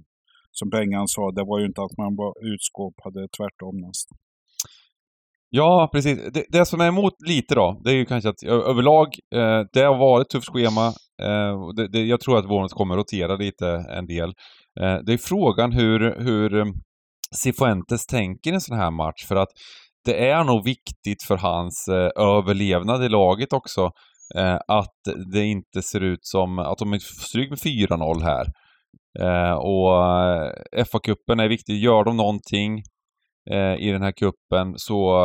som 0.52 0.70
Bengan 0.70 1.08
sa, 1.08 1.32
det 1.32 1.46
var 1.50 1.60
ju 1.60 1.66
inte 1.66 1.82
att 1.82 1.98
man 1.98 2.16
var 2.22 2.34
utskåpade, 2.54 3.20
tvärtom 3.38 3.76
nästan. 3.88 4.18
Ja, 5.56 5.90
precis. 5.92 6.20
Det, 6.34 6.46
det 6.50 6.66
som 6.66 6.82
är 6.82 6.88
emot 6.88 7.14
lite 7.28 7.56
då, 7.56 7.82
det 7.84 7.92
är 7.92 7.96
ju 7.96 8.06
kanske 8.06 8.30
att 8.30 8.44
överlag, 8.44 9.08
eh, 9.36 9.62
det 9.74 9.82
har 9.82 9.98
varit 9.98 10.26
ett 10.26 10.32
tufft 10.32 10.50
schema. 10.50 10.88
Eh, 11.22 11.70
det, 11.76 11.88
det, 11.88 12.06
jag 12.06 12.20
tror 12.22 12.38
att 12.38 12.50
våren 12.50 12.70
kommer 12.70 12.96
rotera 12.96 13.36
lite 13.36 13.68
en 13.98 14.06
del. 14.06 14.34
Eh, 14.82 14.98
det 15.06 15.14
är 15.14 15.18
frågan 15.18 15.72
hur, 15.72 16.16
hur 16.20 16.56
eh, 16.56 16.66
Cifuentes 17.36 18.06
tänker 18.06 18.52
i 18.52 18.54
en 18.54 18.62
sån 18.62 18.78
här 18.78 18.92
match, 18.92 19.26
för 19.28 19.36
att 19.36 19.50
det 20.06 20.30
är 20.30 20.44
nog 20.44 20.64
viktigt 20.66 21.24
för 21.24 21.38
hans 21.38 21.88
eh, 21.88 22.24
överlevnad 22.24 23.04
i 23.04 23.10
laget 23.10 23.54
också, 23.54 23.92
att 24.68 24.96
det 25.34 25.46
inte 25.46 25.82
ser 25.82 26.02
ut 26.02 26.26
som 26.26 26.60
att 26.60 26.78
de 26.78 26.94
är 26.94 27.00
stryk 27.00 27.50
med 27.50 27.60
4-0 27.60 28.22
här. 28.22 28.46
Och 29.58 29.92
FA-cupen 30.86 31.44
är 31.44 31.48
viktig. 31.48 31.74
Gör 31.74 32.04
de 32.04 32.18
någonting 32.18 32.84
i 33.80 33.92
den 33.92 34.02
här 34.02 34.12
kuppen 34.12 34.74
så 34.78 35.20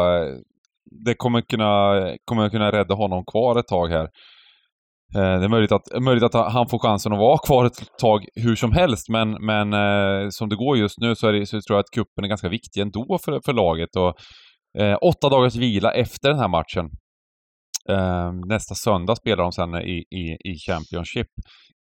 det 1.04 1.14
kommer 1.14 1.40
kunna, 1.40 1.94
kommer 2.24 2.50
kunna 2.50 2.72
rädda 2.72 2.94
honom 2.94 3.24
kvar 3.24 3.58
ett 3.58 3.68
tag 3.68 3.88
här. 3.88 4.08
Eh, 5.14 5.38
det 5.38 5.44
är 5.44 5.48
möjligt 5.48 5.72
att, 5.72 6.02
möjligt 6.02 6.34
att 6.34 6.52
han 6.52 6.68
får 6.68 6.78
chansen 6.78 7.12
att 7.12 7.18
vara 7.18 7.38
kvar 7.38 7.64
ett 7.64 7.98
tag 8.00 8.24
hur 8.34 8.56
som 8.56 8.72
helst, 8.72 9.08
men, 9.08 9.30
men 9.30 9.72
eh, 9.72 10.28
som 10.30 10.48
det 10.48 10.56
går 10.56 10.78
just 10.78 10.98
nu 11.00 11.14
så, 11.14 11.28
är 11.28 11.32
det, 11.32 11.46
så 11.46 11.60
tror 11.60 11.76
jag 11.76 11.80
att 11.80 11.90
kuppen 11.90 12.24
är 12.24 12.28
ganska 12.28 12.48
viktig 12.48 12.80
ändå 12.80 13.18
för, 13.24 13.40
för 13.44 13.52
laget. 13.52 13.96
Och, 13.96 14.14
Eh, 14.78 14.96
åtta 15.02 15.28
dagars 15.28 15.56
vila 15.56 15.92
efter 15.92 16.28
den 16.28 16.38
här 16.38 16.48
matchen. 16.48 16.90
Eh, 17.88 18.32
nästa 18.48 18.74
söndag 18.74 19.16
spelar 19.16 19.42
de 19.42 19.52
sen 19.52 19.74
i, 19.74 20.04
i, 20.10 20.50
i 20.50 20.54
Championship. 20.66 21.26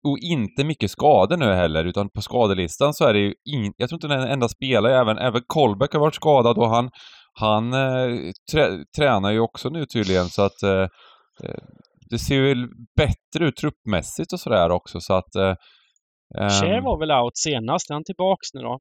Och 0.08 0.18
inte 0.18 0.64
mycket 0.64 0.90
skador 0.90 1.36
nu 1.36 1.52
heller, 1.52 1.84
utan 1.84 2.10
på 2.10 2.22
skadelistan 2.22 2.94
så 2.94 3.04
är 3.04 3.12
det 3.12 3.20
ju 3.20 3.34
ingen, 3.44 3.72
jag 3.76 3.88
tror 3.88 3.96
inte 3.96 4.16
den 4.16 4.28
enda 4.28 4.48
spelare, 4.48 4.98
även, 5.00 5.18
även 5.18 5.42
Kolbeck 5.46 5.92
har 5.92 6.00
varit 6.00 6.14
skadad 6.14 6.58
och 6.58 6.70
han, 6.70 6.90
han 7.32 7.72
eh, 7.72 8.32
trä, 8.52 8.84
tränar 8.96 9.30
ju 9.30 9.40
också 9.40 9.68
nu 9.68 9.86
tydligen 9.86 10.24
så 10.24 10.42
att 10.42 10.62
eh, 10.62 10.82
eh 11.44 11.62
det 12.10 12.18
ser 12.18 12.34
ju 12.34 12.68
bättre 12.96 13.44
ut 13.48 13.56
truppmässigt 13.56 14.32
och 14.32 14.40
sådär 14.40 14.70
också 14.70 15.00
så 15.00 15.14
att... 15.14 15.34
Eh, 15.36 15.54
Cher 16.60 16.72
ehm, 16.72 16.84
var 16.84 16.98
väl 16.98 17.10
out 17.10 17.36
senast, 17.36 17.90
är 17.90 17.94
han 17.94 18.04
tillbaks 18.04 18.54
nu 18.54 18.60
då? 18.60 18.78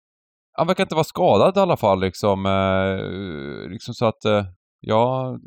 han 0.57 0.67
verkar 0.67 0.83
inte 0.83 0.95
vara 0.95 1.03
skadad 1.03 1.57
i 1.57 1.59
alla 1.59 1.77
fall 1.77 1.99
liksom. 2.01 2.45
Eh, 2.45 3.69
liksom 3.71 3.93
så 3.93 4.05
att 4.05 4.25
eh, 4.25 4.45
jag 4.79 5.39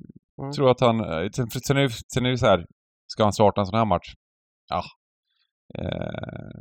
Mm. 0.42 0.52
tror 0.52 0.70
att 0.70 0.80
han... 0.80 1.00
eh, 1.00 1.28
Sen, 1.36 1.50
sen, 1.50 1.76
är, 1.76 1.82
det- 1.82 1.94
sen 2.14 2.26
är 2.26 2.30
det 2.30 2.38
så 2.38 2.46
här, 2.46 2.64
ska 3.06 3.22
han 3.22 3.32
starta 3.32 3.60
en 3.60 3.66
sån 3.66 3.78
här 3.78 3.84
match? 3.84 4.12
Ja. 4.68 4.82
Eh, 5.78 6.60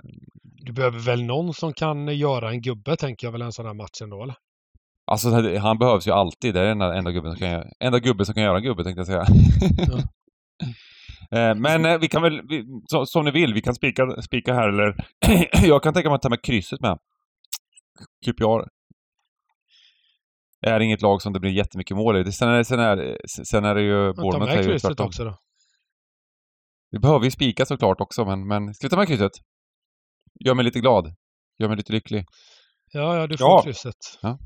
Du 0.66 0.74
behöver 0.74 1.00
väl 1.00 1.24
någon 1.24 1.54
som 1.54 1.74
kan 1.74 2.08
göra 2.18 2.50
en 2.52 2.62
gubbe, 2.62 2.96
tänker 2.98 3.28
jag 3.28 3.32
väl, 3.32 3.42
en 3.42 3.52
sån 3.52 3.66
här 3.66 3.74
match 3.74 4.02
ändå, 4.04 4.24
eller? 4.24 4.36
alltså 5.12 5.30
han 5.58 5.78
behövs 5.78 6.08
ju 6.08 6.12
alltid. 6.12 6.54
Det 6.54 6.60
är 6.60 6.64
den 6.64 6.72
enda, 6.82 6.94
enda, 6.98 7.12
gubben 7.12 7.32
som 7.32 7.40
kan, 7.40 7.50
göra- 7.52 7.68
enda 7.80 8.00
gubben 8.00 8.26
som 8.26 8.36
kan 8.36 8.44
göra 8.44 8.58
en 8.58 8.64
gubbe 8.64 8.84
tänkte 8.84 9.00
jag 9.00 9.08
säga. 9.08 9.22
Eh, 9.22 10.00
Men 11.32 11.86
eh, 11.86 11.98
vi 12.00 12.08
kan 12.08 12.22
väl, 12.22 12.42
vi, 12.48 12.64
så, 12.92 13.06
som 13.06 13.26
ni 13.26 13.32
vill, 13.32 13.54
vi 13.54 13.62
kan 13.62 13.76
spika, 13.76 14.22
spika 14.22 14.54
här 14.54 14.70
eller... 14.70 14.96
jag 15.68 15.84
kan 15.84 15.94
tänka 15.94 16.10
mig 16.10 16.16
att 16.16 16.22
ta 16.22 16.30
med 16.30 16.42
krysset 16.44 16.82
med. 16.82 16.98
QPR. 18.26 18.68
Är 20.62 20.80
inget 20.80 21.02
lag 21.02 21.22
som 21.22 21.34
det 21.34 21.40
blir 21.40 21.52
jättemycket 21.52 21.98
mål 21.98 22.18
i. 22.18 22.24
Det- 22.24 22.32
Sen 22.32 22.50
är, 22.50 22.64
sen 22.64 22.80
är, 22.80 23.18
sen 23.52 23.66
är 23.66 23.76
det 23.76 23.82
ju... 23.82 24.14
Ta 24.14 24.22
Bournemouth 24.22 24.52
är 24.52 24.56
med 24.58 24.66
ju 24.66 24.72
krysset 24.72 24.88
tvärtom. 24.90 25.08
också 25.08 25.24
då. 25.24 25.38
Vi 26.92 27.00
behöver 27.00 27.26
ju 27.26 27.32
spika 27.32 27.66
såklart 27.66 28.02
också, 28.02 28.26
men, 28.26 28.48
men 28.48 28.74
ska 28.74 28.86
vi 28.88 28.90
ta 28.90 28.98
med 28.98 29.08
krysset? 29.08 29.32
Gör 30.46 30.56
mig 30.56 30.66
lite 30.66 30.80
glad. 30.80 31.14
Gör 31.60 31.68
mig 31.68 31.78
lite 31.78 31.94
lycklig. 31.94 32.26
Ja, 32.92 33.18
ja, 33.18 33.28
du 33.28 33.38
får 33.38 33.48
Ja. 33.48 33.62
krysset. 33.64 33.96
Ja. 34.22 34.38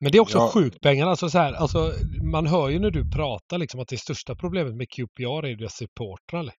Men 0.00 0.12
det 0.12 0.18
är 0.18 0.22
också 0.22 0.38
Ja. 0.38 0.50
sjukt 0.54 0.80
pengar. 0.80 1.06
Alltså, 1.06 1.30
så 1.30 1.38
här, 1.38 1.52
alltså, 1.52 1.92
man 2.32 2.46
hör 2.46 2.68
ju 2.68 2.78
när 2.78 2.90
du 2.90 3.10
pratar 3.10 3.58
liksom 3.58 3.80
att 3.80 3.88
det 3.88 3.96
största 3.96 4.34
problemet 4.34 4.74
med 4.76 4.86
QPR 4.90 5.46
är 5.46 5.56
deras 5.56 5.76
supportrar. 5.76 6.50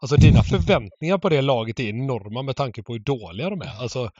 Alltså 0.00 0.16
dina 0.16 0.42
förväntningar 0.42 1.18
på 1.18 1.28
det 1.28 1.42
laget 1.42 1.80
är 1.80 1.88
enorma 1.88 2.42
med 2.42 2.56
tanke 2.56 2.82
på 2.82 2.92
hur 2.92 3.00
dåliga 3.00 3.50
de 3.50 3.60
är. 3.62 3.82
Alltså, 3.82 4.10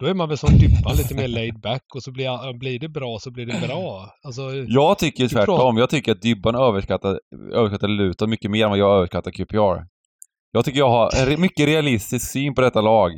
då 0.00 0.06
är 0.06 0.14
man 0.14 0.28
väl 0.28 0.38
som 0.38 0.58
Dybban 0.58 0.96
lite 0.96 1.14
mer 1.14 1.28
laid 1.28 1.60
back 1.60 1.82
och 1.94 2.02
så 2.02 2.12
blir, 2.12 2.58
blir 2.58 2.78
det 2.78 2.88
bra 2.88 3.18
så 3.20 3.30
blir 3.30 3.46
det 3.46 3.66
bra. 3.68 4.10
Alltså, 4.22 4.42
Jag 4.54 4.98
tycker 4.98 5.28
tvärtom. 5.28 5.76
Jag 5.76 5.90
tycker 5.90 6.12
att 6.12 6.22
Dybban 6.22 6.54
överskattar, 6.54 7.20
överskattar 7.54 7.88
Luton 7.88 8.30
mycket 8.30 8.50
mer 8.50 8.64
än 8.64 8.70
vad 8.70 8.78
jag 8.78 8.96
överskattar 8.96 9.30
QPR. 9.30 9.84
Jag 10.52 10.64
tycker 10.64 10.78
jag 10.78 10.90
har 10.90 11.32
en 11.32 11.40
mycket 11.40 11.66
realistisk 11.66 12.30
syn 12.30 12.54
på 12.54 12.60
detta 12.60 12.80
lag. 12.80 13.10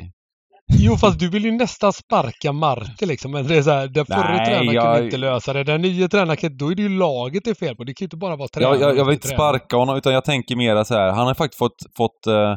Jo, 0.78 0.96
fast 0.96 1.18
du 1.18 1.28
vill 1.30 1.44
ju 1.44 1.50
nästan 1.50 1.92
sparka 1.92 2.52
Marti 2.52 3.06
liksom. 3.06 3.30
Men 3.30 3.46
det 3.46 3.56
är 3.56 3.62
så 3.62 3.70
här, 3.70 3.88
den 3.88 4.06
förra 4.06 4.36
Nej, 4.36 4.46
tränaren 4.46 4.74
jag- 4.74 4.84
kunde 4.84 5.04
inte 5.04 5.16
lösa 5.16 5.52
det. 5.52 5.64
Den 5.64 5.82
nya 5.82 6.08
tränaren, 6.08 6.36
kan- 6.36 6.56
då 6.56 6.70
är 6.70 6.74
det 6.74 6.82
ju 6.82 6.88
laget 6.88 7.44
det 7.44 7.50
är 7.50 7.54
fel 7.54 7.76
på. 7.76 7.84
Det 7.84 7.94
kan 7.94 8.04
ju 8.04 8.06
inte 8.06 8.16
bara 8.16 8.36
vara 8.36 8.48
tränaren. 8.48 8.80
Jag, 8.80 8.90
jag, 8.90 8.98
jag 8.98 9.04
vill 9.04 9.14
inte 9.14 9.28
sparka 9.28 9.76
honom, 9.76 9.96
utan 9.96 10.12
jag 10.12 10.24
tänker 10.24 10.56
mera 10.56 10.84
så 10.84 10.94
här. 10.94 11.12
Han 11.12 11.26
har 11.26 11.34
faktiskt 11.34 11.58
fått, 11.58 11.76
fått 11.96 12.26
eh, 12.26 12.54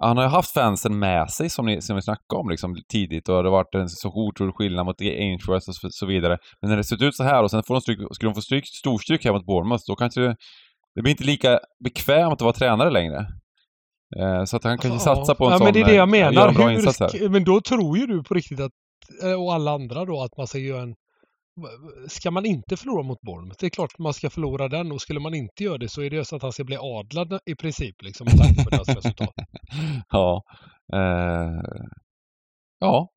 han 0.00 0.16
har 0.16 0.24
ju 0.24 0.30
haft 0.30 0.52
fansen 0.52 0.98
med 0.98 1.30
sig 1.30 1.50
som, 1.50 1.66
ni, 1.66 1.82
som 1.82 1.96
vi 1.96 2.02
snackade 2.02 2.40
om 2.40 2.48
liksom, 2.50 2.76
tidigt 2.92 3.28
och 3.28 3.42
det 3.42 3.48
har 3.48 3.56
varit 3.56 3.74
en 3.74 3.88
så 3.88 4.08
otrolig 4.08 4.54
skillnad 4.54 4.86
mot 4.86 5.00
Ainsworth 5.00 5.68
och 5.68 5.74
så, 5.74 5.88
så 5.90 6.06
vidare. 6.06 6.38
Men 6.60 6.70
när 6.70 6.76
det 6.76 6.84
ser 6.84 7.04
ut 7.04 7.16
så 7.16 7.24
här 7.24 7.42
och 7.42 7.50
sen 7.50 7.62
får 7.66 7.74
de 7.74 7.80
stryk, 7.80 7.98
skulle 8.12 8.30
de 8.30 8.34
få 8.34 8.40
stryk, 8.40 8.64
storstryk 8.66 9.24
här 9.24 9.32
mot 9.32 9.46
Bournemouth, 9.46 9.84
då 9.86 9.94
kanske 9.96 10.20
det, 10.20 10.36
det 10.94 11.02
blir 11.02 11.10
inte 11.10 11.24
lika 11.24 11.58
bekvämt 11.84 12.32
att 12.32 12.40
vara 12.40 12.52
tränare 12.52 12.90
längre. 12.90 13.26
Eh, 14.18 14.44
så 14.44 14.56
att 14.56 14.64
han 14.64 14.78
kanske 14.78 15.10
Ja. 15.10 15.16
satsar 15.16 15.34
på 15.34 15.44
en 15.44 15.50
ja, 15.50 15.58
sån... 15.58 15.64
men 15.64 15.74
det 15.74 15.80
är 15.80 15.84
det 15.84 15.94
jag 15.94 16.08
eh, 16.08 16.10
menar. 16.10 16.48
Hur 17.18 17.28
men 17.28 17.44
då 17.44 17.60
tror 17.60 17.98
ju 17.98 18.06
du 18.06 18.22
på 18.22 18.34
riktigt 18.34 18.60
att, 18.60 18.72
eh, 19.22 19.42
och 19.42 19.54
alla 19.54 19.70
andra 19.70 20.04
då, 20.04 20.22
att 20.22 20.36
man 20.36 20.46
ska 20.46 20.58
göra 20.58 20.82
en... 20.82 20.94
Ska 22.08 22.30
man 22.30 22.46
inte 22.46 22.76
förlora 22.76 23.02
mot 23.02 23.20
Bournemouth? 23.20 23.56
Det 23.60 23.66
är 23.66 23.70
klart 23.70 23.98
man 23.98 24.14
ska 24.14 24.30
förlora 24.30 24.68
den 24.68 24.92
och 24.92 25.00
skulle 25.00 25.20
man 25.20 25.34
inte 25.34 25.64
göra 25.64 25.78
det 25.78 25.88
så 25.88 26.02
är 26.02 26.10
det 26.10 26.16
ju 26.16 26.24
så 26.24 26.36
att 26.36 26.42
han 26.42 26.52
ska 26.52 26.64
bli 26.64 26.76
adlad 26.80 27.38
i 27.46 27.54
princip 27.54 28.02
liksom 28.02 28.24
med 28.24 28.38
tanke 28.38 28.64
på 28.64 28.70
deras 28.70 28.88
resultat. 28.96 29.34
Ja. 30.08 30.42
Eh, 30.94 31.62
ja. 32.78 33.08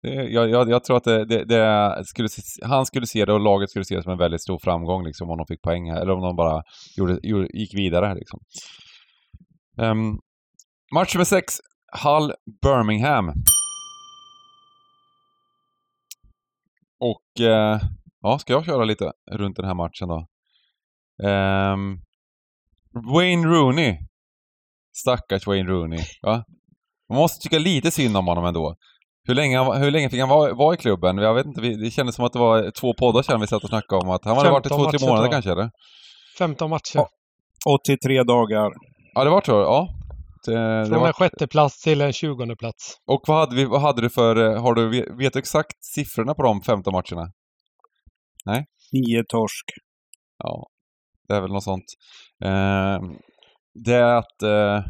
Jag, 0.00 0.50
jag, 0.50 0.70
jag 0.70 0.84
tror 0.84 0.96
att 0.96 1.04
det, 1.04 1.24
det, 1.24 1.44
det 1.44 2.04
skulle, 2.04 2.28
han 2.62 2.86
skulle 2.86 3.06
se 3.06 3.24
det 3.24 3.32
och 3.32 3.40
laget 3.40 3.70
skulle 3.70 3.84
se 3.84 3.96
det 3.96 4.02
som 4.02 4.12
en 4.12 4.18
väldigt 4.18 4.42
stor 4.42 4.58
framgång 4.58 5.04
liksom, 5.04 5.30
om 5.30 5.38
de 5.38 5.46
fick 5.46 5.62
poäng 5.62 5.90
här, 5.90 6.00
eller 6.00 6.12
om 6.12 6.22
de 6.22 6.36
bara 6.36 6.62
gjorde, 6.96 7.18
gjorde, 7.22 7.48
gick 7.54 7.74
vidare 7.74 8.14
liksom. 8.14 8.40
Um, 9.76 10.18
match 10.94 11.14
nummer 11.14 11.24
sex, 11.24 11.54
Hull 12.02 12.32
Birmingham. 12.62 13.32
Och 17.00 17.40
eh, 17.46 17.80
ja, 18.22 18.38
ska 18.38 18.52
jag 18.52 18.64
köra 18.64 18.84
lite 18.84 19.12
runt 19.30 19.56
den 19.56 19.66
här 19.66 19.74
matchen 19.74 20.08
då? 20.08 20.26
Ehm, 21.28 21.98
Wayne 23.14 23.46
Rooney. 23.48 23.96
Stackars 24.96 25.46
Wayne 25.46 25.68
Rooney. 25.70 26.00
Va? 26.22 26.44
Man 27.08 27.18
måste 27.18 27.42
tycka 27.42 27.58
lite 27.58 27.90
synd 27.90 28.16
om 28.16 28.26
honom 28.26 28.44
ändå. 28.44 28.76
Hur 29.24 29.34
länge, 29.34 29.58
han 29.58 29.82
hur 29.82 29.90
länge 29.90 30.10
fick 30.10 30.20
han 30.20 30.28
vara, 30.28 30.54
vara 30.54 30.74
i 30.74 30.76
klubben? 30.76 31.18
Jag 31.18 31.34
vet 31.34 31.46
inte, 31.46 31.60
vi- 31.60 31.76
det 31.76 31.90
kändes 31.90 32.14
som 32.14 32.24
att 32.24 32.32
det 32.32 32.38
var 32.38 32.70
två 32.70 32.94
poddar 32.94 33.22
sedan 33.22 33.40
vi 33.40 33.46
satt 33.46 33.62
och 33.62 33.68
snackade 33.68 34.02
om 34.02 34.10
att 34.10 34.24
han 34.24 34.36
hade 34.36 34.50
varit 34.50 34.66
i 34.66 34.68
15 34.68 34.84
två, 34.92 34.98
tre 34.98 35.08
månader 35.08 35.24
jag. 35.26 35.32
kanske 35.32 35.52
eller? 35.52 35.70
15 36.38 36.70
matcher. 36.70 36.94
Ja. 36.94 37.08
83 37.78 38.22
dagar. 38.22 38.72
Ja, 39.14 39.24
det 39.24 39.30
var 39.30 39.42
så. 39.46 39.52
Ja. 39.52 39.88
Det 40.44 40.86
Från 40.88 41.00
var, 41.00 41.06
en 41.06 41.12
sjätte 41.12 41.46
plats 41.46 41.82
till 41.82 42.00
en 42.00 42.12
tjugonde 42.12 42.56
plats. 42.56 42.96
och 43.06 43.20
vad 43.26 43.38
hade, 43.38 43.56
vi, 43.56 43.64
vad 43.64 43.80
hade 43.80 44.02
du 44.02 44.10
för, 44.10 44.36
eh, 44.36 44.62
har 44.62 44.74
du, 44.74 44.88
vet 45.18 45.32
du 45.32 45.38
exakt 45.38 45.84
siffrorna 45.84 46.34
på 46.34 46.42
de 46.42 46.62
15 46.62 46.92
matcherna? 46.92 47.32
9 48.92 49.24
torsk. 49.28 49.64
Ja, 50.38 50.66
det 51.28 51.34
är 51.34 51.40
väl 51.40 51.52
något 51.52 51.64
sånt. 51.64 51.84
Eh, 52.44 53.00
det 53.84 53.94
är 53.94 54.14
att 54.16 54.42
eh, 54.42 54.84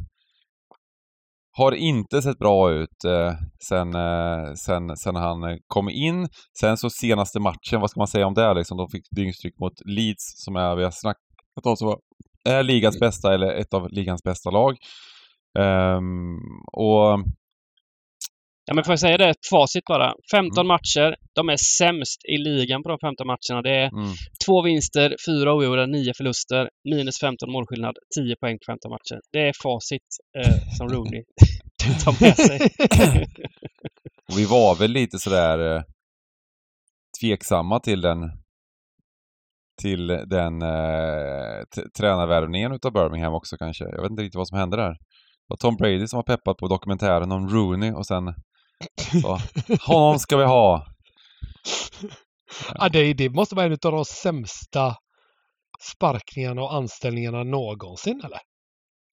har 1.59 1.73
inte 1.73 2.23
sett 2.23 2.39
bra 2.39 2.71
ut 2.71 3.05
eh, 3.05 3.33
sen, 3.69 3.95
eh, 3.95 4.55
sen, 4.55 4.97
sen 4.97 5.17
han 5.17 5.45
eh, 5.45 5.57
kom 5.67 5.89
in. 5.89 6.29
Sen 6.61 6.77
så 6.77 6.91
senaste 6.91 7.41
matchen, 7.41 7.81
vad 7.81 7.91
ska 7.91 8.01
man 8.01 8.09
säga 8.09 8.27
om 8.27 8.35
det 8.35 8.55
liksom? 8.55 8.77
De 8.79 8.89
fick 8.91 9.05
dyngstryk 9.17 9.59
mot 9.61 9.73
Leeds 9.85 10.25
som 10.45 10.57
är, 10.57 10.77
vi 10.77 10.85
har 10.85 10.91
snackat 10.91 11.19
om, 11.65 11.77
som 11.77 11.97
är 12.45 12.63
ligans 12.63 12.99
bästa 13.01 13.35
eller 13.35 13.55
ett 13.55 13.75
av 13.75 13.89
ligans 13.91 14.23
bästa 14.23 14.51
lag. 14.51 14.77
Ehm, 15.59 16.39
och 16.73 17.25
Ja, 18.71 18.75
men 18.75 18.85
får 18.85 18.93
jag 18.93 19.01
säga 19.01 19.19
det? 19.19 19.35
Facit 19.51 19.85
bara. 19.85 20.15
15 20.31 20.59
Mm. 20.59 20.67
matcher. 20.69 21.17
De 21.35 21.49
är 21.49 21.57
sämst 21.57 22.21
i 22.25 22.37
ligan 22.39 22.83
på 22.83 22.89
de 22.89 22.99
15 22.99 23.27
matcherna. 23.27 23.63
Det 23.63 23.71
är 23.71 23.89
mm, 23.93 24.15
två 24.47 24.63
vinster, 24.63 25.17
fyra 25.27 25.55
oavgjorda, 25.55 25.87
nio 25.87 26.15
förluster, 26.15 26.71
minus 26.85 27.19
15 27.21 27.53
målskillnad, 27.53 27.97
10 28.17 28.37
poäng 28.37 28.59
på 28.59 28.73
15 28.73 28.91
matcher. 28.91 29.21
Det 29.33 29.49
är 29.49 29.53
facit 29.63 30.03
eh, 30.39 30.57
som 30.79 30.89
Rooney 30.95 31.23
tar 32.05 32.25
med 32.25 32.37
sig. 32.37 32.59
Vi 34.37 34.45
var 34.45 34.79
väl 34.79 34.91
lite 34.91 35.19
sådär 35.19 35.77
eh, 35.77 35.83
tveksamma 37.21 37.81
till 37.81 38.01
den 38.01 38.19
till 39.83 40.07
den 40.07 40.63
eh, 40.63 41.63
tränarvärvningen 41.99 42.73
utav 42.73 42.93
Birmingham 42.93 43.35
också 43.35 43.57
kanske. 43.57 43.85
Jag 43.85 44.03
vet 44.03 44.11
inte 44.11 44.23
riktigt 44.23 44.39
vad 44.39 44.49
som 44.49 44.59
hände 44.59 44.77
där. 44.77 44.97
Var 45.49 45.57
Tom 45.57 45.77
Brady 45.77 46.07
som 46.07 46.17
var 46.17 46.23
peppad 46.23 46.57
på 46.57 46.69
dokumentären 46.69 47.33
om 47.33 47.49
Rooney 47.49 47.93
och 47.93 48.07
sen 48.07 48.35
så, 49.23 49.39
honom 49.93 50.19
ska 50.19 50.37
vi 50.37 50.45
ha. 50.45 50.87
Ja, 52.75 52.89
det, 52.89 53.15
det 53.15 53.31
måste 53.31 53.55
vara 53.55 53.67
en 53.67 53.73
av 53.73 53.93
de 53.93 54.05
sämsta 54.05 54.95
sparkningarna 55.81 56.63
och 56.63 56.75
anställningarna 56.75 57.43
någonsin, 57.45 58.21
eller? 58.25 58.41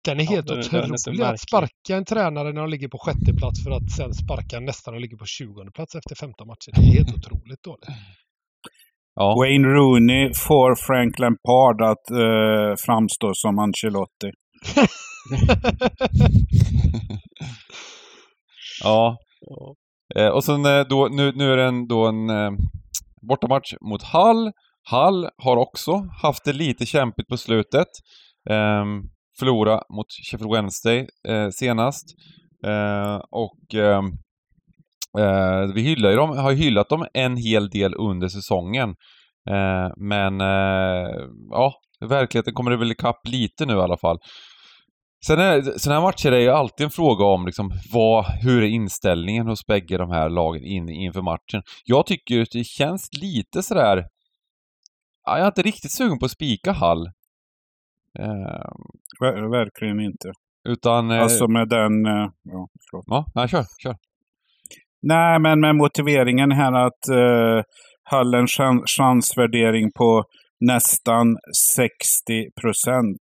Den 0.05 0.19
är 0.19 0.23
Ja, 0.23 0.29
helt 0.29 0.51
otrolig. 0.51 1.21
Att 1.21 1.39
sparka 1.39 1.95
en 1.95 2.05
tränare 2.05 2.53
när 2.53 2.61
de 2.61 2.69
ligger 2.69 2.87
på 2.87 2.97
sjätte 2.97 3.33
plats 3.39 3.63
för 3.63 3.71
att 3.71 3.91
sen 3.97 4.13
sparka 4.13 4.59
nästan 4.59 4.93
när 4.93 4.99
de 4.99 5.01
ligger 5.01 5.17
på 5.17 5.25
tjugonde 5.25 5.71
plats 5.71 5.95
efter 5.95 6.15
15 6.15 6.47
matcher. 6.47 6.71
Det 6.75 6.81
är 6.81 6.93
helt 6.97 7.13
otroligt 7.17 7.63
dåligt. 7.63 7.89
Ja, 9.15 9.35
Wayne 9.39 9.67
Rooney 9.67 10.33
får 10.33 10.75
Frank 10.75 11.19
Lampard 11.19 11.81
att 11.81 12.11
eh, 12.11 12.85
framstå 12.85 13.31
som 13.33 13.59
Ancelotti. 13.59 14.31
ja. 18.83 19.17
Ja. 19.39 19.75
Och 20.31 20.43
sen 20.43 20.65
eh, 20.65 20.81
då, 20.89 21.07
nu, 21.11 21.31
nu 21.35 21.53
är 21.53 21.57
det 21.57 21.63
en, 21.63 21.87
då 21.87 22.07
en 22.07 22.29
eh, 22.29 22.51
bortamatch 23.29 23.73
mot 23.81 24.03
Hall. 24.03 24.51
Hall 24.83 25.29
har 25.37 25.57
också 25.57 26.07
haft 26.21 26.45
det 26.45 26.53
lite 26.53 26.85
kämpigt 26.85 27.27
på 27.27 27.37
slutet. 27.37 27.87
Ehm, 28.49 29.01
förlora 29.39 29.81
mot 29.95 30.05
Sheffield 30.31 30.53
Wednesday 30.53 31.07
eh, 31.27 31.49
senast. 31.49 32.05
Eh, 32.65 33.19
och 33.31 33.73
ehm, 33.73 34.05
eh, 35.19 35.73
vi 35.73 35.81
hyllar 35.81 36.09
ju 36.09 36.15
dem, 36.15 36.37
har 36.37 36.51
hyllat 36.51 36.89
dem 36.89 37.05
en 37.13 37.37
hel 37.37 37.69
del 37.69 37.93
under 37.95 38.27
säsongen. 38.27 38.89
Eh, 39.49 39.89
men 39.97 40.41
eh, 40.41 41.09
ja, 41.49 41.73
verkligheten 42.09 42.53
kommer 42.53 42.71
det 42.71 42.77
väl 42.77 42.91
ikapp 42.91 43.27
lite 43.27 43.65
nu 43.65 43.73
i 43.73 43.81
alla 43.81 43.97
fall. 43.97 44.17
Sen 45.27 45.39
är 45.39 45.61
sådana 45.61 45.99
här 46.01 46.07
matcher 46.07 46.31
är 46.31 46.39
ju 46.39 46.49
alltid 46.49 46.83
en 46.85 46.91
fråga 46.91 47.25
om 47.25 47.45
liksom 47.45 47.71
vad, 47.93 48.25
hur 48.25 48.63
är 48.63 48.67
inställningen 48.67 49.47
hos 49.47 49.65
bägge 49.65 49.97
de 49.97 50.11
här 50.11 50.29
lagen 50.29 50.63
in, 50.63 50.89
inför 50.89 51.21
matchen. 51.21 51.61
Jag 51.85 52.05
tycker 52.05 52.41
att 52.41 52.47
det 52.51 52.63
känns 52.63 53.09
lite 53.21 53.63
sådär... 53.63 54.05
Ja, 55.25 55.37
jag 55.37 55.41
är 55.43 55.47
inte 55.47 55.61
riktigt 55.61 55.91
sugen 55.91 56.19
på 56.19 56.25
att 56.25 56.31
spika 56.31 56.71
Hall. 56.71 57.05
Eh, 58.19 58.69
Ver- 59.21 59.51
verkligen 59.51 59.99
inte. 59.99 60.31
utan... 60.69 61.11
Eh, 61.11 61.21
Alltså 61.21 61.47
med 61.47 61.69
den... 61.69 62.05
eh, 62.05 62.29
Ja, 62.43 62.67
förlåt. 62.89 63.03
ja, 63.07 63.25
nej, 63.35 63.47
kör, 63.47 63.65
kör. 63.83 63.95
Nej, 65.01 65.39
men 65.39 65.59
med 65.59 65.75
motiveringen 65.75 66.51
här 66.51 66.73
att 66.73 67.09
uh, 67.11 67.63
Hallens 68.03 68.51
chan- 68.57 68.83
chansvärdering 68.97 69.91
på 69.97 70.23
nästan 70.59 71.27
60 71.75 71.91
procent. 72.61 73.21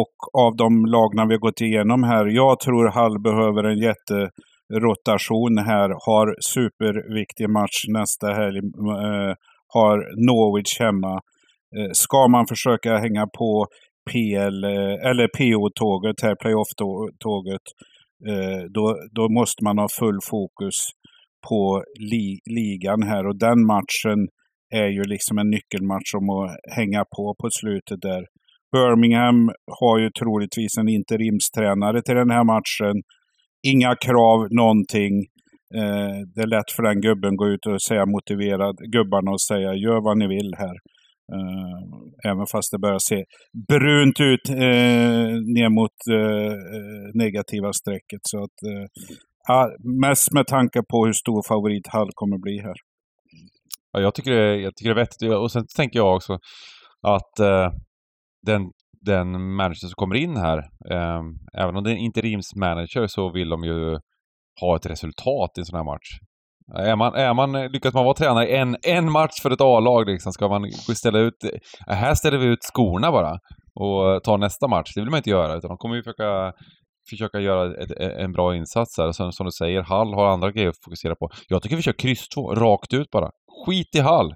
Och 0.00 0.16
av 0.44 0.56
de 0.56 0.86
lagna 0.86 1.26
vi 1.26 1.34
har 1.34 1.46
gått 1.48 1.60
igenom 1.60 2.02
här, 2.02 2.26
jag 2.26 2.60
tror 2.60 2.88
Hall 2.96 3.18
behöver 3.28 3.62
en 3.64 3.78
jätterotation 3.88 5.58
här. 5.58 5.88
Har 6.06 6.26
superviktig 6.54 7.50
match 7.50 7.78
nästa 7.88 8.26
helg. 8.26 8.58
eh, 8.58 9.34
har 9.76 9.96
Norwich 10.28 10.80
hemma. 10.80 11.14
Eh, 11.76 11.90
ska 11.92 12.28
man 12.28 12.46
försöka 12.46 12.90
hänga 13.04 13.26
på 13.38 13.66
PL, 14.10 14.64
eh, 14.64 15.08
eller 15.08 15.28
PO-tåget 15.38 16.22
här, 16.22 16.34
playoff-tåget, 16.42 17.66
eh, 18.30 18.62
då, 18.74 18.96
då 19.16 19.28
måste 19.38 19.64
man 19.64 19.78
ha 19.78 19.88
full 20.00 20.20
fokus 20.30 20.76
på 21.48 21.82
li, 22.10 22.38
ligan 22.58 23.02
här. 23.02 23.26
Och 23.28 23.38
den 23.38 23.66
matchen 23.66 24.20
är 24.74 24.88
ju 24.96 25.02
liksom 25.02 25.38
en 25.38 25.50
nyckelmatch 25.50 26.10
om 26.18 26.30
att 26.30 26.50
hänga 26.76 27.04
på 27.16 27.34
på 27.40 27.48
slutet 27.60 28.00
där. 28.10 28.22
Birmingham 28.72 29.50
har 29.80 29.98
ju 29.98 30.10
troligtvis 30.10 30.78
en 30.80 30.88
interimstränare 30.88 32.02
till 32.02 32.14
den 32.14 32.30
här 32.30 32.44
matchen. 32.44 32.96
Inga 33.72 33.92
krav, 34.06 34.38
någonting. 34.50 35.14
Eh, 35.80 36.16
det 36.34 36.40
är 36.46 36.52
lätt 36.56 36.70
för 36.76 36.82
den 36.82 37.00
gubben 37.00 37.32
att 37.32 37.36
gå 37.36 37.48
ut 37.48 37.66
och 37.66 37.82
säga 37.82 38.06
motiverad, 38.06 38.76
gubbarna 38.96 39.30
och 39.30 39.42
säga 39.50 39.74
gör 39.74 40.00
vad 40.08 40.18
ni 40.18 40.26
vill 40.36 40.52
här. 40.64 40.76
Eh, 41.34 42.30
även 42.30 42.46
fast 42.52 42.72
det 42.72 42.78
börjar 42.78 42.98
se 43.10 43.24
brunt 43.68 44.20
ut 44.20 44.46
eh, 44.48 45.32
ner 45.56 45.70
mot 45.78 45.98
eh, 46.18 46.54
negativa 47.14 47.72
strecket. 47.72 48.22
Så 48.22 48.38
att, 48.44 48.56
eh, 48.70 49.66
mest 50.04 50.32
med 50.32 50.46
tanke 50.46 50.80
på 50.90 51.06
hur 51.06 51.12
stor 51.12 51.42
favorit 51.48 51.86
Hall 51.86 52.10
kommer 52.14 52.38
bli 52.38 52.58
här. 52.58 52.78
Ja, 53.92 54.00
jag, 54.00 54.14
tycker 54.14 54.30
det, 54.30 54.56
jag 54.56 54.76
tycker 54.76 54.94
det 54.94 55.00
är 55.00 55.04
vettigt. 55.04 55.32
Och 55.42 55.52
sen 55.52 55.64
tänker 55.76 55.98
jag 55.98 56.16
också 56.16 56.32
att 57.02 57.38
eh, 57.40 57.68
den, 58.46 58.70
den 59.00 59.54
manager 59.54 59.74
som 59.74 59.94
kommer 59.94 60.14
in 60.14 60.36
här, 60.36 60.58
eh, 60.90 61.22
även 61.58 61.76
om 61.76 61.84
det 61.84 61.90
är 61.90 61.94
en 61.94 61.98
interimsmanager 61.98 63.06
så 63.06 63.32
vill 63.32 63.48
de 63.48 63.64
ju 63.64 63.98
ha 64.60 64.76
ett 64.76 64.86
resultat 64.86 65.50
i 65.56 65.60
en 65.60 65.64
sån 65.64 65.76
här 65.76 65.84
match. 65.84 66.18
Är 66.74 66.96
man, 66.96 67.14
är 67.14 67.34
man, 67.34 67.54
eh, 67.54 67.70
lyckas 67.70 67.94
man 67.94 68.04
vara 68.04 68.14
tränare 68.14 68.48
i 68.48 68.56
en, 68.56 68.76
en 68.82 69.12
match 69.12 69.42
för 69.42 69.50
ett 69.50 69.60
A-lag 69.60 70.06
liksom, 70.06 70.32
ska 70.32 70.48
man 70.48 70.70
ställa 70.72 71.18
ut... 71.18 71.44
Eh, 71.88 71.94
här 71.94 72.14
ställer 72.14 72.38
vi 72.38 72.46
ut 72.46 72.62
skorna 72.62 73.12
bara 73.12 73.38
och 73.74 74.24
tar 74.24 74.38
nästa 74.38 74.68
match. 74.68 74.92
Det 74.94 75.00
vill 75.00 75.10
man 75.10 75.16
inte 75.16 75.30
göra, 75.30 75.56
utan 75.56 75.68
de 75.68 75.76
kommer 75.78 75.96
ju 75.96 76.02
försöka 76.02 76.52
försöka 77.10 77.40
göra 77.40 77.82
ett, 77.82 77.90
e, 77.90 78.22
en 78.22 78.32
bra 78.32 78.56
insats 78.56 78.98
här. 78.98 79.08
Och 79.08 79.16
sen 79.16 79.32
som 79.32 79.46
du 79.46 79.52
säger, 79.52 79.82
Hall 79.82 80.14
har 80.14 80.26
andra 80.26 80.50
grejer 80.50 80.68
att 80.68 80.84
fokusera 80.84 81.14
på. 81.14 81.30
Jag 81.48 81.62
tycker 81.62 81.76
vi 81.76 81.82
kör 81.82 81.92
kryss 81.92 82.28
2, 82.28 82.54
rakt 82.54 82.94
ut 82.94 83.10
bara. 83.10 83.30
Skit 83.66 83.94
i 83.96 84.00
Hall! 84.00 84.34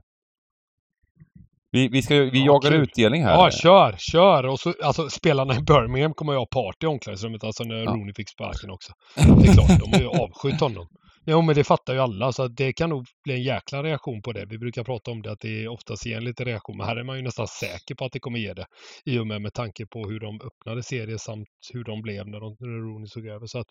Vi, 1.76 1.88
vi, 1.88 2.02
ska, 2.02 2.14
vi 2.14 2.38
Ja, 2.38 2.44
jagar 2.46 2.70
kul. 2.70 2.82
utdelning 2.82 3.22
här. 3.24 3.32
Ja, 3.32 3.50
kör, 3.50 3.94
kör! 3.98 4.46
Och 4.46 4.60
så, 4.60 4.74
alltså 4.82 5.08
spelarna 5.08 5.54
i 5.56 5.62
Birmingham 5.62 6.14
kommer 6.14 6.32
ju 6.32 6.38
ha 6.38 6.46
party 6.46 6.84
i 6.86 6.86
omklädningsrummet, 6.86 7.44
alltså 7.44 7.64
när 7.64 7.76
Ja. 7.76 7.90
Rooney 7.90 8.14
fick 8.14 8.28
sparken 8.28 8.70
också. 8.70 8.92
Det 9.16 9.48
är 9.48 9.52
klart, 9.54 9.80
de 9.80 9.92
har 9.92 10.00
ju 10.00 10.08
avskytt 10.24 10.60
honom. 10.60 10.86
Jo, 11.26 11.42
men 11.42 11.54
det 11.54 11.64
fattar 11.64 11.94
ju 11.94 12.00
alla, 12.00 12.32
så 12.32 12.42
att 12.42 12.56
det 12.56 12.72
kan 12.72 12.90
nog 12.90 13.04
bli 13.24 13.34
en 13.34 13.42
jäkla 13.42 13.82
reaktion 13.82 14.22
på 14.22 14.32
det. 14.32 14.46
Vi 14.46 14.58
brukar 14.58 14.84
prata 14.84 15.10
om 15.10 15.22
det, 15.22 15.32
att 15.32 15.40
det 15.40 15.68
oftast 15.68 16.06
ger 16.06 16.16
en 16.16 16.24
liten 16.24 16.46
reaktion, 16.46 16.76
men 16.76 16.86
här 16.86 16.96
är 16.96 17.04
man 17.04 17.16
ju 17.16 17.22
nästan 17.22 17.46
säker 17.46 17.94
på 17.94 18.04
att 18.04 18.12
det 18.12 18.20
kommer 18.20 18.38
ge 18.38 18.54
det. 18.54 18.66
I 19.04 19.18
och 19.18 19.26
med 19.26 19.42
med 19.42 19.52
tanke 19.54 19.86
på 19.86 20.08
hur 20.08 20.20
de 20.20 20.40
öppnade 20.48 20.82
serien 20.82 21.18
samt 21.18 21.48
hur 21.72 21.84
de 21.84 22.02
blev 22.02 22.26
när, 22.28 22.40
de, 22.40 22.56
när 22.60 22.92
Rooney 22.92 23.06
såg 23.06 23.26
över. 23.26 23.46
Så 23.46 23.58
att 23.58 23.66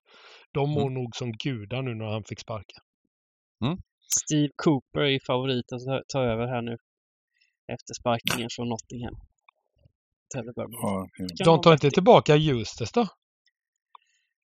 de 0.53 0.70
mår 0.70 0.89
nog 0.89 1.16
som 1.16 1.32
gudar 1.32 1.82
nu 1.82 1.95
när 1.95 2.06
han 2.06 2.24
fick 2.24 2.39
sparken. 2.39 2.80
Steve 4.24 4.49
Cooper 4.64 5.01
är 5.01 5.20
favorit 5.28 5.66
att 5.74 5.82
ta 6.14 6.20
över 6.22 6.47
här 6.47 6.62
nu. 6.62 6.78
Efter 7.74 7.93
sparkningen 8.01 8.49
från 8.55 8.70
Nottingham. 8.70 9.16
Ja, 10.55 11.07
De 11.45 11.61
tar 11.61 11.74
inte 11.74 11.91
tillbaka 11.91 12.36
Justus 12.36 12.91
då? 12.91 13.07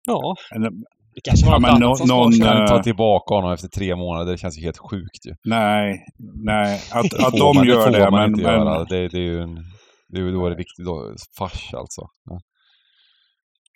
Ja, 0.07 0.37
eller, 0.55 0.71
det 1.15 1.21
kanske 1.25 1.47
var 1.47 1.53
Ja, 1.53 1.59
något 1.59 1.63
men 1.63 1.83
annat 1.83 1.99
som 1.99 2.09
någon. 2.09 2.33
Kan 2.33 2.63
eh, 2.63 2.67
ta 2.67 2.83
tillbaka 2.83 3.35
honom 3.35 3.53
efter 3.53 3.69
tre 3.69 3.97
månader, 3.97 4.33
det 4.33 4.39
känns 4.39 4.59
ju 4.59 4.63
helt 4.63 4.79
sjukt 4.79 5.27
ju. 5.27 5.35
nej, 5.45 6.05
nej. 6.45 6.81
Att, 6.93 7.11
Det 7.11 7.27
att 7.27 7.31
får 7.31 7.39
de 7.39 7.57
man, 7.57 7.67
gör 7.69 7.85
får 7.85 7.91
det, 7.93 8.11
man 8.11 8.21
men, 8.21 8.31
inte 8.31 8.43
men 8.43 8.55
göra. 8.55 8.85
Det, 8.85 9.09
det 9.09 9.19
är 9.19 9.23
ju 9.23 9.41
en... 9.43 9.55
Det 10.09 10.21
är 10.21 10.33
då 10.33 10.47
är 10.47 10.51
det 10.51 10.57
viktigt 10.57 10.85
då. 10.87 11.15
Fars 11.39 11.75
alltså. 11.75 12.03
Ja. 12.31 12.39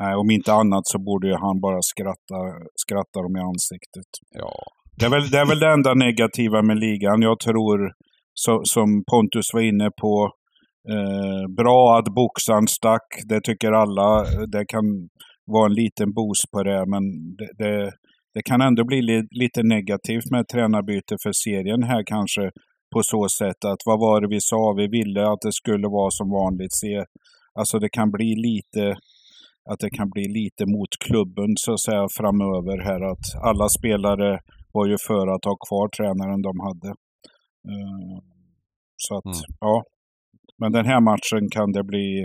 nej, 0.00 0.14
om 0.14 0.30
inte 0.30 0.52
annat 0.52 0.86
så 0.86 0.98
borde 0.98 1.26
ju 1.28 1.34
han 1.34 1.60
bara 1.60 1.78
skratta, 1.82 2.38
skratta 2.74 3.22
dem 3.22 3.36
i 3.36 3.40
ansiktet. 3.40 4.10
ja. 4.30 4.52
Det 4.98 5.04
är, 5.06 5.10
väl, 5.10 5.30
det 5.30 5.38
är 5.38 5.46
väl 5.46 5.58
det 5.60 5.72
enda 5.72 5.94
negativa 5.94 6.62
med 6.62 6.76
ligan. 6.76 7.22
Jag 7.22 7.40
tror, 7.40 7.78
så, 8.34 8.60
som 8.64 9.04
Pontus 9.10 9.54
var 9.54 9.60
inne 9.60 9.90
på, 10.00 10.30
eh, 10.92 11.54
bra 11.56 11.98
att 11.98 12.14
boxaren 12.14 12.68
stack. 12.68 13.06
Det 13.28 13.40
tycker 13.40 13.72
alla. 13.72 14.24
Det 14.46 14.64
kan 14.68 14.84
vara 15.46 15.66
en 15.66 15.74
liten 15.74 16.12
boost 16.12 16.50
på 16.52 16.62
det, 16.62 16.86
men 16.86 17.02
det, 17.38 17.50
det, 17.58 17.92
det 18.34 18.42
kan 18.42 18.60
ändå 18.60 18.84
bli 18.84 19.02
li, 19.02 19.22
lite 19.30 19.62
negativt 19.62 20.30
med 20.30 20.48
tränarbyte 20.48 21.16
för 21.22 21.32
serien 21.32 21.82
här 21.82 22.02
kanske. 22.06 22.50
På 22.94 23.02
så 23.02 23.28
sätt 23.28 23.64
att 23.64 23.82
vad 23.86 24.00
var 24.00 24.20
det 24.20 24.28
vi 24.28 24.40
sa? 24.40 24.74
Vi 24.76 24.86
ville 24.88 25.28
att 25.28 25.40
det 25.40 25.52
skulle 25.52 25.88
vara 25.88 26.10
som 26.10 26.30
vanligt. 26.30 26.74
Se, 26.74 27.04
alltså 27.58 27.78
det 27.78 27.88
kan 27.88 28.10
bli 28.10 28.34
lite 28.48 28.96
att 29.70 29.80
det 29.80 29.90
kan 29.90 30.10
bli 30.10 30.24
lite 30.28 30.66
mot 30.66 30.92
klubben 31.06 31.50
så 31.56 31.72
att 31.72 31.80
säga 31.80 32.06
framöver 32.20 32.78
här. 32.88 33.00
Att 33.12 33.26
alla 33.48 33.68
spelare 33.68 34.40
var 34.72 34.86
ju 34.86 34.96
för 35.08 35.26
att 35.34 35.44
ha 35.44 35.56
kvar 35.66 35.88
tränaren 35.96 36.42
de 36.42 36.54
hade. 36.60 36.94
Eh, 37.68 38.18
Så 38.96 39.16
att, 39.18 39.24
Mm. 39.24 39.38
ja. 39.60 39.82
Men 40.58 40.72
den 40.72 40.86
här 40.86 41.00
matchen 41.00 41.50
kan 41.50 41.72
det 41.72 41.84
bli 41.84 42.20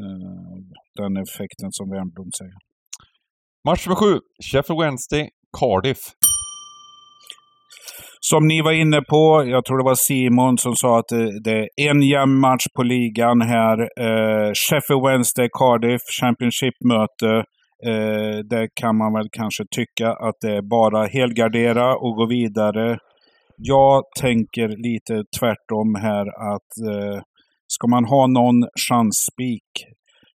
eh, 0.00 0.56
den 0.96 1.16
effekten 1.16 1.68
som 1.72 1.90
Wernbloom 1.90 2.30
säger. 2.38 2.54
Match 3.68 3.86
nummer 3.86 3.96
sju. 3.96 4.18
Sheffield 4.52 4.80
Wednesday, 4.82 5.28
Cardiff. 5.58 5.98
Som 8.20 8.46
ni 8.46 8.62
var 8.62 8.72
inne 8.72 9.00
på, 9.02 9.44
jag 9.46 9.64
tror 9.64 9.78
det 9.78 9.84
var 9.84 9.94
Simon 9.94 10.58
som 10.58 10.74
sa 10.76 10.98
att 10.98 11.08
det, 11.44 11.58
är 11.76 11.90
en 11.90 12.02
jämn 12.02 12.40
match 12.40 12.66
på 12.76 12.82
ligan 12.82 13.40
här. 13.40 13.78
Eh, 14.06 14.50
Sheffield 14.54 15.02
Wednesday, 15.06 15.48
Cardiff, 15.58 16.00
Championship-möte. 16.20 17.30
Eh, 17.90 18.36
det 18.50 18.68
kan 18.80 18.96
man 18.96 19.12
väl 19.12 19.28
kanske 19.32 19.64
tycka 19.70 20.08
att 20.08 20.34
det 20.40 20.52
är 20.56 20.62
bara 20.62 21.06
helgardera 21.06 21.96
och 21.96 22.14
gå 22.16 22.26
vidare. 22.26 22.98
Jag 23.56 24.02
tänker 24.20 24.68
lite 24.68 25.24
tvärtom 25.40 25.94
här 25.94 26.54
att 26.54 26.70
eh, 26.92 27.22
ska 27.66 27.86
man 27.86 28.04
ha 28.04 28.26
någon 28.26 28.68
chansspik 28.88 29.70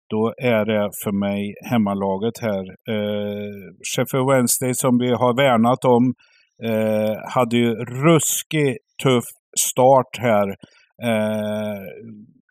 då 0.10 0.34
är 0.38 0.66
det 0.66 0.90
för 1.04 1.12
mig 1.12 1.54
hemmalaget 1.72 2.38
här. 2.42 2.64
Eh, 2.94 3.54
Sheffield 3.90 4.30
Wednesday 4.32 4.74
som 4.74 4.98
vi 4.98 5.10
har 5.12 5.34
värnat 5.36 5.86
om 5.86 6.14
eh, 6.70 7.16
hade 7.36 7.58
ju 7.58 7.76
ruskigt 7.76 8.78
tuff 9.04 9.24
start 9.60 10.18
här. 10.20 10.48
Eh, 11.04 11.80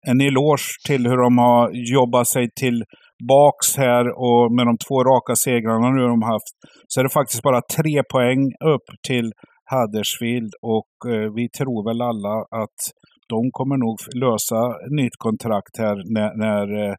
en 0.07 0.21
eloge 0.21 0.69
till 0.87 1.07
hur 1.07 1.16
de 1.16 1.39
har 1.39 1.71
jobbat 1.95 2.29
sig 2.29 2.49
tillbaks 2.61 3.77
här 3.77 4.05
och 4.09 4.53
med 4.53 4.66
de 4.66 4.77
två 4.89 5.05
raka 5.05 5.37
segrarna 5.37 5.91
nu 5.91 6.03
de 6.03 6.23
haft 6.23 6.55
så 6.89 7.01
är 7.01 7.05
det 7.05 7.11
faktiskt 7.11 7.43
bara 7.43 7.62
tre 7.77 8.03
poäng 8.12 8.53
upp 8.75 8.87
till 9.09 9.33
Huddersfield 9.73 10.53
och 10.62 11.12
eh, 11.12 11.33
vi 11.35 11.49
tror 11.59 11.81
väl 11.89 12.01
alla 12.11 12.37
att 12.62 12.81
de 13.29 13.51
kommer 13.51 13.77
nog 13.77 13.97
lösa 14.25 14.61
nytt 15.01 15.16
kontrakt 15.19 15.79
här 15.79 15.97
när, 16.14 16.31
när 16.45 16.64
eh, 16.85 16.95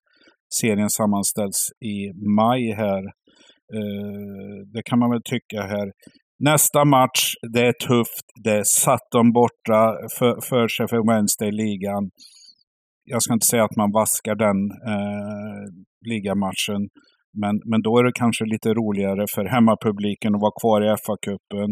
serien 0.59 0.89
sammanställs 0.89 1.59
i 1.93 1.97
maj 2.39 2.63
här. 2.83 3.03
Eh, 3.77 4.57
det 4.73 4.83
kan 4.85 4.99
man 4.99 5.09
väl 5.09 5.21
tycka 5.23 5.61
här. 5.61 5.91
Nästa 6.39 6.85
match, 6.85 7.21
det 7.53 7.61
är 7.67 7.73
tufft. 7.87 8.25
Det 8.43 8.65
satt 8.65 9.07
de 9.11 9.31
borta 9.31 9.81
för, 10.17 10.33
för 10.49 10.67
Sheffield 10.67 11.09
Wednesday 11.09 11.47
i 11.47 11.51
ligan. 11.51 12.09
Jag 13.03 13.21
ska 13.21 13.33
inte 13.33 13.51
säga 13.51 13.63
att 13.63 13.75
man 13.75 13.91
vaskar 13.91 14.35
den 14.35 14.59
eh, 14.93 15.63
ligamatchen. 16.09 16.81
Men, 17.41 17.55
men 17.71 17.81
då 17.81 17.91
är 17.99 18.03
det 18.03 18.19
kanske 18.23 18.45
lite 18.45 18.69
roligare 18.73 19.25
för 19.35 19.45
hemmapubliken 19.45 20.35
att 20.35 20.41
vara 20.41 20.59
kvar 20.61 20.79
i 20.81 20.95
FA-cupen. 21.03 21.69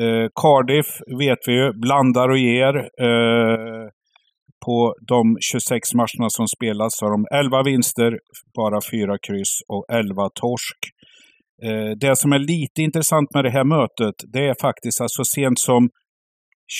Eh, 0.00 0.28
Cardiff 0.40 0.86
vet 1.18 1.38
vi 1.46 1.52
ju, 1.52 1.72
blandar 1.72 2.28
och 2.28 2.38
ger. 2.38 2.76
Eh, 2.76 3.88
på 4.66 4.94
de 5.08 5.36
26 5.40 5.94
matcherna 5.94 6.30
som 6.30 6.46
spelas 6.48 6.96
så 6.96 7.04
har 7.06 7.10
de 7.10 7.26
11 7.32 7.62
vinster, 7.62 8.18
bara 8.56 8.80
4 8.92 9.18
kryss 9.26 9.60
och 9.68 9.84
11 9.92 10.30
torsk. 10.34 10.78
Eh, 11.64 11.90
det 12.00 12.16
som 12.16 12.32
är 12.32 12.38
lite 12.38 12.82
intressant 12.82 13.34
med 13.34 13.44
det 13.44 13.50
här 13.50 13.64
mötet, 13.64 14.14
det 14.32 14.48
är 14.48 14.54
faktiskt 14.60 15.00
att 15.00 15.10
så 15.10 15.24
sent 15.24 15.58
som 15.58 15.90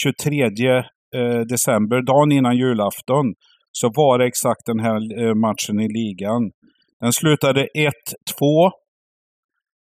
23 0.02 0.44
eh, 0.44 1.40
december, 1.48 2.02
dagen 2.02 2.32
innan 2.32 2.56
julafton, 2.56 3.26
så 3.72 3.88
var 3.94 4.18
det 4.18 4.26
exakt 4.26 4.66
den 4.66 4.80
här 4.80 5.22
eh, 5.22 5.34
matchen 5.34 5.80
i 5.80 5.88
ligan. 5.88 6.50
Den 7.00 7.12
slutade 7.12 7.60
1-2. 7.60 8.70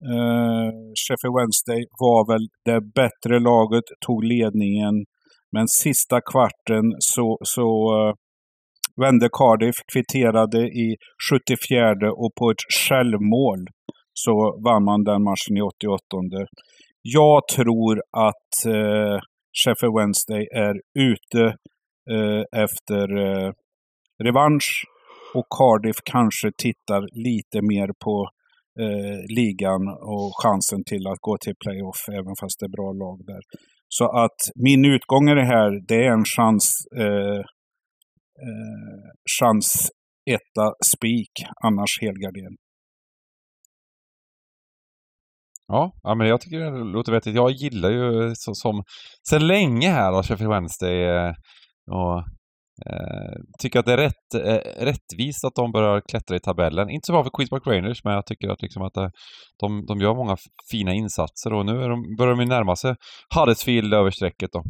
Eh, 0.04 0.70
Sheffield 1.02 1.36
Wednesday 1.38 1.84
var 2.00 2.32
väl 2.32 2.48
det 2.64 2.80
bättre 2.80 3.40
laget, 3.40 3.84
tog 4.06 4.24
ledningen. 4.24 4.94
Men 5.52 5.68
sista 5.68 6.20
kvarten 6.20 6.84
så, 6.98 7.38
så 7.44 7.68
eh, 7.98 8.14
vände 9.00 9.28
Cardiff, 9.32 9.76
kvitterade 9.92 10.58
i 10.58 10.96
74 11.30 12.12
och 12.12 12.34
på 12.38 12.50
ett 12.50 12.64
självmål 12.88 13.66
så 14.14 14.60
vann 14.64 14.84
man 14.84 15.04
den 15.04 15.22
matchen 15.22 15.56
i 15.56 15.62
88. 15.62 16.46
Jag 17.02 17.48
tror 17.48 18.02
att 18.16 18.66
eh, 18.66 19.18
Sheffield 19.64 19.94
Wednesday 19.98 20.46
är 20.54 20.74
ute 20.98 21.44
eh, 22.10 22.62
efter 22.62 23.16
eh, 23.16 23.52
revansch 24.24 24.84
och 25.34 25.46
Cardiff 25.58 25.96
kanske 26.04 26.50
tittar 26.58 27.02
lite 27.24 27.62
mer 27.62 27.90
på 28.04 28.28
Eh, 28.82 29.20
ligan 29.38 29.82
och 30.14 30.32
chansen 30.42 30.84
till 30.84 31.06
att 31.06 31.20
gå 31.20 31.36
till 31.38 31.54
playoff, 31.64 32.00
även 32.08 32.34
fast 32.40 32.60
det 32.60 32.66
är 32.66 32.76
bra 32.78 32.92
lag 32.92 33.18
där. 33.26 33.42
Så 33.88 34.04
att 34.24 34.40
min 34.54 34.84
utgång 34.84 35.28
i 35.28 35.34
det 35.34 35.44
här, 35.44 35.70
det 35.88 36.06
är 36.06 36.12
en 36.12 36.24
chans, 36.24 36.72
eh, 36.96 37.40
eh, 38.44 39.02
chans 39.40 39.90
etta 40.30 40.74
spik, 40.94 41.32
annars 41.64 41.98
helgardering. 42.00 42.56
Ja, 45.66 45.92
ja, 46.02 46.14
men 46.14 46.26
jag 46.26 46.40
tycker 46.40 46.58
det 46.58 46.84
låter 46.84 47.12
vettigt. 47.12 47.34
Jag 47.34 47.50
gillar 47.50 47.90
ju 47.90 48.32
så, 48.34 48.54
som 48.54 48.82
sen 49.28 49.46
länge 49.46 49.90
här 49.90 50.22
Sheffield 50.22 50.52
Wednesday 50.52 51.02
eh, 51.02 51.32
och 51.90 52.24
Eh, 52.86 53.40
tycker 53.58 53.78
att 53.78 53.86
det 53.86 53.92
är 53.92 53.96
rätt, 53.96 54.34
eh, 54.34 54.84
rättvist 54.84 55.44
att 55.44 55.54
de 55.54 55.72
börjar 55.72 56.00
klättra 56.00 56.36
i 56.36 56.40
tabellen. 56.40 56.90
Inte 56.90 57.06
så 57.06 57.12
bra 57.12 57.24
för 57.24 57.30
Queens 57.30 57.50
Park 57.50 57.66
Rangers, 57.66 58.04
men 58.04 58.14
jag 58.14 58.26
tycker 58.26 58.48
att, 58.48 58.62
liksom 58.62 58.82
att 58.82 58.96
eh, 58.96 59.08
de, 59.60 59.86
de 59.86 60.00
gör 60.00 60.14
många 60.14 60.36
fina 60.70 60.94
insatser 60.94 61.52
och 61.52 61.66
nu 61.66 61.82
är 61.82 61.88
de, 61.88 62.16
börjar 62.18 62.36
de 62.36 62.44
närma 62.44 62.76
sig 62.76 62.94
Huddersfield 63.34 63.94
över 63.94 64.10
strecket 64.10 64.50
då. 64.52 64.62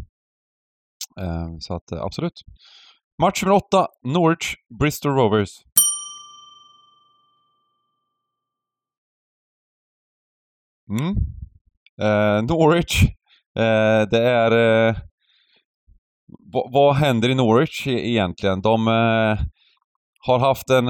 Eh, 1.20 1.48
så 1.58 1.74
att 1.74 1.92
eh, 1.92 2.02
absolut. 2.02 2.42
Match 3.22 3.42
nummer 3.42 3.56
åtta, 3.56 3.86
Norwich, 4.04 4.54
Bristol 4.80 5.12
Rovers. 5.12 5.50
Mm. 10.90 11.14
Eh, 12.02 12.42
Norwich, 12.42 13.02
det 14.10 14.18
är 14.18 14.52
eh, 14.88 14.96
vad 16.72 16.94
händer 16.94 17.28
i 17.28 17.34
Norwich 17.34 17.86
e-, 17.86 18.08
egentligen? 18.08 18.60
De 18.60 18.88
eh, 18.88 19.38
har 20.26 20.38
haft 20.38 20.70
en... 20.70 20.86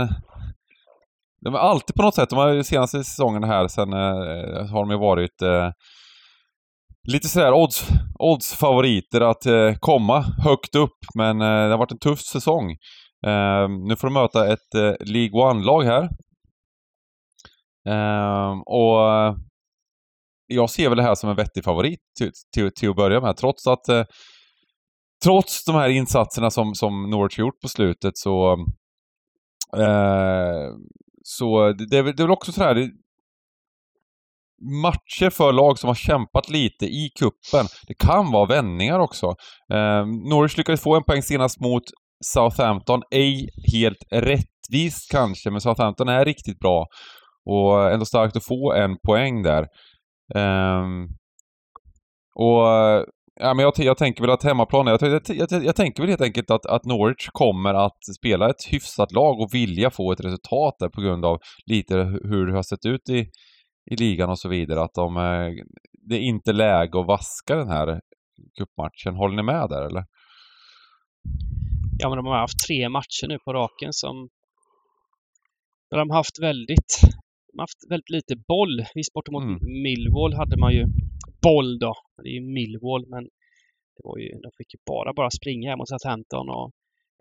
De 1.40 1.54
är 1.54 1.58
alltid 1.58 1.96
på 1.96 2.02
något 2.02 2.14
sätt, 2.14 2.30
de 2.30 2.38
har 2.38 2.62
senaste 2.62 3.04
säsongen 3.04 3.44
här 3.44 3.68
sen 3.68 3.92
eh, 3.92 4.66
har 4.70 4.80
de 4.80 4.90
ju 4.90 4.98
varit 4.98 5.42
eh, 5.42 5.70
lite 7.08 7.28
sådär 7.28 7.52
odds, 7.52 7.88
odds-favoriter 8.18 9.20
att 9.20 9.46
eh, 9.46 9.74
komma 9.80 10.20
högt 10.20 10.74
upp, 10.74 10.98
men 11.14 11.40
eh, 11.40 11.46
det 11.46 11.70
har 11.70 11.78
varit 11.78 11.92
en 11.92 11.98
tuff 11.98 12.20
säsong. 12.20 12.70
Eh, 13.26 13.68
nu 13.88 13.96
får 13.96 14.08
de 14.08 14.14
möta 14.14 14.52
ett 14.52 14.74
eh, 14.74 15.06
League 15.06 15.50
One-lag 15.50 15.82
här. 15.82 16.08
Ehm, 17.88 18.62
och 18.62 19.12
eh, 19.12 19.34
jag 20.46 20.70
ser 20.70 20.88
väl 20.88 20.96
det 20.96 21.02
här 21.02 21.14
som 21.14 21.30
en 21.30 21.36
vettig 21.36 21.64
favorit 21.64 22.00
till, 22.18 22.32
till, 22.54 22.70
till 22.74 22.90
att 22.90 22.96
börja 22.96 23.20
med, 23.20 23.36
trots 23.36 23.66
att 23.66 23.88
eh, 23.88 24.04
trots 25.24 25.64
de 25.64 25.74
här 25.74 25.88
insatserna 25.88 26.50
som, 26.50 26.74
som 26.74 27.10
Norwich 27.10 27.38
gjort 27.38 27.60
på 27.60 27.68
slutet 27.68 28.18
så... 28.18 28.52
Eh, 29.76 30.68
så 31.22 31.72
det, 31.72 31.86
det, 31.90 31.98
är 31.98 32.22
väl 32.22 32.30
också 32.30 32.52
sådär... 32.52 32.74
Det, 32.74 32.90
matcher 34.82 35.30
för 35.30 35.52
lag 35.52 35.78
som 35.78 35.88
har 35.88 35.94
kämpat 35.94 36.50
lite 36.50 36.86
i 36.86 37.10
kuppen. 37.18 37.66
Det 37.86 37.94
kan 37.94 38.32
vara 38.32 38.46
vändningar 38.46 38.98
också. 38.98 39.26
Eh, 39.72 40.06
Norwich 40.30 40.56
lyckades 40.56 40.82
få 40.82 40.96
en 40.96 41.04
poäng 41.04 41.22
senast 41.22 41.60
mot 41.60 41.82
Southampton. 42.24 43.02
Ej 43.10 43.48
helt 43.72 43.98
rättvist 44.10 45.10
kanske, 45.10 45.50
men 45.50 45.60
Southampton 45.60 46.08
är 46.08 46.24
riktigt 46.24 46.58
bra. 46.58 46.86
Och 47.50 47.92
ändå 47.92 48.04
starkt 48.04 48.36
att 48.36 48.44
få 48.44 48.72
en 48.72 48.96
poäng 49.06 49.42
där. 49.42 49.66
Eh, 50.34 50.84
och 52.34 52.66
Ja, 53.40 53.54
men 53.54 53.62
jag, 53.62 53.72
jag 53.76 53.98
tänker 53.98 54.22
väl 54.22 54.30
att 54.30 54.42
hemmaplan, 54.42 54.86
jag, 54.86 55.02
jag, 55.02 55.22
jag, 55.28 55.64
jag 55.64 55.76
tänker 55.76 56.02
väl 56.02 56.10
helt 56.10 56.20
enkelt 56.20 56.50
att, 56.50 56.66
att 56.66 56.84
Norwich 56.84 57.28
kommer 57.32 57.74
att 57.74 57.98
spela 58.18 58.50
ett 58.50 58.64
hyfsat 58.70 59.12
lag 59.12 59.40
och 59.40 59.54
vilja 59.54 59.90
få 59.90 60.12
ett 60.12 60.20
resultat 60.20 60.76
där 60.78 60.88
på 60.88 61.00
grund 61.00 61.24
av 61.24 61.38
lite 61.66 61.94
hur 62.24 62.46
det 62.46 62.52
har 62.52 62.62
sett 62.62 62.86
ut 62.86 63.08
i, 63.08 63.18
i 63.90 63.96
ligan 63.96 64.30
och 64.30 64.38
så 64.38 64.48
vidare. 64.48 64.82
Att 64.82 64.94
de, 64.94 65.16
eh, 65.16 65.64
det 66.08 66.14
är 66.14 66.20
inte 66.20 66.52
läge 66.52 67.00
att 67.00 67.06
vaska 67.06 67.56
den 67.56 67.68
här 67.68 68.00
cupmatchen. 68.58 69.14
Håller 69.16 69.36
ni 69.36 69.42
med 69.42 69.68
där 69.68 69.82
eller? 69.82 70.04
Ja, 71.98 72.08
men 72.08 72.16
de 72.16 72.26
har 72.26 72.38
haft 72.38 72.66
tre 72.66 72.88
matcher 72.88 73.28
nu 73.28 73.38
på 73.44 73.52
raken 73.52 73.92
som 73.92 74.28
där 75.90 75.98
de 75.98 76.10
har 76.10 76.16
haft 76.16 76.42
väldigt, 76.42 77.00
haft 77.58 77.90
väldigt 77.90 78.10
lite 78.10 78.34
boll. 78.48 78.84
Visst, 78.94 79.12
borta 79.12 79.32
mot 79.32 79.42
mm. 79.42 79.82
Millwall 79.82 80.34
hade 80.34 80.56
man 80.56 80.72
ju 80.72 80.84
boll 81.42 81.78
då. 81.78 81.94
Det 82.22 82.28
är 82.28 82.32
ju 82.32 82.40
Millwall, 82.40 83.04
men 83.08 83.24
det 83.94 84.02
var 84.04 84.18
ju, 84.18 84.28
de 84.28 84.50
fick 84.58 84.74
ju 84.74 84.78
bara, 84.86 85.12
bara 85.12 85.30
springa 85.30 85.70
här 85.70 85.76
mot 85.76 85.88
Southampton 85.88 86.48
och 86.48 86.70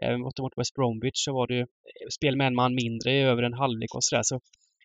även 0.03 0.19
mot, 0.21 0.39
mot 0.39 0.57
West 0.57 0.73
Bromwich 0.75 1.19
så 1.25 1.33
var 1.33 1.47
det 1.47 1.53
ju 1.53 1.61
eh, 1.61 2.07
spel 2.17 2.37
med 2.37 2.47
en 2.47 2.55
man 2.55 2.75
mindre 2.75 3.11
i 3.11 3.21
över 3.21 3.43
en 3.43 3.53
halvlek 3.53 3.95
och 3.95 4.03
sådär. 4.03 4.23
Så 4.23 4.39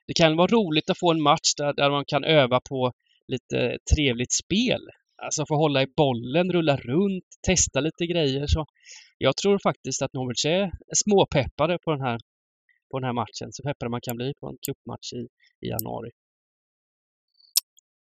det 0.07 0.15
kan 0.15 0.37
vara 0.37 0.47
roligt 0.47 0.91
att 0.91 0.99
få 0.99 1.11
en 1.13 1.23
match 1.23 1.55
där, 1.57 1.73
där 1.73 1.91
man 1.91 2.05
kan 2.05 2.25
öva 2.25 2.61
på 2.69 2.93
lite 3.29 3.79
trevligt 3.95 4.33
spel. 4.33 4.83
Alltså 5.25 5.47
få 5.49 5.57
hålla 5.57 5.83
i 5.83 5.87
bollen, 5.97 6.53
rulla 6.53 6.77
runt, 6.77 7.25
testa 7.47 7.81
lite 7.81 8.07
grejer. 8.07 8.47
Så 8.47 8.65
jag 9.19 9.37
tror 9.37 9.59
faktiskt 9.63 10.03
att 10.03 10.13
Norwich 10.13 10.45
är 10.47 10.71
småpeppade 11.05 11.79
på 11.85 11.91
den 11.91 12.01
här, 12.01 12.19
på 12.93 12.99
den 12.99 13.07
här 13.07 13.21
matchen. 13.23 13.49
Så 13.51 13.63
peppad 13.63 13.91
man 13.91 14.01
kan 14.01 14.17
bli 14.17 14.33
på 14.41 14.47
en 14.49 14.59
cupmatch 14.67 15.13
i, 15.13 15.23
i 15.67 15.69
januari. 15.75 16.11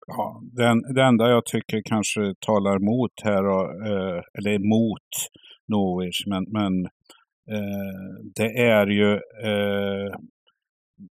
Ja, 0.07 0.41
den, 0.61 0.93
det 0.95 1.03
enda 1.03 1.29
jag 1.29 1.45
tycker 1.45 1.81
kanske 1.85 2.33
talar 2.39 2.75
emot 2.75 3.11
här, 3.23 3.43
eh, 3.89 4.21
eller 4.37 4.51
emot 4.61 5.09
Norwich, 5.67 6.19
men, 6.31 6.43
men 6.57 6.85
eh, 7.55 8.11
det 8.35 8.51
är 8.77 8.87
ju 8.87 9.13
eh, 9.49 10.13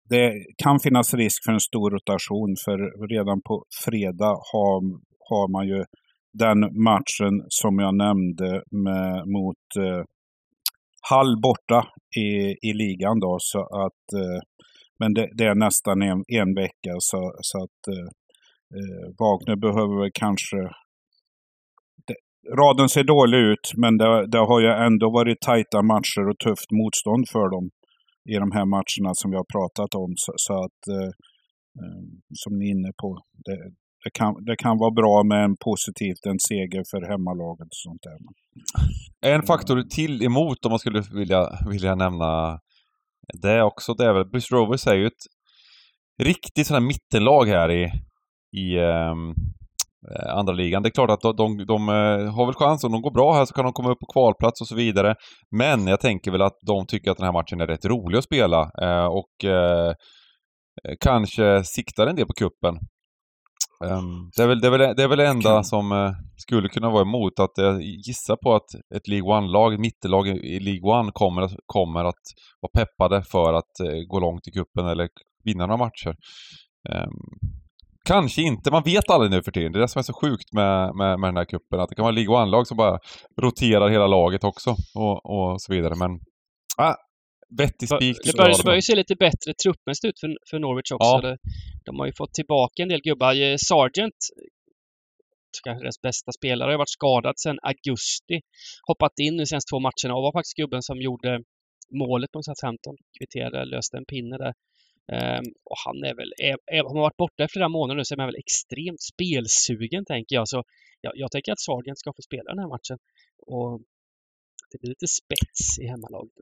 det 0.10 0.34
kan 0.58 0.80
finnas 0.80 1.14
risk 1.14 1.44
för 1.46 1.52
en 1.52 1.60
stor 1.60 1.92
rotation 1.92 2.56
för 2.66 3.08
redan 3.08 3.42
på 3.42 3.64
fredag 3.86 4.36
har, 4.52 4.82
har 5.30 5.52
man 5.52 5.68
ju 5.68 5.84
den 6.34 6.60
matchen 6.84 7.46
som 7.48 7.80
jag 7.80 7.96
nämnde 7.96 8.64
med, 8.72 9.28
mot 9.28 9.66
eh, 9.80 10.04
Hall 11.10 11.42
borta 11.42 11.88
i, 12.18 12.30
i 12.70 12.74
ligan 12.74 13.20
då. 13.20 13.38
Så 13.40 13.60
att, 13.60 14.04
eh, 14.22 14.42
men 15.00 15.14
det, 15.14 15.30
det, 15.38 15.44
är 15.44 15.56
nästan 15.56 16.02
en, 16.02 16.24
en 16.28 16.56
vecka 16.56 16.94
så, 17.00 17.22
så 17.42 17.58
att 17.64 17.82
eh, 17.94 18.08
eh 18.78 19.08
Wagner 19.20 19.56
behöver 19.56 20.12
kanske... 20.14 20.58
Det, 22.08 22.16
raden 22.62 22.90
ser 22.90 23.04
dålig 23.04 23.38
ut, 23.38 23.66
men 23.78 23.98
det, 23.98 24.28
det, 24.32 24.38
har 24.38 24.60
ju 24.62 24.72
ändå 24.88 25.12
varit 25.12 25.42
tajta 25.42 25.82
matcher 25.82 26.24
och 26.30 26.40
tufft 26.40 26.72
motstånd 26.72 27.26
för 27.34 27.50
dem 27.56 27.70
i 28.34 28.36
de 28.44 28.52
här 28.52 28.66
matcherna 28.66 29.12
som 29.14 29.32
vi 29.32 29.38
har 29.38 29.50
pratat 29.56 29.96
om. 29.96 30.14
Så, 30.16 30.34
så 30.36 30.54
att, 30.66 30.82
eh, 30.98 31.12
eh 31.82 32.04
som 32.42 32.52
ni 32.58 32.66
är 32.68 32.72
inne 32.76 32.92
på, 33.02 33.10
det, 33.46 33.58
det, 34.08 34.12
kan, 34.20 34.46
det 34.46 34.56
kan 34.56 34.78
vara 34.78 34.92
bra 34.92 35.24
med 35.24 35.44
en 35.44 35.56
positivt, 35.68 36.26
en 36.26 36.40
seger 36.40 36.84
för 36.92 37.02
hemmalaget 37.12 37.68
och 37.74 37.82
sånt 37.86 38.04
där. 38.08 38.18
En 39.32 39.44
faktor 39.44 39.82
till 39.82 40.24
emot 40.24 40.66
om 40.66 40.70
man 40.70 40.80
skulle 40.80 41.04
vilja, 41.14 41.42
vilja 41.70 41.96
nämna 41.96 42.60
det 43.42 43.64
också, 43.64 43.94
det 43.94 44.06
är 44.06 44.14
väl 44.14 44.30
Bruce 44.30 44.56
Rovers 44.56 44.88
är 44.88 44.96
ju 44.96 45.08
ett 45.08 45.24
riktigt 46.24 46.68
sånt 46.68 46.80
här 46.80 46.88
mittenlag 46.88 47.46
här 47.46 47.72
i, 47.72 47.84
i 48.58 48.78
um, 48.80 49.34
andra 50.30 50.54
ligan. 50.54 50.84
Det 50.84 50.90
är 50.90 50.92
klart 50.92 51.10
att 51.10 51.22
de, 51.22 51.36
de, 51.36 51.66
de, 51.66 51.90
eh, 51.90 52.34
har 52.36 52.46
väl 52.46 52.56
chans, 52.56 52.84
om 52.84 52.92
de 52.92 53.02
går 53.02 53.12
bra 53.12 53.34
här 53.34 53.46
så 53.46 53.54
kan 53.54 53.66
de 53.66 53.74
komma 53.74 53.92
upp 53.92 54.00
på 54.00 54.14
kvalplats 54.14 54.62
och 54.62 54.68
så 54.68 54.76
vidare. 54.76 55.16
Men 55.58 55.88
jag 55.88 56.00
tänker 56.00 56.32
väl 56.32 56.42
att 56.42 56.58
de 56.68 56.86
tycker 56.86 57.12
att 57.12 57.18
den 57.18 57.26
här 57.26 57.34
matchen 57.34 57.62
är 57.62 57.68
rätt 57.68 57.86
rolig 57.86 58.18
att 58.18 58.24
spela 58.24 58.72
eh, 58.82 59.06
och 59.06 59.50
eh, 59.50 59.94
kanske 61.00 61.64
siktar 61.64 62.08
en 62.08 62.16
del 62.16 62.28
på 62.28 62.34
kuppen. 62.34 62.76
Um, 63.86 64.32
det, 64.38 64.44
är 64.44 64.48
väl, 64.48 64.60
det, 64.60 64.68
är 64.68 64.72
väl, 64.72 64.96
det 64.96 65.04
är 65.04 65.08
väl 65.08 65.18
det 65.18 65.28
enda 65.28 65.64
som 65.64 65.92
uh, 65.92 66.12
skulle 66.38 66.70
kunna 66.70 66.90
vara 66.90 67.02
emot. 67.02 67.40
Att 67.40 67.52
jag 67.56 67.82
gissar 67.82 68.36
på 68.36 68.56
att 68.56 68.74
ett 68.96 69.08
League 69.08 69.38
One-lag, 69.38 69.74
ett 69.74 69.80
mittelag 69.80 70.28
i 70.28 70.60
League 70.60 71.00
One 71.00 71.12
kommer, 71.14 71.50
kommer 71.66 72.06
att 72.06 72.24
vara 72.62 72.86
peppade 72.86 73.24
för 73.24 73.54
att 73.54 73.72
uh, 73.84 74.08
gå 74.08 74.20
långt 74.20 74.48
i 74.48 74.52
kuppen 74.52 74.88
eller 74.88 75.10
vinna 75.44 75.66
några 75.66 75.78
matcher. 75.78 76.16
Um, 76.90 77.50
kanske 78.06 78.42
inte, 78.42 78.72
man 78.72 78.84
vet 78.84 79.10
aldrig 79.10 79.32
nu 79.32 79.44
för 79.44 79.52
tiden. 79.52 79.72
Det 79.72 79.80
är 79.80 79.82
det 79.82 79.88
som 79.88 80.00
är 80.00 80.04
så 80.04 80.14
sjukt 80.14 80.54
med, 80.54 80.96
med, 80.96 81.20
med 81.20 81.28
den 81.28 81.38
här 81.38 81.46
kuppen 81.46 81.80
Att 81.80 81.90
det 81.90 81.96
kan 81.96 82.04
vara 82.04 82.16
League 82.16 82.36
One-lag 82.36 82.68
som 82.68 82.78
bara 82.78 83.00
roterar 83.42 83.90
hela 83.90 84.08
laget 84.08 84.44
också 84.44 84.76
och, 84.96 85.26
och 85.26 85.62
så 85.62 85.74
vidare. 85.74 85.96
Men 85.96 86.12
ah, 86.78 86.96
vettig 87.58 87.90
spik. 87.90 88.18
Det 88.26 88.38
börjar, 88.38 88.64
börjar 88.64 88.82
se 88.82 88.96
lite 88.96 89.16
bättre 89.16 89.54
truppmässigt 89.64 90.06
ut 90.06 90.20
för, 90.20 90.30
för 90.50 90.60
Norwich 90.60 90.92
också. 90.92 91.08
Ja. 91.08 91.22
Det, 91.22 91.38
de 91.88 92.00
har 92.00 92.06
ju 92.06 92.14
fått 92.14 92.34
tillbaka 92.34 92.84
en 92.84 92.90
del 92.90 93.02
gubbar. 93.02 93.34
Eh, 93.42 93.58
Sargent, 93.70 94.20
kanske 95.64 95.84
deras 95.84 96.02
bästa 96.02 96.32
spelare, 96.32 96.72
har 96.72 96.78
varit 96.78 96.98
skadad 97.00 97.40
sedan 97.40 97.60
augusti. 97.62 98.38
Hoppat 98.88 99.20
in 99.20 99.36
nu 99.36 99.46
senaste 99.46 99.70
två 99.72 99.80
matcherna 99.80 100.16
och 100.16 100.24
var 100.28 100.34
faktiskt 100.38 100.60
gubben 100.62 100.82
som 100.90 100.98
gjorde 101.02 101.32
målet 102.02 102.32
på 102.32 102.44
Southampton. 102.44 102.96
Kvitterade, 103.18 103.66
löste 103.66 103.98
en 103.98 104.06
pinne 104.06 104.38
där. 104.38 104.54
Um, 105.18 105.46
och 105.70 105.80
han 105.86 105.98
är 106.10 106.16
väl, 106.20 106.32
eh, 106.44 106.50
eh, 106.50 106.78
är, 106.78 106.84
har 106.84 106.94
man 106.94 107.08
varit 107.10 107.24
borta 107.26 107.44
i 107.44 107.48
flera 107.48 107.70
månader 107.70 107.98
nu 107.98 108.06
så 108.06 108.14
är 108.14 108.18
man 108.18 108.32
väl 108.32 108.44
extremt 108.46 109.02
spelsugen 109.12 110.06
tänker 110.06 110.36
jag. 110.36 110.48
Så 110.48 110.64
jag, 111.02 111.14
jag 111.16 111.32
tänker 111.32 111.52
att 111.52 111.66
Sargent 111.68 112.00
ska 112.00 112.14
få 112.14 112.22
spela 112.22 112.50
den 112.54 112.60
här 112.60 112.72
matchen. 112.76 112.98
Och 113.54 113.82
det 114.72 114.78
blir 114.80 114.90
lite 114.90 115.08
spets 115.08 115.80
i 115.82 115.86
hemmalaget. 115.88 116.34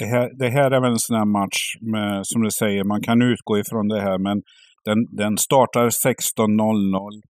Det 0.00 0.04
här, 0.04 0.30
det 0.38 0.50
här 0.50 0.70
är 0.70 0.80
väl 0.80 0.90
en 0.90 0.98
sån 0.98 1.16
här 1.16 1.24
match 1.40 1.60
med, 1.80 2.20
som 2.26 2.42
du 2.42 2.50
säger, 2.50 2.84
man 2.84 3.02
kan 3.02 3.22
utgå 3.22 3.58
ifrån 3.58 3.88
det 3.88 4.00
här 4.00 4.18
men 4.18 4.42
den, 4.84 4.98
den 5.16 5.38
startar 5.38 5.86
16.00. 5.88 7.22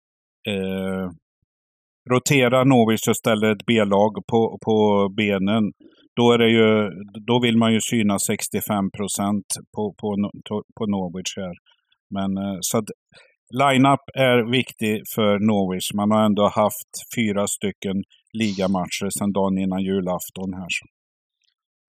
Eh, 0.53 1.09
roterar 2.11 2.65
Norwich 2.65 3.07
och 3.07 3.17
ställer 3.17 3.51
ett 3.51 3.65
B-lag 3.65 4.13
på, 4.31 4.57
på 4.65 5.09
benen. 5.17 5.63
Då, 6.15 6.31
är 6.31 6.37
det 6.37 6.49
ju, 6.49 6.89
då 7.27 7.39
vill 7.41 7.57
man 7.57 7.73
ju 7.73 7.79
syna 7.81 8.19
65 8.19 8.91
procent 8.97 9.45
på, 9.75 9.93
på, 10.01 10.07
på 10.77 10.85
Norwich 10.85 11.33
här. 11.37 11.55
Men 12.15 12.37
eh, 12.37 12.57
så 12.61 12.77
att 12.77 12.89
line-up 13.61 14.05
är 14.13 14.51
viktig 14.51 15.01
för 15.15 15.39
Norwich. 15.51 15.93
Man 15.93 16.11
har 16.11 16.25
ändå 16.25 16.43
haft 16.47 16.91
fyra 17.15 17.47
stycken 17.47 17.97
ligamatcher 18.33 19.09
sedan 19.17 19.31
dagen 19.31 19.57
innan 19.57 19.81
julafton 19.83 20.53
här. 20.53 20.73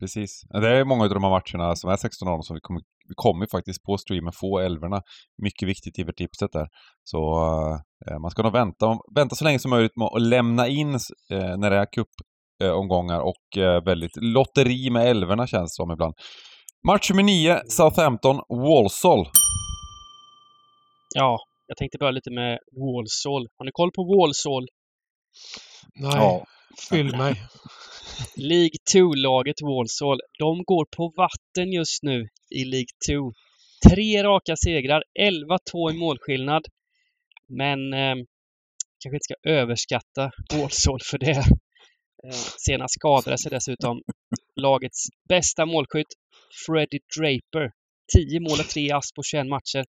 Precis. 0.05 0.43
Det 0.53 0.69
är 0.69 0.85
många 0.85 1.05
av 1.05 1.11
de 1.11 1.25
här 1.25 1.31
matcherna 1.31 1.77
som 1.77 1.91
är 1.91 1.97
16-0 1.97 2.43
som 2.43 2.55
vi 2.55 2.61
kommer, 2.61 2.81
vi 3.09 3.15
kommer 3.15 3.47
faktiskt 3.47 3.83
på 3.83 3.99
streamen 3.99 4.33
få 4.33 4.59
älvorna. 4.59 5.03
Mycket 5.43 5.69
viktigt 5.69 5.99
i 5.99 6.05
tipset 6.17 6.53
där. 6.53 6.69
Så 7.05 7.19
eh, 8.07 8.19
man 8.19 8.31
ska 8.31 8.43
nog 8.43 8.53
vänta, 8.53 8.99
vänta 9.15 9.37
så 9.37 9.45
länge 9.45 9.59
som 9.59 9.71
möjligt 9.71 9.97
med 9.97 10.07
att 10.07 10.23
lämna 10.23 10.69
in 10.69 10.95
eh, 11.31 11.57
när 11.57 11.71
det 11.71 11.77
är 11.77 11.87
cupomgångar 11.97 13.19
eh, 13.19 13.31
och 13.31 13.59
eh, 13.59 13.85
väldigt 13.85 14.17
lotteri 14.17 14.91
med 14.91 15.07
älvorna 15.11 15.47
känns 15.47 15.71
det 15.73 15.83
som 15.83 15.91
ibland. 15.91 16.15
Match 16.87 17.11
nummer 17.11 17.23
9, 17.23 17.61
Southampton, 17.69 18.37
Walsall. 18.49 19.27
Ja, 21.15 21.39
jag 21.67 21.77
tänkte 21.77 21.99
börja 21.99 22.11
lite 22.11 22.31
med 22.31 22.59
Walsall. 22.73 23.49
Har 23.59 23.65
ni 23.65 23.71
koll 23.73 23.91
på 23.93 24.03
Walsall? 24.05 24.67
Nej, 25.95 26.13
ja. 26.15 26.45
Fyll 26.89 27.17
mig. 27.17 27.35
League 28.37 28.79
2-laget 28.95 29.63
Walsall, 29.63 30.21
de 30.39 30.65
går 30.65 30.87
på 30.97 31.13
vatten 31.17 31.73
just 31.73 32.03
nu 32.03 32.29
i 32.51 32.65
League 32.65 32.95
2. 33.09 33.33
Tre 33.91 34.23
raka 34.23 34.57
segrar, 34.57 35.03
11-2 35.21 35.91
i 35.91 35.99
målskillnad. 35.99 36.65
Men 37.49 37.93
eh, 37.93 38.15
kanske 39.01 39.17
inte 39.17 39.25
ska 39.25 39.35
överskatta 39.43 40.31
Walsall 40.55 41.01
för 41.11 41.19
det. 41.19 41.45
Eh, 42.25 42.39
senast 42.59 42.95
skadade 42.95 43.39
sig 43.39 43.51
dessutom 43.51 44.03
lagets 44.57 45.07
bästa 45.29 45.67
målskytt, 45.67 46.13
Freddie 46.67 47.01
Draper. 47.19 47.71
10 48.17 48.41
mål 48.41 48.61
och 48.61 48.69
3 48.69 48.93
ass 48.93 49.13
på 49.13 49.23
21 49.23 49.47
matcher. 49.47 49.85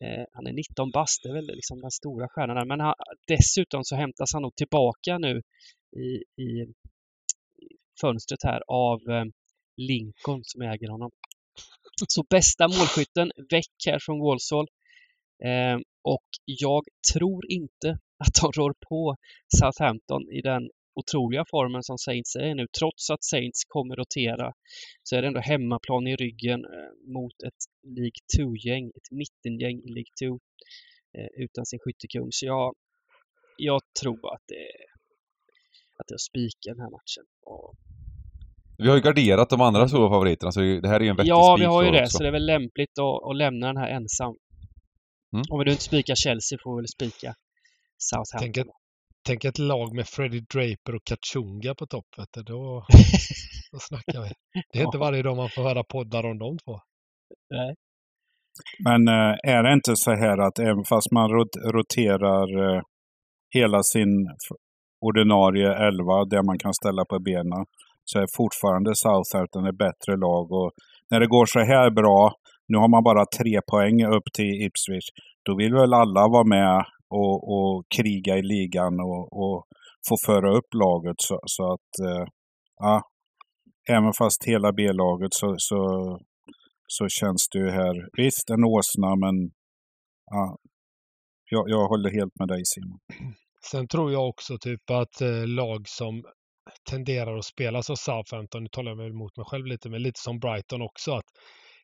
Eh, 0.00 0.24
han 0.32 0.46
är 0.46 0.52
19 0.52 0.90
bast, 0.90 1.22
det 1.22 1.28
är 1.28 1.32
väl 1.32 1.46
liksom 1.46 1.80
den 1.80 1.90
stora 1.90 2.28
stjärnan 2.28 2.56
där. 2.56 2.64
Men 2.64 2.80
han, 2.80 2.94
dessutom 3.26 3.84
så 3.84 3.96
hämtas 3.96 4.32
han 4.32 4.42
nog 4.42 4.56
tillbaka 4.56 5.18
nu 5.18 5.42
i, 5.96 6.42
i 6.42 6.66
fönstret 8.00 8.42
här 8.42 8.62
av 8.68 9.00
eh, 9.10 9.24
Lincoln 9.76 10.40
som 10.44 10.62
äger 10.62 10.88
honom. 10.88 11.10
Så 12.08 12.24
bästa 12.30 12.68
målskytten 12.68 13.32
väck 13.50 13.86
här 13.86 13.98
från 14.00 14.20
Walsall. 14.20 14.66
Eh, 15.44 15.78
och 16.02 16.28
jag 16.44 16.84
tror 17.12 17.50
inte 17.50 17.98
att 18.18 18.34
de 18.42 18.52
rår 18.52 18.74
på 18.88 19.16
Southampton 19.58 20.22
i 20.30 20.40
den 20.40 20.70
otroliga 20.94 21.44
formen 21.50 21.82
som 21.82 21.98
Saints 21.98 22.36
är 22.36 22.54
nu. 22.54 22.66
Trots 22.78 23.10
att 23.10 23.24
Saints 23.24 23.64
kommer 23.64 23.96
rotera 23.96 24.52
så 25.02 25.16
är 25.16 25.22
det 25.22 25.28
ändå 25.28 25.40
hemmaplan 25.40 26.06
i 26.06 26.16
ryggen 26.16 26.64
eh, 26.64 27.12
mot 27.12 27.42
ett 27.42 27.60
League 27.96 28.20
2-gäng, 28.38 28.86
ett 28.88 29.10
mittengäng 29.10 29.78
i 29.86 29.88
League 29.88 30.14
2 30.22 30.40
eh, 31.18 31.44
utan 31.44 31.66
sin 31.66 31.78
skyttekung. 31.78 32.28
Så 32.30 32.46
jag, 32.46 32.74
jag 33.56 33.80
tror 34.00 34.34
att 34.34 34.44
det 34.46 34.54
är 34.54 34.94
att 35.98 36.10
jag 36.10 36.20
spikar 36.20 36.70
den 36.74 36.80
här 36.80 36.90
matchen. 36.90 37.24
Och 37.46 37.74
vi 38.78 38.88
har 38.88 38.96
ju 38.96 39.02
garderat 39.02 39.50
de 39.50 39.60
andra 39.60 39.88
stora 39.88 40.10
favoriterna 40.10 40.52
så 40.52 40.60
det 40.60 40.88
här 40.88 41.00
är 41.00 41.04
ju 41.04 41.08
en 41.08 41.16
vettig 41.16 41.30
Ja, 41.30 41.56
vi 41.58 41.64
har 41.64 41.84
ju 41.84 41.90
det. 41.90 42.02
Också. 42.02 42.16
Så 42.16 42.22
det 42.22 42.28
är 42.28 42.32
väl 42.32 42.46
lämpligt 42.46 42.98
att, 42.98 43.30
att 43.30 43.36
lämna 43.36 43.66
den 43.66 43.76
här 43.76 43.88
ensam. 43.88 44.34
Mm. 45.32 45.44
Om 45.50 45.58
vi 45.58 45.64
nu 45.64 45.70
inte 45.70 45.82
spikar 45.82 46.14
Chelsea 46.14 46.58
får 46.62 46.76
vi 46.76 46.80
väl 46.80 46.88
spika 46.88 47.34
Southampton. 47.98 48.38
Tänk 48.40 48.56
ett, 48.56 48.83
tänk 49.26 49.44
ett 49.44 49.58
lag 49.58 49.94
med 49.94 50.06
Freddie 50.06 50.40
Draper 50.40 50.94
och 50.94 51.04
Kachunga 51.04 51.74
på 51.74 51.86
topp. 51.86 52.06
Då, 52.46 52.86
då 53.72 53.78
snackar 53.78 54.22
vi. 54.22 54.32
Det 54.72 54.78
är 54.78 54.84
inte 54.84 54.98
varje 54.98 55.22
dag 55.22 55.36
man 55.36 55.48
får 55.48 55.62
höra 55.62 55.84
poddar 55.84 56.24
om 56.26 56.38
de 56.38 56.58
två. 56.58 56.80
Nej. 57.50 57.74
Men 58.84 59.08
äh, 59.08 59.34
är 59.42 59.62
det 59.62 59.72
inte 59.72 59.96
så 59.96 60.10
här 60.10 60.38
att 60.38 60.58
även 60.58 60.84
fast 60.84 61.12
man 61.12 61.30
roterar 61.72 62.76
äh, 62.76 62.82
hela 63.54 63.82
sin 63.82 64.28
ordinarie 65.00 65.86
elva, 65.86 66.24
där 66.24 66.42
man 66.42 66.58
kan 66.58 66.74
ställa 66.74 67.04
på 67.04 67.18
benen, 67.18 67.64
så 68.04 68.18
är 68.18 68.26
fortfarande 68.36 68.94
Southampton 68.94 69.66
ett 69.66 69.78
bättre 69.78 70.16
lag. 70.16 70.52
Och 70.52 70.72
när 71.10 71.20
det 71.20 71.26
går 71.26 71.46
så 71.46 71.60
här 71.60 71.90
bra, 71.90 72.32
nu 72.68 72.78
har 72.78 72.88
man 72.88 73.02
bara 73.02 73.24
tre 73.38 73.60
poäng 73.70 74.04
upp 74.04 74.26
till 74.36 74.52
Ipswich, 74.66 75.08
då 75.44 75.56
vill 75.56 75.74
väl 75.74 75.94
alla 75.94 76.28
vara 76.28 76.44
med 76.44 76.84
och, 77.10 77.36
och 77.54 77.84
kriga 77.96 78.36
i 78.36 78.42
ligan 78.42 79.00
och, 79.00 79.32
och 79.42 79.66
få 80.08 80.16
föra 80.26 80.56
upp 80.58 80.74
laget. 80.74 81.16
Så, 81.18 81.40
så 81.46 81.72
att, 81.72 81.90
eh, 82.08 82.26
ja, 82.76 83.02
även 83.88 84.12
fast 84.18 84.44
hela 84.44 84.72
B-laget 84.72 85.34
så, 85.34 85.54
så, 85.58 85.80
så 86.86 87.08
känns 87.08 87.48
det 87.52 87.58
ju 87.58 87.70
här, 87.70 88.08
visst 88.16 88.50
en 88.50 88.64
åsna 88.64 89.16
men 89.16 89.50
ja, 90.30 90.58
jag, 91.50 91.64
jag 91.68 91.88
håller 91.88 92.10
helt 92.10 92.38
med 92.38 92.48
dig 92.48 92.62
Simon. 92.64 92.98
Sen 93.70 93.88
tror 93.88 94.12
jag 94.12 94.28
också 94.28 94.58
typ 94.60 94.90
att 94.90 95.20
eh, 95.20 95.46
lag 95.46 95.88
som 95.88 96.24
tenderar 96.90 97.36
att 97.38 97.44
spela 97.44 97.82
som 97.82 97.96
Southampton, 97.96 98.62
nu 98.62 98.68
talar 98.68 98.90
jag 98.90 99.10
emot 99.10 99.36
mig 99.36 99.46
själv 99.46 99.66
lite, 99.66 99.90
men 99.90 100.02
lite 100.02 100.20
som 100.20 100.38
Brighton 100.38 100.82
också, 100.82 101.12
att 101.12 101.28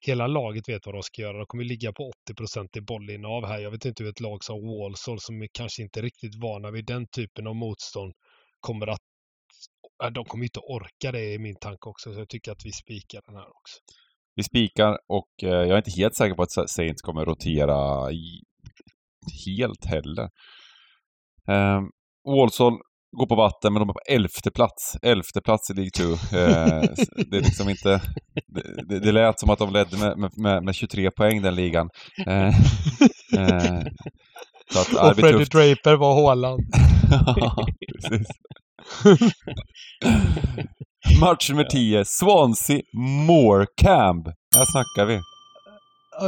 hela 0.06 0.26
laget 0.26 0.68
vet 0.68 0.86
vad 0.86 0.94
de 0.94 1.02
ska 1.02 1.22
göra. 1.22 1.38
De 1.38 1.46
kommer 1.46 1.64
ligga 1.64 1.92
på 1.92 2.10
80 2.26 2.34
procent 2.34 2.76
i 2.76 2.80
bollinnehav 2.80 3.46
här. 3.46 3.58
Jag 3.58 3.70
vet 3.70 3.84
inte 3.84 4.02
hur 4.02 4.10
ett 4.10 4.20
lag 4.20 4.44
som 4.44 4.66
Walsall, 4.66 5.20
som 5.20 5.42
är 5.42 5.48
kanske 5.52 5.82
inte 5.82 6.02
riktigt 6.02 6.34
vana 6.42 6.70
vid 6.70 6.86
den 6.86 7.06
typen 7.06 7.46
av 7.46 7.56
motstånd, 7.56 8.12
kommer 8.60 8.86
att... 8.86 9.00
De 10.14 10.24
kommer 10.24 10.44
inte 10.44 10.60
orka 10.60 11.12
det 11.12 11.32
i 11.32 11.38
min 11.38 11.56
tanke 11.56 11.88
också, 11.88 12.14
så 12.14 12.20
jag 12.20 12.28
tycker 12.28 12.52
att 12.52 12.64
vi 12.64 12.72
spikar 12.72 13.20
den 13.26 13.36
här 13.36 13.48
också. 13.48 13.78
Vi 14.34 14.42
spikar 14.42 14.98
och 15.06 15.28
eh, 15.42 15.48
jag 15.48 15.70
är 15.70 15.76
inte 15.76 15.90
helt 15.90 16.14
säker 16.14 16.34
på 16.34 16.42
att 16.42 16.70
Saints 16.70 17.02
kommer 17.02 17.24
rotera 17.24 18.10
helt 19.46 19.84
heller. 19.84 20.30
Um, 21.46 21.90
Walsall 22.24 22.78
går 23.18 23.26
på 23.26 23.34
vatten, 23.34 23.72
men 23.72 23.80
de 23.80 23.88
är 23.88 23.92
på 23.92 24.00
elfte 24.08 24.50
plats. 24.50 24.96
Elfte 25.02 25.40
plats 25.40 25.70
i 25.70 25.74
League 25.74 25.90
2. 25.90 26.04
Eh, 26.04 26.82
det 27.30 27.36
är 27.36 27.40
liksom 27.40 27.68
inte... 27.68 28.02
Det, 28.88 29.00
det 29.00 29.12
lät 29.12 29.40
som 29.40 29.50
att 29.50 29.58
de 29.58 29.72
ledde 29.72 29.96
med, 29.96 30.32
med, 30.36 30.64
med 30.64 30.74
23 30.74 31.10
poäng 31.10 31.42
den 31.42 31.54
ligan. 31.54 31.88
Eh, 32.26 32.48
eh, 33.38 33.82
så 34.72 34.80
att, 34.80 35.10
Och 35.10 35.16
Freddie 35.16 35.44
Draper 35.44 35.96
var 35.96 36.14
ja, 37.36 37.66
precis. 38.02 38.28
Match 41.20 41.50
nummer 41.50 41.64
10, 41.64 42.04
Swansea 42.04 42.80
Morecambe. 43.26 44.32
Här 44.56 44.64
snackar 44.64 45.06
vi. 45.06 45.20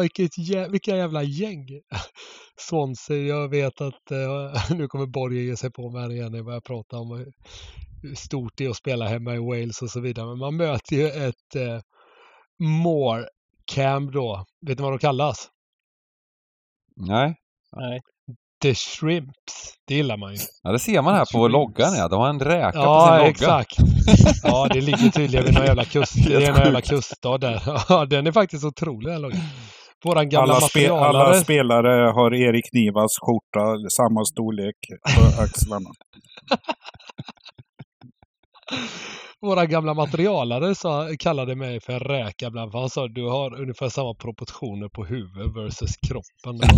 Vilket 0.01 0.39
jä 0.39 0.69
vilka 0.69 0.97
jävla 0.97 1.23
gäng! 1.23 1.69
Swansea, 2.61 3.17
jag 3.17 3.49
vet 3.49 3.81
att 3.81 4.13
uh, 4.13 4.71
nu 4.79 4.89
kommer 4.89 5.07
Borg 5.07 5.45
ge 5.47 5.57
sig 5.57 5.71
på 5.73 5.91
mig 5.91 6.03
här 6.03 6.13
igen 6.13 6.31
när 6.33 6.39
jag 6.39 6.45
börjar 6.47 6.61
prata 6.61 6.97
om 6.97 7.11
hur 7.19 7.33
stort 8.15 8.53
det 8.57 8.65
är 8.65 8.71
att 8.71 8.77
spela 8.77 9.09
hemma 9.09 9.35
i 9.35 9.39
Wales 9.39 9.83
och 9.83 9.91
så 9.91 10.01
vidare. 10.01 10.27
Men 10.27 10.39
man 10.39 10.57
möter 10.57 10.97
ju 10.97 11.07
ett 11.09 11.57
uh, 11.57 11.81
Morecambe 12.59 14.13
då. 14.13 14.45
Vet 14.67 14.79
ni 14.79 14.83
vad 14.83 14.93
de 14.93 14.99
kallas? 14.99 15.49
Nej. 16.97 17.35
Nej. 17.77 18.01
The 18.63 18.75
Shrimps. 18.75 19.75
Det 19.89 19.95
gillar 19.95 20.17
man 20.17 20.33
ju. 20.35 20.39
Ja, 20.63 20.73
det 20.73 20.79
ser 20.79 21.03
man 21.03 21.15
här 21.15 21.21
på 21.33 21.39
Shrimps. 21.39 21.53
loggan 21.53 21.95
ja. 21.95 22.09
De 22.09 22.21
har 22.21 22.29
en 22.29 22.41
räka 22.41 22.71
på 22.73 22.73
sin 22.73 22.83
Ja, 22.83 23.17
logga. 23.19 23.31
exakt. 23.31 23.77
Ja, 24.43 24.69
det 24.73 24.81
ligger 24.81 25.11
tydligen 25.11 25.45
vid 25.47 25.55
någon 25.55 25.65
jävla 25.67 25.85
kust. 25.85 26.15
Det 26.27 26.35
är 26.35 26.41
Det 26.41 26.47
är 26.47 26.53
någon 26.53 26.61
jävla 26.63 26.81
kuststad 26.81 27.39
där. 27.39 27.63
Ja, 27.89 28.07
den 28.07 28.27
är 28.27 28.33
faktiskt 28.33 28.65
otrolig 28.65 29.13
den 29.13 29.23
loggan. 29.23 29.41
Våran 30.05 30.29
gamla 30.29 30.55
Alla, 30.55 30.61
spe, 30.61 30.91
alla 30.91 31.35
spelare 31.35 32.13
har 32.13 32.35
Erik 32.35 32.73
Nivas 32.73 33.19
skjorta, 33.21 33.91
samma 33.91 34.25
storlek 34.25 34.77
på 35.17 35.43
axlarna. 35.43 35.91
Våra 39.41 39.67
gamla 39.67 39.95
materialare 39.95 40.75
sa, 40.75 41.09
kallade 41.19 41.55
mig 41.57 41.81
för 41.81 41.93
en 41.93 42.01
räka 42.01 42.47
ibland. 42.47 42.73
För 42.73 42.79
han 42.79 42.91
sa 42.91 43.09
du 43.09 43.29
har 43.29 43.61
ungefär 43.61 43.89
samma 43.89 44.15
proportioner 44.15 44.89
på 44.89 45.05
huvud 45.05 45.55
versus 45.55 45.97
kroppen. 45.97 46.69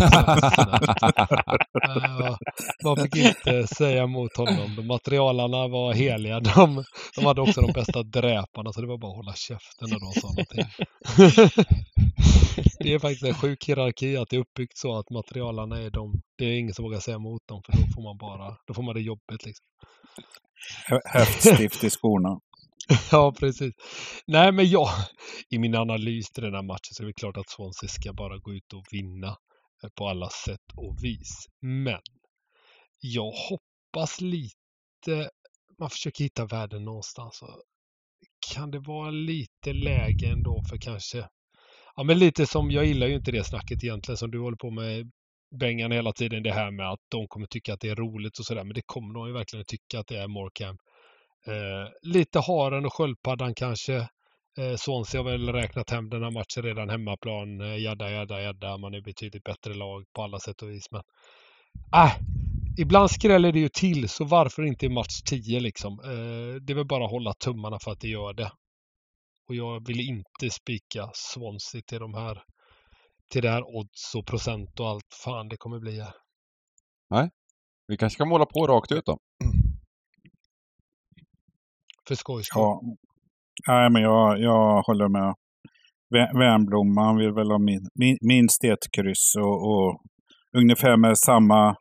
Man 2.85 2.97
fick 2.97 3.17
inte 3.17 3.67
säga 3.67 4.03
emot 4.03 4.37
honom. 4.37 4.77
De 4.77 4.87
materialarna 4.87 5.69
var 5.69 5.93
heliga. 5.93 6.41
De, 6.41 6.85
de 7.17 7.27
hade 7.27 7.41
också 7.41 7.61
de 7.61 7.73
bästa 7.73 8.03
dräparna 8.03 8.73
så 8.73 8.81
det 8.81 8.87
var 8.87 8.99
bara 8.99 9.11
att 9.11 9.17
hålla 9.17 9.35
käften 9.35 9.89
när 9.91 10.01
de 10.01 10.21
sa 10.21 10.29
någonting. 10.29 10.65
Det 12.79 12.93
är 12.93 12.99
faktiskt 12.99 13.23
en 13.23 13.35
sjuk 13.35 13.69
hierarki 13.69 14.17
att 14.17 14.29
det 14.29 14.37
är 14.37 14.41
uppbyggt 14.41 14.79
så 14.79 14.99
att 14.99 15.11
materialarna 15.11 15.79
är 15.81 15.91
de. 15.91 16.23
Det 16.39 16.45
är 16.45 16.59
ingen 16.59 16.75
som 16.75 16.83
vågar 16.83 17.01
säga 17.01 17.17
emot 17.17 17.43
dem 17.47 17.63
för 17.67 17.73
då 17.73 17.79
får 17.95 18.03
man 18.03 18.19
bara, 18.19 18.57
då 18.67 18.75
får 18.75 18.83
man 18.83 18.95
det 18.95 19.01
jobbigt 19.01 19.47
liksom. 19.47 19.67
Häftstift 21.05 21.85
i 21.85 21.91
skorna. 21.91 22.41
Ja, 23.11 23.35
precis. 23.39 23.73
Nej, 24.27 24.53
men 24.53 24.69
jag, 24.69 24.89
i 25.51 25.59
min 25.59 25.75
analys 25.75 26.31
till 26.31 26.43
den 26.43 26.55
här 26.55 26.63
matchen 26.63 26.93
så 26.93 27.03
är 27.03 27.07
det 27.07 27.13
klart 27.13 27.37
att 27.37 27.49
Swansea 27.51 27.89
ska 27.89 28.13
bara 28.13 28.39
gå 28.39 28.55
ut 28.55 28.73
och 28.73 28.85
vinna 28.91 29.29
eh, 29.83 29.91
på 29.95 30.09
alla 30.09 30.31
sätt 30.31 30.67
och 30.77 30.97
vis. 31.03 31.47
Men 31.61 32.01
jag 33.01 33.33
hoppas 33.33 34.21
lite, 34.21 35.31
man 35.79 35.91
försöker 35.91 36.25
hitta 36.25 36.47
värden 36.47 36.85
någonstans. 36.85 37.41
Kan 38.53 38.71
det 38.71 38.79
vara 38.79 39.11
lite 39.11 39.73
läge 39.73 40.27
ändå 40.27 40.63
för 40.71 40.77
kanske, 40.77 41.29
ja 41.97 42.03
men 42.03 42.19
lite 42.19 42.47
som, 42.47 42.71
jag 42.71 42.85
gillar 42.85 43.07
ju 43.07 43.15
inte 43.15 43.33
det 43.33 43.45
snacket 43.45 43.85
egentligen 43.85 44.17
som 44.17 44.31
du 44.31 44.41
håller 44.41 44.57
på 44.57 44.71
med 44.71 45.11
Bengan 45.61 45.93
hela 45.93 46.13
tiden, 46.13 46.43
det 46.43 46.53
här 46.53 46.71
med 46.71 46.91
att 46.91 47.01
de 47.11 47.27
kommer 47.29 47.47
tycka 47.47 47.75
att 47.75 47.81
det 47.81 47.89
är 47.89 47.97
roligt 47.97 48.39
och 48.39 48.45
sådär, 48.45 48.65
men 48.65 48.75
det 48.75 48.83
kommer 48.87 49.15
de 49.15 49.27
ju 49.27 49.33
verkligen 49.33 49.65
tycka 49.65 49.99
att 49.99 50.07
det 50.07 50.17
är 50.17 50.29
Morecam. 50.29 50.77
Eh, 51.47 51.89
lite 52.03 52.41
haren 52.41 52.87
och 52.87 52.95
sköldpaddan 52.95 53.55
kanske. 53.55 53.95
Eh, 54.59 54.77
Swansea 54.77 55.23
har 55.23 55.31
väl 55.31 55.53
räknat 55.53 55.91
hem 55.91 56.11
den 56.11 56.23
här 56.23 56.31
matchen 56.31 56.63
redan 56.63 56.91
hemmaplan. 56.91 57.61
Eh, 57.61 57.77
jadda, 57.83 58.11
jadda, 58.11 58.43
jadda. 58.43 58.79
Man 58.79 58.95
är 58.95 59.01
betydligt 59.01 59.45
bättre 59.45 59.75
lag 59.75 60.05
på 60.17 60.23
alla 60.23 60.39
sätt 60.39 60.63
och 60.63 60.71
vis. 60.71 60.87
Men 60.91 61.03
äh, 61.95 62.13
ibland 62.79 63.11
skräller 63.11 63.53
det 63.53 63.61
ju 63.61 63.69
till, 63.69 64.09
så 64.09 64.25
varför 64.25 64.63
inte 64.63 64.87
i 64.87 64.89
match 64.89 65.23
10 65.25 65.61
liksom? 65.61 65.93
Eh, 66.05 66.61
det 66.61 66.73
är 66.73 66.75
väl 66.75 66.87
bara 66.87 67.05
att 67.05 67.11
hålla 67.11 67.33
tummarna 67.35 67.79
för 67.85 67.91
att 67.91 68.01
det 68.01 68.09
gör 68.09 68.33
det. 68.33 68.51
Och 69.49 69.55
jag 69.55 69.87
vill 69.87 70.01
inte 70.01 70.51
spika 70.51 71.11
Swansea 71.15 71.83
till 71.87 71.99
de 71.99 72.15
här 72.15 72.43
till 73.33 73.43
det 73.43 73.51
här 73.51 73.63
odds 73.77 74.15
och 74.15 74.27
procent 74.27 74.81
och 74.81 74.89
allt 74.89 75.15
fan 75.25 75.49
det 75.49 75.57
kommer 75.57 75.79
bli 75.81 76.01
här. 76.01 76.15
Vi 77.87 77.97
kanske 77.97 78.15
ska 78.15 78.25
måla 78.25 78.47
på 78.47 78.67
rakt 78.67 78.93
ut 78.93 79.07
då. 79.07 79.19
För 82.09 82.15
skojs 82.15 82.47
skull. 82.47 82.61
Ja. 82.63 82.81
Nej, 83.69 83.91
men 83.91 84.03
jag, 84.03 84.41
jag 84.41 84.83
håller 84.83 85.09
med. 85.09 85.35
Vä- 86.15 86.39
Värnblom, 86.39 87.17
vill 87.19 87.33
väl 87.33 87.51
ha 87.51 87.59
min, 87.59 87.89
min, 87.95 88.19
minst 88.21 88.65
ett 88.65 88.91
kryss 88.97 89.35
och, 89.37 89.71
och 89.71 90.01
ungefär 90.57 90.97
med 90.97 91.19
samma 91.19 91.77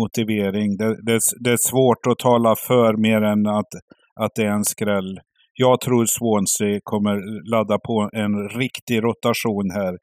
motivering. 0.00 0.76
Det, 0.76 1.02
det, 1.06 1.20
det 1.40 1.50
är 1.50 1.70
svårt 1.70 2.06
att 2.06 2.18
tala 2.18 2.56
för 2.56 2.96
mer 2.96 3.22
än 3.22 3.46
att, 3.46 3.72
att 4.20 4.34
det 4.34 4.42
är 4.42 4.52
en 4.52 4.64
skräll. 4.64 5.20
Jag 5.66 5.80
tror 5.80 6.06
Swansea 6.06 6.80
kommer 6.84 7.16
ladda 7.50 7.78
på 7.78 8.10
en 8.12 8.48
riktig 8.48 9.02
rotation 9.02 9.70
här. 9.70 9.98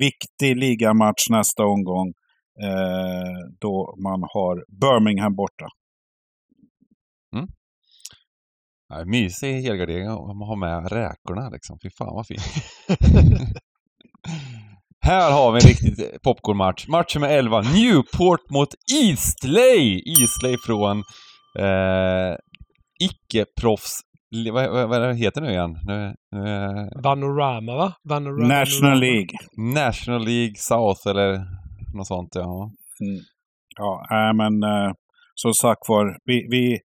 Viktig 0.00 0.56
ligamatch 0.56 1.30
nästa 1.30 1.64
omgång. 1.64 2.08
Eh, 2.62 3.38
då 3.60 3.94
man 4.06 4.20
har 4.34 4.54
Birmingham 4.80 5.34
borta. 5.34 5.66
Mm. 7.36 7.46
Nej, 8.90 9.06
mysig 9.06 9.52
helgardering 9.62 10.08
om 10.10 10.38
man 10.38 10.48
har 10.48 10.56
med 10.56 10.92
räkorna 10.92 11.50
liksom. 11.50 11.78
Fy 11.82 11.90
fan 11.98 12.14
vad 12.14 12.26
fint. 12.26 12.40
Här 15.00 15.32
har 15.32 15.52
vi 15.52 15.56
en 15.56 15.68
riktig 15.68 16.22
popcornmatch. 16.22 16.88
Match 16.88 17.14
nummer 17.14 17.28
11. 17.28 17.60
Newport 17.60 18.50
mot 18.50 18.68
Eastley! 19.02 20.02
Eastley 20.06 20.56
från 20.66 20.98
eh, 21.58 22.34
icke-proffs... 23.00 24.00
Vad, 24.52 24.70
vad, 24.70 24.88
vad 24.88 25.16
heter 25.16 25.40
nu 25.40 25.50
igen? 25.50 25.78
Nu, 25.86 26.14
nu, 26.32 26.88
Vanorama 27.02 27.76
va? 27.76 27.92
Vanorama, 28.02 28.48
National 28.48 29.00
League. 29.00 29.30
National 29.56 30.24
League 30.24 30.54
South 30.56 31.08
eller 31.08 31.44
något 31.94 32.06
sånt 32.06 32.34
ja. 32.34 32.70
Mm. 33.00 33.20
Ja, 33.78 34.06
nej, 34.10 34.34
men 34.34 34.62
eh, 34.62 34.92
som 35.34 35.54
sagt 35.54 35.88
var, 35.88 36.18
vi, 36.24 36.46
vi, 36.50 36.78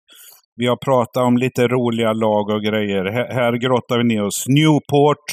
vi 0.55 0.67
har 0.67 0.77
pratat 0.77 1.23
om 1.23 1.37
lite 1.37 1.67
roliga 1.67 2.13
lag 2.13 2.49
och 2.49 2.63
grejer. 2.63 3.05
Här, 3.05 3.33
här 3.33 3.53
grottar 3.53 3.97
vi 3.97 4.03
ner 4.03 4.23
oss. 4.23 4.45
Newport, 4.47 5.27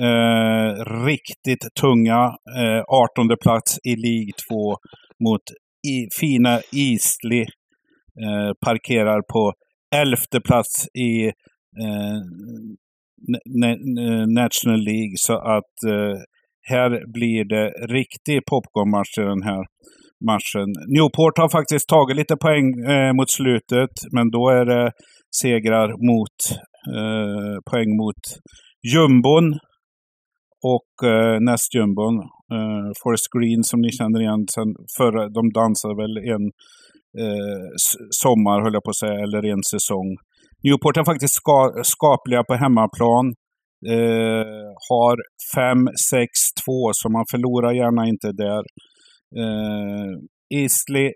eh, 0.00 0.84
riktigt 1.04 1.74
tunga. 1.80 2.36
Eh, 2.58 2.82
18 2.88 3.36
plats 3.42 3.78
i 3.84 3.96
League 3.96 4.32
2 4.48 4.76
mot 5.24 5.42
i, 5.88 6.08
fina 6.20 6.60
Eastleigh. 6.72 7.50
Eh, 8.24 8.52
parkerar 8.66 9.22
på 9.32 9.52
11 9.94 10.16
plats 10.44 10.86
i 10.94 11.26
eh, 11.82 12.20
National 14.28 14.80
League. 14.80 15.14
Så 15.16 15.34
att 15.34 15.74
eh, 15.86 16.18
här 16.68 17.12
blir 17.12 17.44
det 17.44 17.66
riktig 17.98 18.44
popcornmatch 18.50 19.18
i 19.18 19.22
den 19.22 19.42
här 19.42 19.64
matchen. 20.30 20.68
Newport 20.94 21.38
har 21.38 21.48
faktiskt 21.48 21.88
tagit 21.88 22.16
lite 22.16 22.36
poäng 22.36 22.66
eh, 22.90 23.12
mot 23.12 23.30
slutet, 23.30 23.94
men 24.12 24.30
då 24.30 24.48
är 24.48 24.64
det 24.64 24.92
segrar 25.42 25.88
mot 26.10 26.38
eh, 26.96 27.56
poäng 27.70 27.96
mot 27.96 28.22
jumbon 28.94 29.58
och 30.74 31.08
eh, 31.08 31.40
nästjumbon. 31.40 32.14
Eh, 32.56 32.88
Forest 33.02 33.28
Green 33.34 33.62
som 33.64 33.80
ni 33.80 33.90
känner 33.92 34.20
igen 34.20 34.44
sen 34.54 34.74
förra, 34.98 35.28
de 35.28 35.50
dansade 35.60 35.94
väl 36.02 36.16
en 36.16 36.44
eh, 37.18 37.66
sommar 38.22 38.62
höll 38.62 38.74
jag 38.74 38.84
på 38.84 38.90
att 38.90 38.96
säga, 38.96 39.18
eller 39.24 39.46
en 39.46 39.62
säsong. 39.70 40.16
Newport 40.62 40.96
är 40.96 41.04
faktiskt 41.04 41.34
ska, 41.34 41.72
skapliga 41.82 42.44
på 42.44 42.54
hemmaplan. 42.54 43.26
Eh, 43.88 44.68
har 44.88 45.16
5-6-2, 45.56 46.90
så 46.92 47.08
man 47.08 47.24
förlorar 47.30 47.72
gärna 47.72 48.08
inte 48.08 48.32
där. 48.32 48.62
Eh, 49.40 50.10
Isley, 50.54 51.12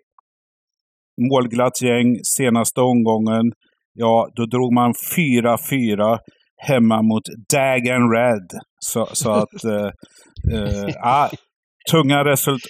målglatt 1.30 1.82
gäng 1.82 2.16
senaste 2.36 2.80
omgången. 2.80 3.53
Ja, 3.92 4.28
då 4.36 4.47
drog 4.47 4.72
man 4.72 4.92
4-4 5.16 6.18
hemma 6.57 7.03
mot 7.03 7.22
Dagen 7.53 8.11
Red. 8.11 8.49
Så, 8.78 9.07
så 9.12 9.30
att... 9.30 9.64
Eh, 9.64 9.90
eh, 10.55 10.95
ah, 11.03 11.28
tunga, 11.93 12.24
result, 12.24 12.62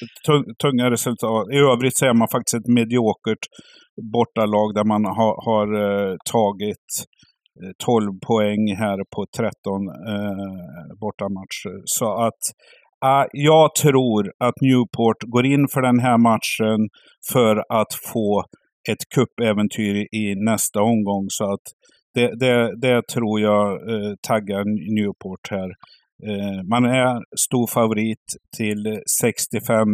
tunga 0.62 0.90
resultat. 0.90 1.46
I 1.52 1.56
övrigt 1.56 1.96
så 1.96 2.06
är 2.06 2.14
man 2.14 2.28
faktiskt 2.28 2.54
ett 2.54 2.74
mediokert 2.80 3.44
bortalag 4.12 4.74
där 4.74 4.84
man 4.84 5.04
har, 5.04 5.34
har 5.48 5.68
tagit 6.32 6.88
eh, 7.62 7.72
12 7.84 8.12
poäng 8.26 8.76
här 8.76 8.98
på 9.14 9.26
13 9.36 9.48
eh, 10.12 10.98
bortamatcher. 11.00 11.74
Så 11.84 12.08
att 12.26 12.42
eh, 13.04 13.26
jag 13.32 13.74
tror 13.74 14.32
att 14.38 14.60
Newport 14.60 15.22
går 15.34 15.46
in 15.46 15.68
för 15.72 15.82
den 15.82 15.98
här 15.98 16.18
matchen 16.18 16.80
för 17.32 17.56
att 17.80 17.94
få 18.12 18.44
ett 18.90 19.04
kuppäventyr 19.14 19.96
i 20.12 20.34
nästa 20.34 20.82
omgång. 20.82 21.26
Så 21.28 21.44
att 21.52 21.64
det, 22.14 22.38
det, 22.40 22.80
det 22.80 23.08
tror 23.12 23.40
jag 23.40 23.66
eh, 23.90 24.12
taggar 24.28 24.64
Newport 24.96 25.50
här. 25.50 25.70
Eh, 26.22 26.62
man 26.68 26.84
är 26.84 27.22
stor 27.46 27.66
favorit 27.66 28.26
till 28.56 29.00
65 29.20 29.86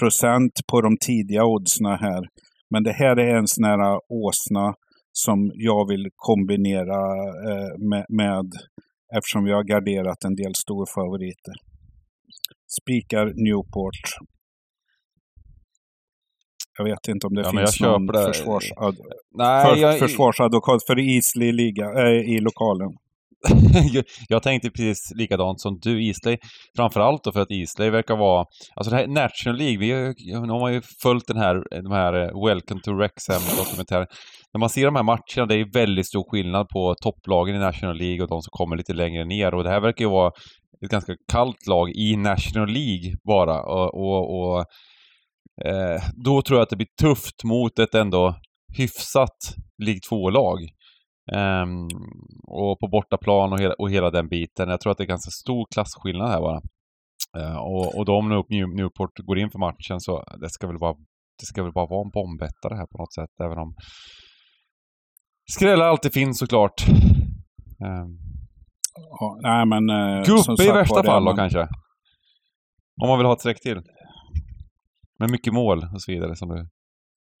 procent 0.00 0.52
på 0.70 0.80
de 0.80 0.96
tidiga 1.06 1.44
oddsna 1.44 1.96
här. 1.96 2.22
Men 2.70 2.82
det 2.82 2.92
här 2.92 3.18
är 3.18 3.34
en 3.34 3.46
sån 3.46 3.64
här 3.64 4.00
åsna 4.08 4.74
som 5.12 5.50
jag 5.54 5.88
vill 5.88 6.08
kombinera 6.16 7.00
eh, 7.48 7.78
med, 7.90 8.06
med 8.08 8.52
eftersom 9.16 9.44
vi 9.44 9.52
har 9.52 9.64
garderat 9.64 10.24
en 10.24 10.34
del 10.34 10.54
storfavoriter. 10.54 11.54
Spikar 12.80 13.26
Newport. 13.26 14.04
Jag 16.78 16.84
vet 16.84 17.08
inte 17.08 17.26
om 17.26 17.34
det 17.34 17.42
Ja, 17.42 17.50
finns 17.50 17.80
någon 17.80 18.06
försvarsadvokat 19.98 20.86
för 20.86 20.98
Easley 20.98 21.52
liga, 21.52 21.84
äh, 21.84 22.34
i 22.34 22.40
lokalen. 22.40 22.90
jag 24.28 24.42
tänkte 24.42 24.70
precis 24.70 25.12
likadant 25.14 25.60
som 25.60 25.78
du, 25.82 26.04
Islay. 26.04 26.38
Framförallt 26.76 27.24
då 27.24 27.32
för 27.32 27.40
att 27.40 27.50
Islay 27.50 27.90
verkar 27.90 28.16
vara... 28.16 28.46
Alltså 28.74 28.90
det 28.90 28.96
här 28.96 29.06
National 29.06 29.58
League, 29.58 29.78
vi 29.78 29.92
har, 29.92 30.46
nu 30.46 30.52
har 30.52 30.60
man 30.60 30.72
ju 30.74 30.82
följt 31.02 31.26
den 31.26 31.36
här, 31.36 31.82
de 31.82 31.92
här 31.92 32.12
eh, 32.14 32.46
Welcome 32.46 32.80
to 32.80 32.90
Rexham-dokumentären. 32.92 34.06
När 34.52 34.58
man 34.58 34.70
ser 34.70 34.84
de 34.84 34.96
här 34.96 35.02
matcherna, 35.02 35.46
det 35.46 35.54
är 35.54 35.72
väldigt 35.72 36.06
stor 36.06 36.30
skillnad 36.30 36.68
på 36.68 36.94
topplagen 37.02 37.56
i 37.56 37.58
National 37.58 37.96
League 37.96 38.22
och 38.22 38.28
de 38.28 38.42
som 38.42 38.50
kommer 38.50 38.76
lite 38.76 38.92
längre 38.92 39.24
ner. 39.24 39.54
Och 39.54 39.64
det 39.64 39.70
här 39.70 39.80
verkar 39.80 40.04
ju 40.04 40.10
vara 40.10 40.32
ett 40.84 40.90
ganska 40.90 41.12
kallt 41.32 41.66
lag 41.66 41.90
i 41.90 42.16
National 42.16 42.68
League 42.68 43.14
bara. 43.24 43.62
Och, 43.62 43.94
och, 43.94 44.38
och 44.38 44.64
eh, 45.66 46.02
då 46.24 46.42
tror 46.42 46.58
jag 46.58 46.62
att 46.62 46.70
det 46.70 46.76
blir 46.76 46.96
tufft 47.00 47.44
mot 47.44 47.78
ett 47.78 47.94
ändå 47.94 48.34
hyfsat 48.76 49.38
League 49.82 50.00
2-lag. 50.10 50.58
Um, 51.32 51.88
och 52.46 52.78
på 52.80 52.88
bortaplan 52.88 53.52
och 53.52 53.60
hela, 53.60 53.74
och 53.78 53.90
hela 53.90 54.10
den 54.10 54.28
biten. 54.28 54.68
Jag 54.68 54.80
tror 54.80 54.90
att 54.90 54.98
det 54.98 55.04
är 55.04 55.08
ganska 55.08 55.30
stor 55.30 55.66
klasskillnad 55.74 56.30
här 56.30 56.40
bara. 56.40 56.60
Uh, 57.38 57.56
och, 57.56 57.98
och 57.98 58.04
de 58.04 58.28
nu 58.28 58.66
Newport 58.66 59.18
går 59.18 59.38
in 59.38 59.50
för 59.50 59.58
matchen 59.58 60.00
så 60.00 60.24
det 60.40 60.50
ska 60.50 60.66
väl 60.66 60.78
vara 60.78 60.94
det 61.40 61.46
ska 61.46 61.62
väl 61.62 61.72
bara 61.72 61.86
vara 61.86 62.04
en 62.04 62.10
bombettare 62.10 62.74
här 62.74 62.86
på 62.86 62.98
något 62.98 63.14
sätt, 63.14 63.40
även 63.44 63.58
om 63.58 63.74
skrällar 65.52 65.86
alltid 65.86 66.12
finns 66.12 66.38
såklart. 66.38 66.88
Um, 67.84 68.18
ja, 68.94 69.38
nej 69.42 69.66
men... 69.66 69.90
Uh, 69.90 70.24
Gå 70.26 70.52
upp 70.52 70.60
i 70.60 70.72
värsta 70.72 71.02
fall 71.04 71.24
då 71.24 71.30
man... 71.30 71.36
kanske. 71.36 71.68
Om 73.02 73.08
man 73.08 73.18
vill 73.18 73.26
ha 73.26 73.32
ett 73.32 73.40
streck 73.40 73.60
till. 73.60 73.82
Med 75.18 75.30
mycket 75.30 75.52
mål 75.52 75.78
och 75.94 76.02
så 76.02 76.12
vidare 76.12 76.36
som 76.36 76.48
du... 76.48 76.68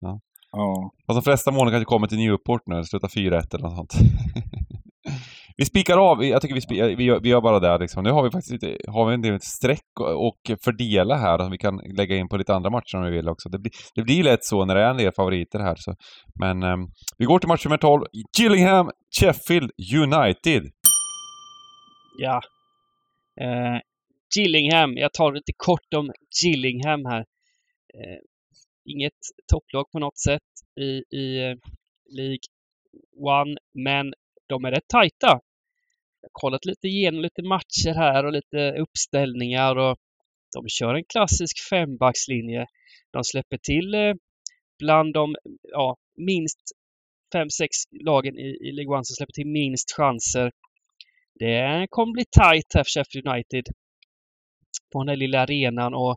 Ja. 0.00 0.20
Ja. 0.56 0.90
Fast 1.06 1.16
de 1.16 1.22
flesta 1.22 1.50
målen 1.50 1.72
kanske 1.72 1.84
kommer 1.84 2.06
till 2.06 2.18
Newport 2.18 2.62
nu, 2.66 2.84
slutar 2.84 3.08
4-1 3.08 3.54
eller 3.54 3.62
något 3.62 3.76
sånt. 3.76 3.94
vi 5.56 5.64
spikar 5.64 5.98
av, 5.98 6.24
jag 6.24 6.42
tycker 6.42 6.54
vi, 6.54 6.60
spikar, 6.60 6.96
vi, 6.96 7.04
gör, 7.04 7.20
vi 7.20 7.28
gör 7.28 7.40
bara 7.40 7.60
det 7.60 7.78
liksom. 7.78 8.04
Nu 8.04 8.10
har 8.10 8.22
vi 8.22 8.30
faktiskt 8.30 8.52
lite, 8.52 8.90
har 8.90 9.06
vi 9.06 9.14
en 9.14 9.22
del 9.22 9.40
streck 9.40 10.00
och 10.16 10.40
fördela 10.64 11.16
här 11.16 11.38
som 11.38 11.50
vi 11.50 11.58
kan 11.58 11.76
lägga 11.76 12.16
in 12.16 12.28
på 12.28 12.36
lite 12.36 12.54
andra 12.54 12.70
matcher 12.70 12.96
om 12.96 13.04
vi 13.04 13.10
vill 13.10 13.28
också. 13.28 13.48
Det 13.48 13.58
blir, 13.58 13.72
det 13.94 14.02
blir 14.02 14.24
lätt 14.24 14.44
så 14.44 14.64
när 14.64 14.74
det 14.74 14.82
är 14.82 14.90
en 14.90 14.96
del 14.96 15.12
favoriter 15.12 15.58
här. 15.58 15.76
Så. 15.78 15.94
Men 16.40 16.62
um, 16.62 16.88
vi 17.18 17.24
går 17.24 17.38
till 17.38 17.48
match 17.48 17.64
nummer 17.64 17.78
12. 17.78 18.02
Gillingham, 18.38 18.90
Sheffield 19.20 19.70
United. 19.96 20.62
Ja. 22.18 22.40
Uh, 23.42 23.80
Gillingham, 24.36 24.96
jag 24.96 25.12
tar 25.12 25.32
lite 25.32 25.52
kort 25.56 25.94
om 25.96 26.10
Gillingham 26.42 27.04
här. 27.04 27.20
Uh, 27.20 28.20
inget 28.86 29.20
topplag 29.52 29.90
på 29.92 29.98
något 29.98 30.18
sätt 30.18 30.42
i, 30.80 31.16
i 31.16 31.38
eh, 31.44 31.56
League 32.10 32.46
One, 33.16 33.56
men 33.74 34.14
de 34.46 34.64
är 34.64 34.70
rätt 34.70 34.88
tajta. 34.88 35.40
Jag 36.20 36.28
har 36.28 36.30
kollat 36.32 36.64
lite 36.64 36.88
igenom 36.88 37.20
lite 37.20 37.42
matcher 37.42 37.94
här 37.94 38.24
och 38.24 38.32
lite 38.32 38.72
uppställningar 38.72 39.76
och 39.76 39.96
de 40.52 40.68
kör 40.68 40.94
en 40.94 41.04
klassisk 41.04 41.68
fembackslinje. 41.70 42.66
De 43.10 43.24
släpper 43.24 43.58
till 43.58 43.94
eh, 43.94 44.14
bland 44.78 45.14
de 45.14 45.36
ja, 45.62 45.96
minst 46.16 46.58
fem, 47.32 47.50
sex 47.50 47.70
lagen 47.90 48.38
i, 48.38 48.68
i 48.68 48.72
League 48.72 48.94
One 48.94 49.04
som 49.04 49.14
släpper 49.14 49.32
till 49.32 49.46
minst 49.46 49.92
chanser. 49.92 50.52
Det 51.34 51.86
kommer 51.90 52.12
bli 52.12 52.24
tajt 52.30 52.74
här 52.74 52.84
för 52.84 52.90
Sheffield 52.90 53.28
United 53.28 53.64
på 54.92 55.02
den 55.02 55.08
här 55.08 55.16
lilla 55.16 55.40
arenan 55.40 55.94
och 55.94 56.16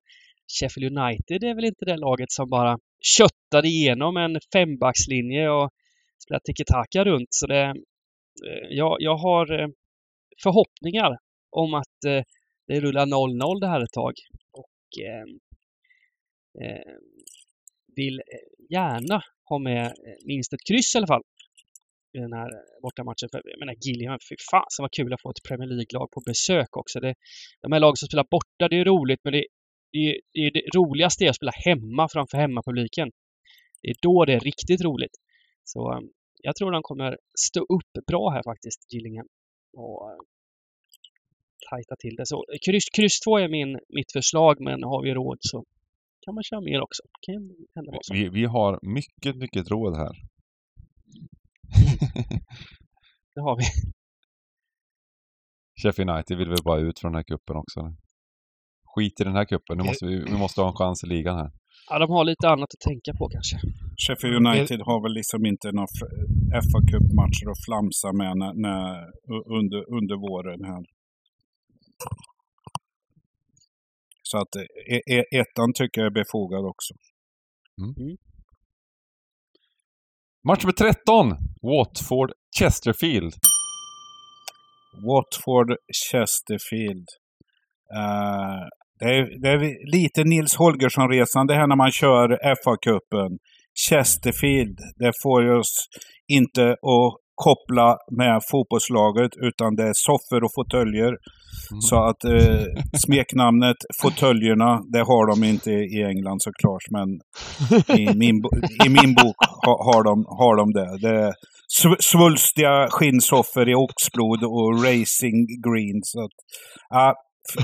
Sheffield 0.59 0.97
United 0.97 1.43
är 1.43 1.55
väl 1.55 1.65
inte 1.65 1.85
det 1.85 1.97
laget 1.97 2.31
som 2.31 2.49
bara 2.49 2.77
köttade 3.17 3.67
igenom 3.67 4.17
en 4.17 4.39
fembackslinje 4.53 5.49
och 5.49 5.69
spelade 6.23 6.43
tiki-taka 6.43 7.03
runt. 7.03 7.27
Så 7.29 7.47
det, 7.47 7.63
eh, 8.47 8.67
jag, 8.69 8.97
jag 8.99 9.17
har 9.17 9.61
eh, 9.61 9.67
förhoppningar 10.43 11.17
om 11.49 11.73
att 11.73 12.03
eh, 12.07 12.23
det 12.67 12.79
rullar 12.79 13.05
0-0 13.05 13.59
det 13.59 13.67
här 13.67 13.81
ett 13.81 13.91
tag. 13.91 14.13
Och 14.51 15.03
ehm, 15.05 15.39
ehm, 16.61 16.77
eh, 16.77 16.93
vill 17.95 18.21
gärna 18.69 19.21
ha 19.49 19.59
med 19.59 19.93
minst 20.25 20.53
ett 20.53 20.67
kryss 20.67 20.95
i 20.95 20.97
alla 20.97 21.07
fall 21.07 21.23
i 22.13 22.19
den 22.19 22.33
här 22.33 22.49
bortamatchen. 22.81 23.29
För, 23.31 23.41
jag 23.45 23.59
menar 23.59 23.75
Gillingham, 23.85 24.19
fy 24.29 24.35
fasen 24.51 24.83
vad 24.83 24.91
kul 24.91 25.13
att 25.13 25.21
få 25.21 25.29
ett 25.31 25.47
Premier 25.47 25.67
League-lag 25.67 26.11
på 26.11 26.21
besök 26.25 26.77
också. 26.77 26.99
Det, 26.99 27.13
de 27.61 27.71
här 27.71 27.79
lagen 27.79 27.95
som 27.95 28.07
spelar 28.07 28.27
borta, 28.31 28.67
det 28.69 28.77
är 28.79 28.85
roligt 28.85 29.19
men 29.23 29.33
det 29.33 29.45
det, 29.91 30.19
det, 30.33 30.49
det 30.49 30.63
roligaste 30.75 31.25
är 31.25 31.29
att 31.29 31.35
spela 31.35 31.51
hemma 31.65 32.09
framför 32.09 32.37
hemmapubliken. 32.37 33.11
Det 33.81 33.89
är 33.89 33.95
då 34.01 34.25
det 34.25 34.33
är 34.33 34.39
riktigt 34.39 34.81
roligt. 34.81 35.15
Så 35.63 35.93
um, 35.93 36.09
jag 36.43 36.55
tror 36.55 36.71
de 36.71 36.81
kommer 36.83 37.17
stå 37.39 37.59
upp 37.59 38.05
bra 38.07 38.29
här 38.29 38.43
faktiskt, 38.43 38.93
Gillingham. 38.93 39.27
Och 39.73 40.09
uh, 40.09 40.17
tajta 41.69 41.95
till 41.99 42.15
det. 42.15 42.25
Så 42.25 42.45
kryss, 42.65 42.89
kryss 42.95 43.19
2 43.19 43.37
är 43.37 43.49
min, 43.49 43.79
mitt 43.89 44.11
förslag, 44.11 44.61
men 44.61 44.83
har 44.83 45.03
vi 45.03 45.13
råd 45.13 45.37
så 45.39 45.65
kan 46.21 46.35
man 46.35 46.43
köra 46.43 46.61
mer 46.61 46.81
också. 46.81 47.03
Vi, 48.13 48.29
vi 48.29 48.45
har 48.45 48.79
mycket, 48.81 49.35
mycket 49.35 49.71
råd 49.71 49.97
här. 49.97 50.15
det 53.35 53.41
har 53.41 53.57
vi. 53.57 53.63
Sheffield 55.81 56.09
United 56.09 56.37
vill 56.37 56.49
väl 56.49 56.63
bara 56.63 56.79
ut 56.79 56.99
från 56.99 57.11
den 57.11 57.17
här 57.19 57.23
kuppen 57.23 57.55
också 57.55 57.95
skit 58.99 59.21
i 59.21 59.23
den 59.23 59.35
här 59.35 59.45
kuppen. 59.45 59.77
Nu 59.77 59.83
måste 59.83 60.05
vi, 60.05 60.15
vi 60.33 60.37
måste 60.37 60.61
ha 60.61 60.67
en 60.67 60.75
chans 60.75 61.03
i 61.03 61.07
ligan 61.07 61.35
här. 61.37 61.51
Ja, 61.89 61.99
de 61.99 62.09
har 62.11 62.23
lite 62.23 62.49
annat 62.49 62.69
att 62.75 62.83
tänka 62.89 63.11
på 63.19 63.29
kanske. 63.35 63.55
Sheffield 64.03 64.35
United 64.47 64.79
har 64.89 64.99
väl 65.03 65.13
liksom 65.19 65.45
inte 65.45 65.67
några 65.71 65.91
fa 66.71 66.79
Cup-matcher 66.91 67.47
att 67.53 67.65
flamsa 67.67 68.09
med 68.21 68.33
när, 68.41 68.53
när, 68.65 68.83
under, 69.57 69.79
under 69.97 70.15
våren 70.27 70.61
här. 70.71 70.83
Så 74.29 74.37
att 74.37 74.55
e, 74.95 74.99
e, 75.15 75.23
ettan 75.41 75.69
tycker 75.73 76.01
jag 76.01 76.07
är 76.11 76.19
befogad 76.23 76.65
också. 76.73 76.93
Mm. 77.81 77.93
Mm. 78.03 78.17
Match 80.47 80.63
nummer 80.63 80.73
13. 80.73 81.35
Watford 81.61 82.31
Chesterfield. 82.59 83.33
Watford 85.07 85.69
Chesterfield. 86.11 87.07
Uh, 87.99 88.67
det 88.99 89.05
är, 89.05 89.41
det 89.41 89.49
är 89.49 89.91
lite 89.91 90.23
Nils 90.23 90.55
Holgersson-resande 90.55 91.53
här 91.53 91.67
när 91.67 91.75
man 91.75 91.91
kör 91.91 92.27
FA-cupen. 92.61 93.37
Chesterfield, 93.89 94.77
det 94.99 95.13
får 95.23 95.59
oss 95.59 95.87
inte 96.27 96.71
att 96.71 97.13
koppla 97.35 97.97
med 98.17 98.41
fotbollslaget 98.51 99.31
utan 99.47 99.75
det 99.75 99.83
är 99.83 99.93
soffor 99.93 100.43
och 100.43 100.53
fåtöljer. 100.55 101.13
Mm. 101.71 101.81
Så 101.81 101.95
att 102.09 102.23
eh, 102.23 102.65
smeknamnet 103.05 103.77
Fåtöljerna, 104.01 104.81
det 104.93 105.03
har 105.11 105.25
de 105.31 105.43
inte 105.43 105.71
i 105.71 106.03
England 106.03 106.41
såklart. 106.41 106.85
Men 106.91 107.09
i 107.99 108.05
min, 108.21 108.35
i 108.85 108.89
min 108.89 109.13
bok 109.13 109.37
ha, 109.65 109.73
har, 109.89 110.03
de, 110.03 110.25
har 110.27 110.55
de 110.55 110.73
det. 110.73 111.07
Det 111.07 111.15
är 111.25 111.33
svulstiga 111.99 112.87
skinnsoffor 112.89 113.69
i 113.69 113.75
oxblod 113.75 114.43
och 114.43 114.83
racing 114.83 115.47
green. 115.67 115.99
Så 116.03 116.19
att, 116.25 116.37
ja, 116.89 117.15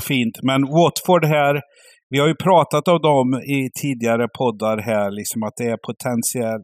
fint. 0.07 0.36
Men 0.43 0.61
Watford 0.61 1.25
här, 1.25 1.61
vi 2.09 2.19
har 2.19 2.27
ju 2.27 2.36
pratat 2.36 2.88
om 2.88 2.99
dem 3.01 3.27
i 3.57 3.69
tidigare 3.81 4.27
poddar 4.38 4.77
här, 4.77 5.11
liksom 5.11 5.43
att 5.43 5.53
det 5.57 5.67
är 5.73 5.77
potentiell 5.88 6.61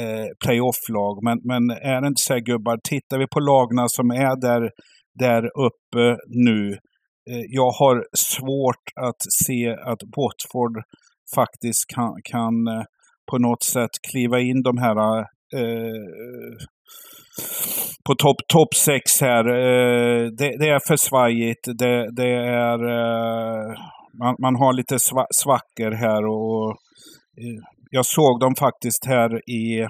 eh, 0.00 0.28
playoff-lag. 0.44 1.14
Men, 1.26 1.38
men 1.50 1.62
är 1.70 2.00
det 2.00 2.08
inte 2.12 2.26
så 2.26 2.32
här 2.32 2.40
gubbar, 2.40 2.76
tittar 2.88 3.18
vi 3.18 3.26
på 3.34 3.40
lagna 3.40 3.84
som 3.88 4.10
är 4.10 4.40
där, 4.48 4.62
där 5.24 5.42
uppe 5.66 6.04
nu. 6.48 6.60
Eh, 7.30 7.44
jag 7.48 7.70
har 7.80 7.96
svårt 8.32 8.86
att 9.08 9.20
se 9.44 9.68
att 9.90 10.02
Watford 10.16 10.76
faktiskt 11.34 11.84
kan, 11.94 12.12
kan 12.32 12.54
eh, 12.68 12.84
på 13.30 13.38
något 13.38 13.62
sätt 13.62 13.94
kliva 14.10 14.40
in 14.40 14.62
de 14.62 14.78
här 14.78 15.18
eh, 15.60 16.56
på 18.06 18.14
topp 18.14 18.36
top 18.48 18.74
6 18.74 19.20
här. 19.20 19.44
Eh, 19.48 20.22
det, 20.38 20.58
det, 20.60 20.68
är 20.68 20.86
för 20.88 20.96
svajigt. 20.96 21.64
Det, 21.78 22.10
det 22.16 22.32
är... 22.68 22.78
Eh, 22.96 23.66
man, 24.18 24.34
man, 24.38 24.56
har 24.56 24.72
lite 24.72 24.98
sva, 24.98 25.26
svackor 25.42 25.92
här 26.04 26.22
och... 26.26 26.70
Eh, 27.40 27.60
jag 27.90 28.06
såg 28.06 28.40
dem 28.40 28.54
faktiskt 28.54 29.06
här 29.06 29.50
i... 29.50 29.80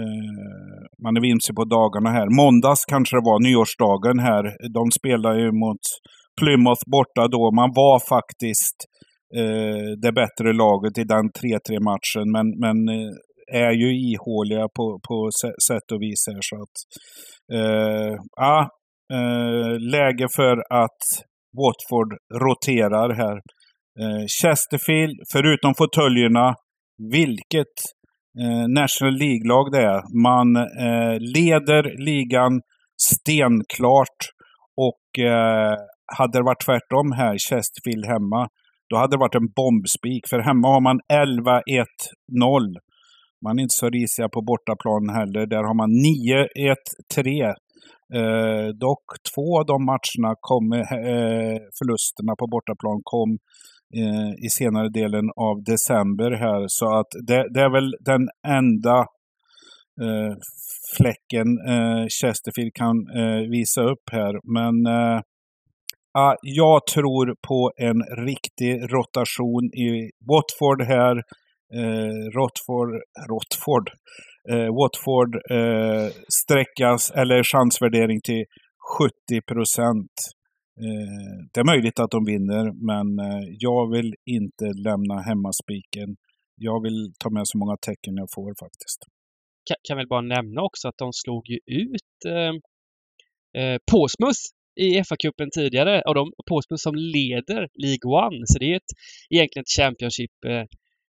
Eh, 0.00 0.78
man 1.02 1.16
är 1.16 1.20
vimsig 1.20 1.56
på 1.56 1.64
dagarna 1.64 2.10
här. 2.10 2.28
Måndags 2.42 2.84
kanske 2.84 3.16
det 3.16 3.26
var, 3.30 3.40
nyårsdagen 3.40 4.18
här. 4.18 4.44
De 4.78 4.90
spelade 4.90 5.40
ju 5.40 5.52
mot 5.52 5.84
Plymouth 6.40 6.84
borta 6.86 7.28
då. 7.28 7.50
Man 7.60 7.70
var 7.82 7.98
faktiskt 8.14 8.76
eh, 9.40 9.88
det 10.02 10.12
bättre 10.12 10.52
laget 10.52 10.98
i 10.98 11.04
den 11.04 11.26
3-3 11.30 11.80
matchen. 11.90 12.26
Men, 12.36 12.46
men 12.64 12.76
eh, 12.96 13.12
är 13.52 13.72
ju 13.72 14.10
ihåliga 14.10 14.68
på, 14.76 15.00
på 15.08 15.30
sätt 15.68 15.92
och 15.92 16.02
vis 16.02 16.24
här. 16.28 16.40
Så 16.40 16.56
att, 16.62 16.76
eh, 17.58 18.12
eh, 19.18 19.80
läge 19.80 20.26
för 20.36 20.56
att 20.82 21.00
Watford 21.58 22.10
roterar 22.34 23.14
här. 23.14 23.36
Eh, 24.00 24.26
Chesterfield, 24.40 25.16
förutom 25.32 25.74
fåtöljerna, 25.74 26.54
vilket 27.12 27.76
eh, 28.42 28.68
National 28.68 29.14
League-lag 29.14 29.72
det 29.72 29.82
är. 29.82 30.00
Man 30.28 30.56
eh, 30.56 31.16
leder 31.34 32.04
ligan 32.04 32.60
stenklart. 33.02 34.18
Och 34.76 35.24
eh, 35.24 35.74
hade 36.16 36.38
det 36.38 36.44
varit 36.44 36.64
tvärtom 36.66 37.12
här, 37.12 37.38
Chesterfield 37.38 38.06
hemma, 38.06 38.48
då 38.90 38.96
hade 38.96 39.16
det 39.16 39.20
varit 39.20 39.34
en 39.34 39.52
bombspik. 39.56 40.22
För 40.30 40.38
hemma 40.38 40.68
har 40.68 40.80
man 40.80 40.98
11-1-0. 41.12 42.74
Man 43.44 43.58
är 43.58 43.62
inte 43.62 43.80
så 43.82 43.90
risiga 43.90 44.28
på 44.28 44.42
bortaplan 44.42 45.08
heller. 45.08 45.46
Där 45.46 45.62
har 45.68 45.74
man 45.74 45.90
9-1-3. 47.16 47.54
Eh, 48.14 48.68
dock 48.68 49.04
två 49.34 49.58
av 49.58 49.66
de 49.66 49.84
matcherna 49.84 50.34
kom, 50.40 50.72
eh, 50.72 51.56
förlusterna 51.78 52.32
på 52.38 52.46
bortaplan 52.46 53.00
kom 53.04 53.38
eh, 54.00 54.44
i 54.46 54.48
senare 54.50 54.88
delen 54.88 55.26
av 55.36 55.62
december 55.64 56.30
här. 56.30 56.64
Så 56.68 56.98
att 56.98 57.10
det, 57.26 57.48
det 57.54 57.60
är 57.60 57.72
väl 57.72 57.94
den 58.00 58.28
enda 58.48 58.98
eh, 60.02 60.34
fläcken 60.96 61.48
eh, 61.68 62.06
Chesterfield 62.20 62.74
kan 62.74 62.96
eh, 63.20 63.50
visa 63.50 63.82
upp 63.82 64.06
här. 64.12 64.34
Men 64.56 64.74
eh, 64.86 65.20
jag 66.42 66.86
tror 66.86 67.34
på 67.48 67.72
en 67.76 68.26
riktig 68.26 68.92
rotation 68.92 69.64
i 69.64 70.10
Watford 70.28 70.82
här. 70.82 71.22
Eh, 71.74 72.30
Rotford, 72.36 72.90
Rotford, 73.28 73.90
eh, 74.50 74.74
Watford 74.78 75.34
eh, 75.50 76.08
sträckas 76.42 77.10
eller 77.10 77.42
chansvärdering 77.42 78.20
till 78.20 78.44
70 78.98 79.42
procent. 79.42 80.12
Eh, 80.80 81.36
det 81.52 81.60
är 81.60 81.64
möjligt 81.64 81.98
att 82.00 82.10
de 82.10 82.24
vinner, 82.24 82.64
men 82.90 83.06
eh, 83.26 83.44
jag 83.58 83.90
vill 83.94 84.14
inte 84.26 84.64
lämna 84.64 85.22
hemmaspiken. 85.28 86.16
Jag 86.56 86.82
vill 86.82 87.12
ta 87.18 87.30
med 87.30 87.42
så 87.44 87.58
många 87.58 87.76
tecken 87.76 88.14
jag 88.16 88.28
får 88.34 88.54
faktiskt. 88.64 89.00
Kan, 89.68 89.76
kan 89.88 89.96
väl 89.96 90.08
bara 90.08 90.20
nämna 90.20 90.62
också 90.62 90.88
att 90.88 90.98
de 90.98 91.12
slog 91.12 91.48
ju 91.48 91.58
ut 91.66 92.16
eh, 92.26 92.54
eh, 93.62 93.78
Påsmus 93.92 94.36
i 94.80 94.88
FA-cupen 95.02 95.50
tidigare 95.54 96.02
och 96.06 96.14
de 96.14 96.32
Påsmus 96.48 96.82
som 96.82 96.94
leder 96.94 97.68
League 97.84 98.06
One. 98.26 98.42
Så 98.46 98.58
det 98.58 98.72
är 98.72 98.76
ett, 98.76 98.92
egentligen 99.30 99.62
ett 99.62 99.76
Championship 99.78 100.34
eh, 100.46 100.64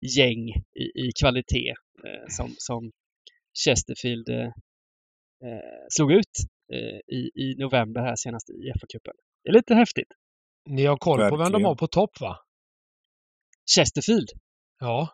Championship-gäng 0.03 0.49
i, 0.75 1.07
i 1.07 1.11
kvalitet 1.19 1.73
eh, 2.05 2.27
som, 2.29 2.55
som 2.57 2.91
Chesterfield 3.65 4.29
eh, 4.29 4.45
eh, 5.45 5.85
slog 5.89 6.11
ut 6.11 6.37
eh, 6.73 7.15
i, 7.15 7.31
i 7.35 7.55
november 7.57 8.01
här 8.01 8.15
senast 8.15 8.49
i 8.49 8.53
FA-cupen. 8.53 9.13
Det 9.43 9.49
är 9.49 9.53
lite 9.53 9.75
häftigt. 9.75 10.07
Ni 10.69 10.85
har 10.85 10.97
koll 10.97 11.29
på 11.29 11.37
vem 11.37 11.51
de 11.51 11.63
har 11.63 11.75
på 11.75 11.87
topp 11.87 12.21
va? 12.21 12.37
Chesterfield. 13.75 14.29
Ja. 14.79 15.09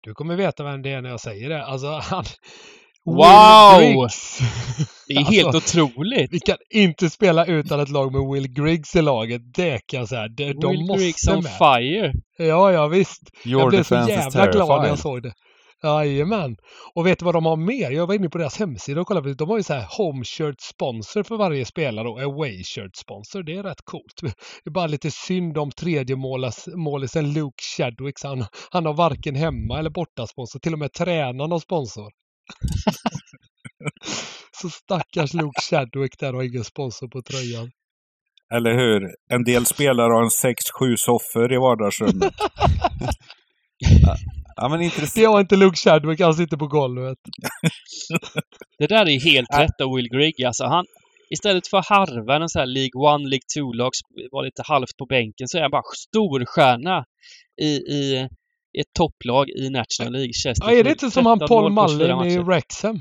Du 0.00 0.14
kommer 0.14 0.36
veta 0.36 0.64
vem 0.64 0.82
det 0.82 0.90
är 0.90 1.02
när 1.02 1.10
jag 1.10 1.20
säger 1.20 1.48
det. 1.48 1.64
Alltså 1.64 1.86
han... 1.86 2.24
Wow! 3.06 3.78
Griggs. 3.80 4.38
Det 5.08 5.14
är 5.14 5.24
helt 5.24 5.46
Alltså, 5.54 5.78
otroligt. 5.80 6.32
Vi 6.32 6.40
kan 6.40 6.56
inte 6.70 7.10
spela 7.10 7.46
utan 7.46 7.80
ett 7.80 7.88
lag 7.88 8.12
med 8.12 8.32
Will 8.32 8.48
Griggs 8.52 8.96
i 8.96 9.02
laget. 9.02 9.42
Det 9.54 9.80
kan 9.86 10.00
jag 10.00 10.08
säga. 10.08 10.28
Det, 10.28 10.52
de 10.52 10.70
Will 10.70 10.86
måste 10.86 11.04
Griggs 11.04 11.28
on 11.28 11.42
med. 11.42 11.52
fire. 11.58 12.12
Ja, 12.38 12.72
ja 12.72 12.86
visst. 12.86 13.22
Your 13.44 13.60
jag 13.62 13.68
blev 13.70 13.82
så 13.82 13.94
defense 13.94 14.12
is 14.28 14.34
jävla 14.34 14.52
glad 14.52 14.68
när 14.68 14.74
jag 14.74 14.80
terrifying. 14.82 14.96
såg 14.96 15.22
det. 15.22 15.32
Jajamän. 15.82 16.56
Och 16.94 17.06
vet 17.06 17.18
du 17.18 17.24
vad 17.24 17.34
de 17.34 17.46
har 17.46 17.56
mer? 17.56 17.90
Jag 17.90 18.06
var 18.06 18.14
inne 18.14 18.28
på 18.28 18.38
deras 18.38 18.58
hemsida 18.58 19.00
och 19.00 19.06
kollade. 19.06 19.34
De 19.34 19.48
har 19.48 19.56
ju 19.56 19.62
så 19.62 19.74
här 19.74 19.86
home 19.98 20.24
shirt 20.24 20.60
sponsor 20.60 21.22
för 21.22 21.36
varje 21.36 21.64
spelare 21.64 22.08
och 22.08 22.20
away 22.22 22.64
shirt 22.64 22.96
sponsor. 22.96 23.42
Det 23.42 23.52
är 23.56 23.62
rätt 23.62 23.82
coolt. 23.84 24.20
Det 24.64 24.68
är 24.68 24.72
bara 24.72 24.86
lite 24.86 25.10
synd 25.10 25.58
om 25.58 25.70
tredje 25.70 26.16
målas, 26.16 26.68
målisen 26.74 27.32
Luke 27.32 27.62
Chadwick. 27.76 28.18
så 28.18 28.28
Han, 28.28 28.44
han 28.70 28.86
har 28.86 28.94
varken 28.94 29.34
hemma 29.34 29.78
eller 29.78 29.90
borta 29.90 30.26
sponsor. 30.26 30.58
Till 30.58 30.72
och 30.72 30.78
med 30.78 30.92
tränaren 30.92 31.52
har 31.52 31.58
sponsor. 31.58 32.10
så 34.60 34.70
stackars 34.70 35.34
Luke 35.34 35.60
Chadwick 35.70 36.18
där 36.18 36.32
har 36.32 36.42
ingen 36.42 36.64
sponsor 36.64 37.08
på 37.08 37.22
tröjan. 37.22 37.70
Eller 38.54 38.74
hur? 38.74 39.14
En 39.30 39.44
del 39.44 39.66
spelare 39.66 40.12
har 40.12 40.22
en 40.22 40.28
6-7 40.28 40.96
soffor 40.96 41.52
i 41.52 41.56
vardagsrummet. 41.56 42.34
Ja, 44.56 44.68
men 44.68 44.82
intressant. 44.82 45.14
Det 45.14 45.24
har 45.24 45.40
inte 45.40 45.56
Luke 45.56 45.76
Chadwick, 45.76 46.20
han 46.20 46.34
sitter 46.34 46.56
på 46.56 46.66
golvet. 46.66 47.18
Det 48.78 48.86
där 48.86 49.08
är 49.08 49.20
helt 49.20 49.58
rätt 49.58 49.80
av 49.80 49.94
Will 49.96 50.08
Grigg. 50.08 50.44
Alltså 50.44 50.64
han, 50.64 50.84
istället 51.30 51.68
för 51.68 51.78
att 51.78 51.86
harva 51.86 52.36
en 52.36 52.48
sån 52.48 52.60
här 52.60 52.66
League 52.66 53.14
One, 53.14 53.28
League 53.28 53.46
Two-lag, 53.56 53.90
vara 54.32 54.44
lite 54.44 54.62
halvt 54.64 54.96
på 54.98 55.06
bänken, 55.06 55.48
så 55.48 55.58
är 55.58 55.62
han 55.62 55.70
bara 55.70 55.82
storstjärna 55.96 57.04
i, 57.62 57.76
i 57.76 58.28
ett 58.80 58.92
topplag 58.98 59.46
i 59.48 59.70
National 59.70 60.12
League. 60.12 60.32
Ja, 60.32 60.40
Chesterfield. 60.42 60.78
är 60.80 60.84
det 60.84 60.90
inte 60.90 61.10
som 61.10 61.26
han 61.26 61.38
13 61.38 61.48
Paul 61.48 61.72
mål 61.72 61.84
på 61.84 61.92
24 61.92 62.16
Mullin 62.16 62.32
i. 62.32 62.44
Wrexham? 62.44 63.00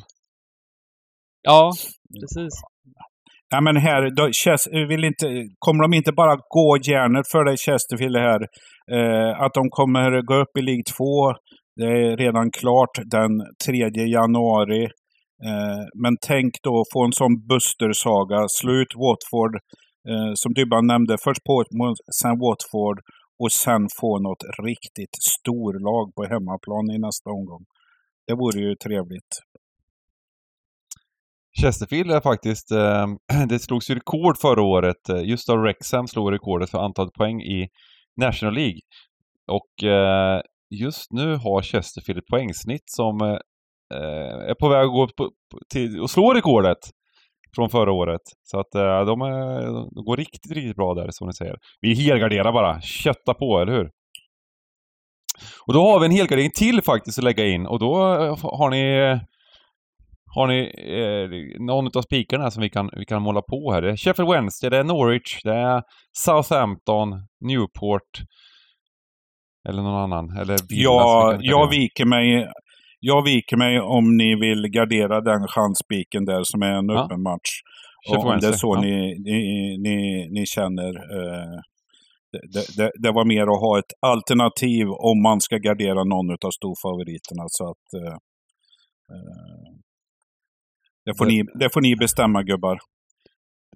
Ja, 1.42 1.72
precis. 2.22 2.54
Ja, 3.50 3.62
men 3.62 3.78
här, 3.78 4.02
då, 4.18 4.24
Ches- 4.28 4.88
vill 4.90 5.04
inte, 5.04 5.26
kommer 5.60 5.82
de 5.84 5.94
inte 5.94 6.12
bara 6.12 6.36
gå 6.50 6.78
järnet 6.92 7.26
för 7.32 7.44
dig 7.46 7.58
Chesterfield 7.58 8.18
här? 8.18 8.42
Eh, 8.96 9.42
att 9.44 9.54
de 9.54 9.70
kommer 9.70 10.22
gå 10.22 10.36
upp 10.44 10.58
i 10.60 10.62
League 10.62 10.84
2, 10.98 11.34
det 11.80 11.86
är 11.86 12.18
redan 12.18 12.52
klart 12.52 12.94
den 13.16 13.32
3 13.66 14.08
januari. 14.18 14.84
Eh, 15.48 15.82
men 16.04 16.14
tänk 16.28 16.52
då 16.64 16.84
få 16.94 17.06
en 17.06 17.18
sån 17.22 17.34
Buster-saga, 17.50 18.40
slå 18.60 18.72
ut 18.82 18.94
Watford, 19.04 19.54
eh, 20.10 20.32
som 20.42 20.54
Dybban 20.54 20.88
nämnde, 20.88 21.18
först 21.24 21.44
på 21.48 21.64
sen 22.22 22.36
Watford 22.46 22.98
och 23.40 23.52
sen 23.52 23.88
få 24.00 24.20
något 24.20 24.44
riktigt 24.64 25.16
storlag 25.34 26.16
på 26.16 26.24
hemmaplan 26.24 26.92
i 26.96 26.98
nästa 26.98 27.30
omgång. 27.30 27.66
Det 28.28 28.34
vore 28.34 28.60
ju 28.60 28.76
trevligt. 28.76 29.32
Chesterfield 31.62 32.12
är 32.12 32.22
faktiskt, 32.22 32.72
eh, 32.72 33.08
det 33.50 33.60
slogs 33.60 33.90
ju 33.90 33.96
rekord 33.96 34.38
förra 34.38 34.62
året. 34.62 35.04
Just 35.24 35.50
av 35.50 35.58
Rexham 35.58 36.08
slog 36.08 36.34
rekordet 36.34 36.70
för 36.70 36.78
antal 36.78 37.12
poäng 37.12 37.42
i 37.42 37.68
National 38.22 38.54
League. 38.56 38.80
Och 39.48 39.84
eh, 39.84 40.42
just 40.70 41.12
nu 41.12 41.36
har 41.36 41.62
Chesterfield 41.62 42.20
ett 42.20 42.28
poängsnitt 42.28 42.84
som 42.86 43.22
eh, 43.22 43.38
eh 43.98 44.50
är 44.50 44.56
på 44.60 44.70
väg 44.70 44.86
att 44.86 44.92
gå 44.92 45.04
upp 45.04 45.20
och 45.20 45.32
till 45.70 46.08
slå 46.08 46.34
rekordet 46.34 46.78
från 47.56 47.70
förra 47.70 47.92
året. 47.92 48.22
Så 48.44 48.60
att 48.60 48.76
eh, 48.76 49.06
de, 49.06 49.22
är, 49.22 49.66
de 49.96 50.06
går 50.06 50.18
riktigt, 50.18 50.52
riktigt 50.52 50.76
bra 50.76 50.94
där 50.94 51.08
som 51.12 51.28
ni 51.28 51.34
säger. 51.34 51.58
Vi 51.82 51.94
helgarderar 51.94 52.52
bara, 52.52 52.82
kötta 52.82 53.34
på, 53.34 53.60
eller 53.60 53.74
hur? 53.74 53.90
Och 55.68 55.74
då 55.74 55.82
har 55.82 56.00
vi 56.00 56.06
en 56.06 56.12
helgardering 56.12 56.52
till 56.56 56.82
faktiskt 56.82 57.18
att 57.18 57.24
lägga 57.24 57.46
in 57.46 57.66
och 57.66 57.80
då 57.80 58.14
eh, 58.14 58.38
har 58.42 58.70
ni 58.70 59.20
har 60.36 60.48
ni 60.48 60.60
eh, 61.00 61.62
någon 61.66 61.98
av 61.98 62.02
spikarna 62.02 62.52
som 62.52 62.62
vi 62.62 62.70
kan, 62.70 62.90
vi 62.98 63.06
kan 63.06 63.22
måla 63.22 63.42
på 63.42 63.72
här? 63.72 63.82
Det 63.82 63.92
är 63.92 63.98
Sheffield 63.98 64.32
Wednesday, 64.32 64.70
det 64.70 64.78
är 64.78 64.84
Norwich, 64.84 65.42
det 65.44 65.54
är 65.54 65.84
Southampton, 66.18 67.10
Newport 67.42 68.22
eller 69.70 69.82
någon 69.82 70.02
annan. 70.02 70.38
Eller 70.38 70.58
Ja, 70.70 71.38
jag 71.40 71.70
viker 71.70 72.06
mig. 72.06 72.48
Jag 73.00 73.24
viker 73.24 73.58
mig 73.58 73.80
om 73.80 74.18
ni 74.18 74.36
vill 74.36 74.68
gardera 74.68 75.22
den 75.22 75.48
chansspiken 75.48 76.26
där 76.26 76.42
som 76.44 76.62
är 76.62 76.72
en 76.80 76.90
Ja. 76.90 77.06
öppen 77.06 77.22
match. 77.24 77.52
Och 78.10 78.26
om 78.26 78.40
det 78.40 78.48
är 78.48 78.52
så 78.52 78.76
ja. 78.76 78.82
ni, 78.82 78.96
ni, 79.20 79.40
ni, 79.78 80.28
ni 80.32 80.46
känner. 80.46 80.90
Eh, 81.18 81.60
det, 82.54 82.78
det, 82.78 82.92
det 83.04 83.12
var 83.12 83.26
mer 83.26 83.42
att 83.44 83.60
ha 83.66 83.80
ett 83.80 83.94
alternativ 84.02 84.88
om 84.90 85.22
man 85.24 85.42
ska 85.42 85.58
gardera 85.58 86.04
någon 86.04 86.32
av 86.32 86.52
storfavoriterna. 86.52 87.44
Så 87.48 87.64
att, 87.72 88.02
eh, 88.02 88.14
eh, 89.14 89.72
det, 91.06 91.18
får 91.18 91.26
Det- 91.26 91.32
ni, 91.32 91.44
det 91.60 91.70
får 91.74 91.82
ni 91.82 91.96
bestämma 91.96 92.44
gubbar. 92.44 92.78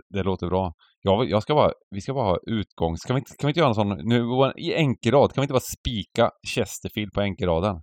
Det 0.09 0.23
låter 0.23 0.47
bra. 0.47 0.73
Jag, 1.01 1.29
jag 1.29 1.41
ska 1.43 1.55
bara, 1.55 1.71
vi 1.91 2.01
ska 2.01 2.13
bara 2.13 2.25
ha 2.29 2.37
utgång. 2.47 2.97
Ska 2.97 3.13
vi 3.13 3.19
inte, 3.19 3.31
kan 3.39 3.47
vi 3.47 3.49
inte 3.51 3.59
göra 3.59 3.69
en 3.69 3.75
sån, 3.75 3.97
nu 4.03 4.21
i 4.57 4.73
enkelrad, 4.75 5.33
kan 5.33 5.41
vi 5.41 5.43
inte 5.43 5.53
bara 5.53 5.59
spika 5.79 6.31
Chesterfield 6.55 7.11
på 7.13 7.21
enkelraden? 7.21 7.75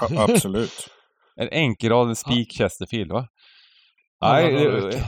A- 0.00 0.08
Absolut. 0.28 0.88
En 1.40 1.48
enkelrad, 1.52 2.08
en 2.08 2.16
spik 2.16 2.52
Chesterfield, 2.58 3.12
va? 3.12 3.26
Nej, 4.22 4.52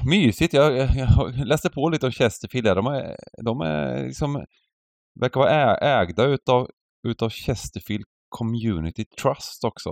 mysigt. 0.07 0.53
Jag, 0.53 0.77
jag, 0.77 0.89
jag 0.97 1.47
läste 1.47 1.71
på 1.71 1.89
lite 1.89 2.07
om 2.07 2.13
Chesterfield 2.13 2.67
där. 2.67 2.75
De 2.75 2.87
är, 2.87 3.17
de 3.45 3.61
är 3.61 4.05
liksom, 4.07 4.45
verkar 5.21 5.41
vara 5.41 5.77
ägda 5.77 6.25
utav, 6.25 6.69
utav 7.09 7.31
Chesterfield 7.31 8.05
Community 8.29 9.05
Trust 9.05 9.65
också. 9.65 9.91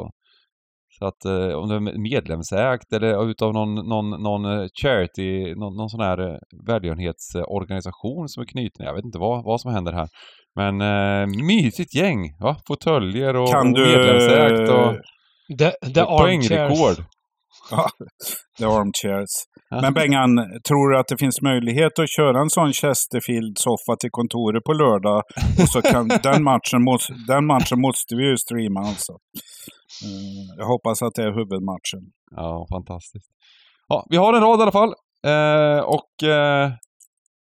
Så 0.98 1.06
att 1.06 1.24
eh, 1.24 1.48
om 1.58 1.68
det 1.68 1.74
är 1.74 1.98
medlemsägt 1.98 2.92
eller 2.92 3.30
utav 3.30 3.52
någon, 3.54 3.74
någon, 3.74 4.10
någon 4.22 4.44
eh, 4.44 4.66
charity, 4.82 5.54
någon, 5.54 5.76
någon 5.76 5.88
sån 5.90 6.00
här 6.00 6.18
eh, 6.30 6.38
välgörenhetsorganisation 6.66 8.28
som 8.28 8.40
är 8.42 8.46
knuten. 8.46 8.86
Jag 8.86 8.94
vet 8.94 9.04
inte 9.04 9.18
vad, 9.18 9.44
vad 9.44 9.60
som 9.60 9.72
händer 9.74 9.92
här. 9.92 10.08
Men 10.56 10.80
eh, 10.80 11.26
mysigt 11.46 11.94
gäng, 11.94 12.36
va? 12.40 12.56
Fåtöljer 12.68 13.36
och, 13.36 13.48
Kan 13.48 13.68
och 13.68 13.74
du... 13.74 13.86
medlemsägt 13.86 14.70
och 14.70 14.94
The, 15.58 15.70
the 15.94 16.02
poängrekord. 16.04 17.04
Ja, 17.70 17.88
the 18.58 18.64
armchairs. 18.64 19.30
Men 19.70 19.94
Bengan, 19.94 20.36
tror 20.68 20.90
du 20.90 20.98
att 20.98 21.08
det 21.08 21.18
finns 21.18 21.42
möjlighet 21.42 21.98
att 21.98 22.10
köra 22.10 22.40
en 22.40 22.50
sån 22.50 22.72
Chesterfield-soffa 22.72 23.96
till 24.00 24.10
kontoret 24.10 24.64
på 24.64 24.72
lördag? 24.72 25.22
Och 25.60 25.68
så 25.68 25.82
kan, 25.82 26.08
den, 26.22 26.42
matchen 26.42 26.84
måste, 26.84 27.12
den 27.28 27.46
matchen 27.46 27.80
måste 27.80 28.14
vi 28.16 28.24
ju 28.30 28.36
streama 28.36 28.80
alltså. 28.80 29.12
Eh, 30.04 30.58
jag 30.58 30.66
hoppas 30.66 31.02
att 31.02 31.14
det 31.14 31.22
är 31.22 31.32
huvudmatchen. 31.38 32.02
Ja, 32.36 32.66
fantastiskt. 32.70 33.30
Ja, 33.88 34.06
vi 34.10 34.16
har 34.16 34.34
en 34.34 34.40
rad 34.40 34.58
i 34.58 34.62
alla 34.62 34.72
fall. 34.72 34.94
Eh, 35.26 35.80
och 35.96 36.28
eh, 36.28 36.70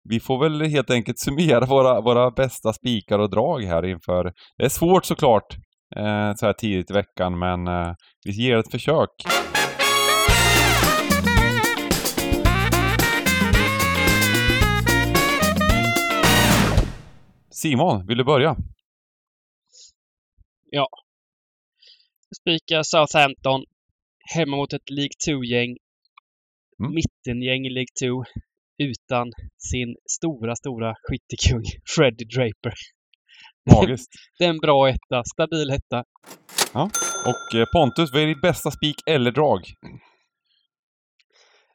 vi 0.04 0.20
får 0.20 0.38
väl 0.38 0.62
helt 0.62 0.90
enkelt 0.90 1.18
summera 1.18 1.66
våra, 1.66 2.00
våra 2.00 2.30
bästa 2.30 2.72
spikar 2.72 3.18
och 3.18 3.30
drag 3.30 3.62
här 3.62 3.86
inför... 3.86 4.32
Det 4.56 4.64
är 4.64 4.68
svårt 4.68 5.04
såklart 5.04 5.56
eh, 5.96 6.34
så 6.34 6.46
här 6.46 6.52
tidigt 6.52 6.90
i 6.90 6.94
veckan, 6.94 7.38
men 7.38 7.66
eh, 7.68 7.94
vi 8.24 8.30
ger 8.30 8.56
ett 8.56 8.70
försök. 8.70 9.10
Simon, 17.50 18.06
vill 18.06 18.18
du 18.18 18.24
börja? 18.24 18.56
Spika 22.40 22.84
Southampton 22.84 23.64
hemma 24.34 24.56
mot 24.56 24.72
ett 24.72 24.90
League 24.90 25.16
2-gäng. 25.28 25.76
Mm. 26.80 26.94
Mittengäng 26.94 27.66
i 27.66 27.70
League 27.70 27.94
2 28.02 28.24
utan 28.78 29.32
sin 29.58 29.96
stora, 30.10 30.56
stora 30.56 30.94
skyttekung 31.02 31.62
Freddie 31.96 32.24
Draper. 32.24 32.74
Magiskt. 33.70 34.12
Det 34.38 34.44
är 34.44 34.50
en 34.50 34.58
bra 34.58 34.88
etta, 34.88 35.22
stabil 35.34 35.70
etta. 35.70 36.04
Och 37.26 37.60
eh, 37.60 37.66
Pontus, 37.72 38.12
vad 38.12 38.22
är 38.22 38.26
ditt 38.26 38.42
bästa 38.42 38.70
spik 38.70 38.96
eller 39.06 39.30
drag? 39.30 39.60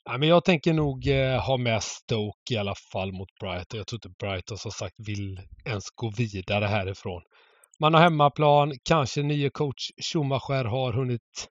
Ja, 0.05 0.17
men 0.17 0.29
jag 0.29 0.45
tänker 0.45 0.73
nog 0.73 1.07
eh, 1.07 1.41
ha 1.45 1.57
med 1.57 1.83
Stoke 1.83 2.53
i 2.53 2.57
alla 2.57 2.75
fall 2.91 3.11
mot 3.11 3.29
Brighton. 3.39 3.77
Jag 3.77 3.87
tror 3.87 3.97
inte 3.97 4.15
Brighton 4.19 4.57
som 4.57 4.71
sagt 4.71 4.95
vill 5.07 5.39
ens 5.65 5.83
gå 5.95 6.11
vidare 6.17 6.65
härifrån. 6.65 7.21
Man 7.79 7.93
har 7.93 8.01
hemmaplan, 8.01 8.73
kanske 8.83 9.23
nye 9.23 9.49
coach 9.49 9.91
Schumacher 10.11 10.63
har 10.63 10.93
hunnit 10.93 11.49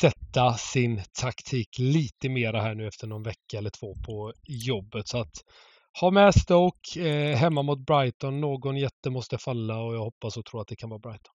sätta 0.00 0.52
sin 0.52 1.00
taktik 1.20 1.68
lite 1.78 2.28
mera 2.28 2.60
här 2.60 2.74
nu 2.74 2.86
efter 2.86 3.06
någon 3.06 3.22
vecka 3.22 3.58
eller 3.58 3.70
två 3.70 3.94
på 4.06 4.32
jobbet. 4.66 5.08
Så 5.08 5.18
att 5.18 5.34
ha 6.00 6.10
med 6.10 6.34
Stoke 6.34 7.08
eh, 7.08 7.36
hemma 7.36 7.62
mot 7.62 7.86
Brighton. 7.86 8.40
Någon 8.40 8.76
jätte 8.76 9.10
måste 9.10 9.38
falla 9.38 9.78
och 9.78 9.94
jag 9.94 10.04
hoppas 10.04 10.36
och 10.36 10.44
tror 10.44 10.60
att 10.60 10.68
det 10.68 10.76
kan 10.76 10.90
vara 10.90 10.98
Brighton. 10.98 11.34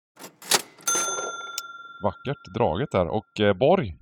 Vackert 2.03 2.53
draget 2.57 2.91
där. 2.91 3.07
Och 3.07 3.39
eh, 3.39 3.53
Borg? 3.53 3.95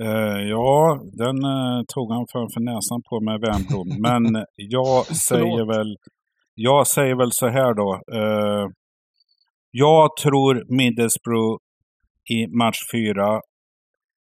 Eh, 0.00 0.40
ja, 0.48 1.00
den 1.12 1.36
eh, 1.44 1.82
tog 1.94 2.12
han 2.12 2.26
framför 2.32 2.60
näsan 2.60 3.02
på 3.08 3.20
med 3.20 3.40
Wernbloom. 3.40 3.88
Men 4.08 4.44
jag 4.56 5.06
säger 5.06 5.66
väl, 5.66 5.96
jag 6.54 6.86
säger 6.86 7.14
väl 7.14 7.32
så 7.32 7.48
här 7.48 7.74
då. 7.74 8.00
Eh, 8.18 8.66
jag 9.70 10.16
tror 10.16 10.76
Middlesbrough 10.76 11.56
i 12.34 12.46
match 12.60 12.80
fyra 12.92 13.30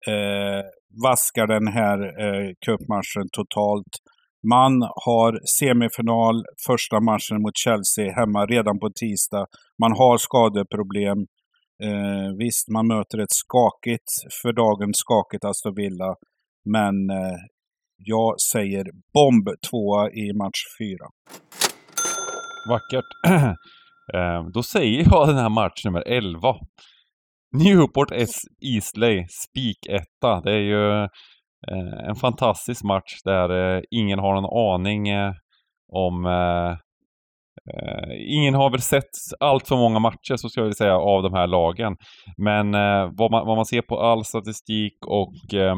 eh, 0.07 0.63
vaskar 1.03 1.47
den 1.47 1.67
här 1.67 1.97
eh, 2.23 2.49
cupmatchen 2.65 3.27
totalt. 3.31 3.93
Man 4.53 4.73
har 5.05 5.31
semifinal, 5.59 6.35
första 6.67 6.99
matchen 6.99 7.41
mot 7.41 7.57
Chelsea 7.63 8.13
hemma 8.19 8.45
redan 8.45 8.79
på 8.79 8.89
tisdag. 9.01 9.45
Man 9.81 9.91
har 9.91 10.17
skadeproblem. 10.17 11.19
Eh, 11.83 12.29
visst, 12.37 12.69
man 12.69 12.87
möter 12.87 13.17
ett 13.19 13.35
skakigt, 13.43 14.09
för 14.41 14.53
dagen 14.53 14.91
skakigt 14.93 15.45
Aston 15.45 15.75
Villa. 15.75 16.15
Men 16.75 16.95
eh, 17.09 17.39
jag 17.97 18.41
säger 18.51 18.85
bomb 19.13 19.47
tvåa 19.69 20.09
i 20.11 20.33
match 20.41 20.61
fyra. 20.79 21.07
Vackert. 22.69 23.09
Eh, 24.13 24.47
Då 24.53 24.63
säger 24.63 25.03
jag 25.11 25.27
den 25.27 25.37
här 25.37 25.49
match 25.49 25.85
nummer 25.85 26.03
11. 26.07 26.55
Newport 27.63 28.11
S. 28.11 28.31
Eastley, 28.61 29.25
spiketta. 29.29 30.41
Det 30.43 30.51
är 30.51 30.61
ju 30.61 31.03
eh, 31.03 32.09
en 32.09 32.15
fantastisk 32.15 32.83
match 32.83 33.21
där 33.23 33.75
eh, 33.75 33.81
ingen 33.91 34.19
har 34.19 34.41
någon 34.41 34.73
aning 34.75 35.09
eh, 35.09 35.33
om... 35.91 36.25
eh, 36.25 36.71
eh 37.73 38.15
ingen 38.27 38.53
har 38.53 38.69
väl 38.69 38.81
sett 38.81 39.13
allt 39.39 39.67
för 39.67 39.75
många 39.75 39.99
matcher, 39.99 40.35
så 40.35 40.49
ska 40.49 40.59
jag 40.59 40.65
vilja 40.65 40.75
säga, 40.75 40.97
av 40.97 41.23
de 41.23 41.33
här 41.33 41.47
lagen. 41.47 41.95
Men 42.37 42.73
eh, 42.73 43.11
vad, 43.17 43.31
man, 43.31 43.47
vad 43.47 43.55
man 43.55 43.65
ser 43.65 43.81
på 43.81 43.99
all 43.99 44.25
statistik 44.25 45.05
och 45.05 45.53
eh, 45.53 45.75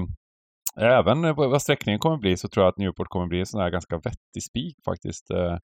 även 0.79 1.21
vad 1.21 1.49
vad 1.49 1.61
sträckningen 1.61 1.99
kommer 1.99 2.17
bli 2.17 2.37
så 2.37 2.47
tror 2.47 2.63
jag 2.65 2.71
att 2.71 2.77
Newport 2.77 3.07
kommer 3.09 3.27
bli 3.27 3.39
en 3.39 3.45
sån 3.45 3.61
här 3.61 3.69
ganska 3.69 3.95
vettig 3.95 4.43
spik 4.49 4.75
faktiskt. 4.85 5.31
Eh, 5.31 5.57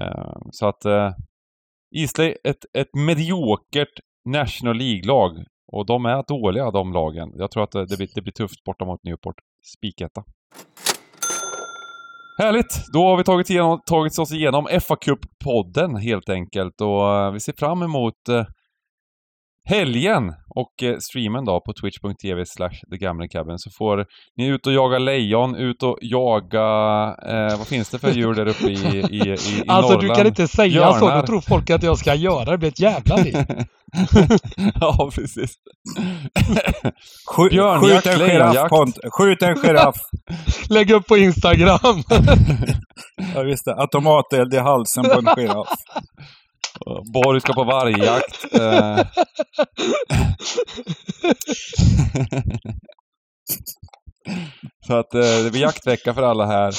eh, 0.00 0.34
så 0.50 0.66
att 0.66 0.84
eh, 0.84 1.10
Islay, 1.96 2.36
ett, 2.44 2.64
ett 2.78 2.94
mediokert 2.94 4.00
National 4.28 4.76
League-lag. 4.76 5.44
Och 5.72 5.86
de 5.86 6.06
är 6.06 6.24
dåliga 6.28 6.70
de 6.70 6.92
lagen. 6.92 7.28
Jag 7.34 7.50
tror 7.50 7.62
att 7.62 7.70
det, 7.72 7.96
blir, 7.96 8.08
det 8.14 8.22
blir 8.22 8.32
tufft 8.32 8.64
borta 8.64 8.84
mot 8.84 9.04
Newport. 9.04 9.36
Spiketta. 9.76 10.22
Härligt! 12.38 12.92
Då 12.92 12.98
har 13.04 13.16
vi 13.16 13.24
tagit, 13.24 13.50
igenom, 13.50 13.80
tagit 13.86 14.18
oss 14.18 14.32
igenom 14.32 14.66
fa 14.88 14.94
Cup-podden 14.94 15.98
helt 15.98 16.28
enkelt. 16.28 16.80
Och 16.80 17.14
eh, 17.16 17.32
vi 17.32 17.40
ser 17.40 17.52
fram 17.58 17.82
emot 17.82 18.28
eh, 18.28 18.44
helgen 19.68 20.32
och 20.54 20.82
eh, 20.82 20.96
streamen 20.98 21.44
då 21.44 21.60
på 21.60 21.72
twitch.tv 21.72 22.46
slash 22.46 22.74
thegamblingcabin 22.90 23.58
så 23.58 23.70
får 23.78 24.06
ni 24.36 24.46
ut 24.46 24.66
och 24.66 24.72
jaga 24.72 24.98
lejon, 24.98 25.56
ut 25.56 25.82
och 25.82 25.98
jaga, 26.00 26.60
eh, 27.28 27.58
vad 27.58 27.66
finns 27.66 27.90
det 27.90 27.98
för 27.98 28.10
djur 28.10 28.34
där 28.34 28.46
uppe 28.46 28.64
i, 28.64 28.72
i, 28.74 28.98
i, 29.10 29.28
i 29.28 29.64
Alltså 29.68 29.92
Norrland? 29.92 30.00
du 30.00 30.14
kan 30.14 30.26
inte 30.26 30.48
säga 30.48 30.92
så, 30.92 30.98
Björnar. 30.98 31.20
då 31.20 31.26
tror 31.26 31.40
folk 31.40 31.70
att 31.70 31.82
jag 31.82 31.98
ska 31.98 32.14
göra 32.14 32.44
det. 32.44 32.50
Det 32.50 32.58
blir 32.58 32.68
ett 32.68 32.80
jävla 32.80 33.16
liv. 33.16 33.34
ja, 34.80 35.10
precis. 35.14 35.50
Skjut, 37.26 37.52
Björnjakt, 37.52 38.06
skjut 38.06 38.20
en 38.20 38.30
giraff, 38.30 38.68
Pont. 38.68 38.98
Skjut 39.10 39.42
en 39.42 39.56
giraff. 39.56 39.96
Lägg 40.68 40.90
upp 40.90 41.06
på 41.06 41.16
Instagram. 41.16 41.78
ja, 43.34 43.42
visst 43.42 43.64
det. 43.64 43.74
Automateld 43.74 44.54
i 44.54 44.58
halsen 44.58 45.04
på 45.04 45.12
en 45.12 45.28
giraff. 45.36 45.68
Borg 47.12 47.40
ska 47.40 47.52
på 47.52 47.64
vargjakt. 47.64 48.44
Så 54.86 54.94
att 54.94 55.14
eh, 55.14 55.44
det 55.44 55.50
blir 55.50 55.60
jaktvecka 55.60 56.14
för 56.14 56.22
alla 56.22 56.46
här. 56.46 56.74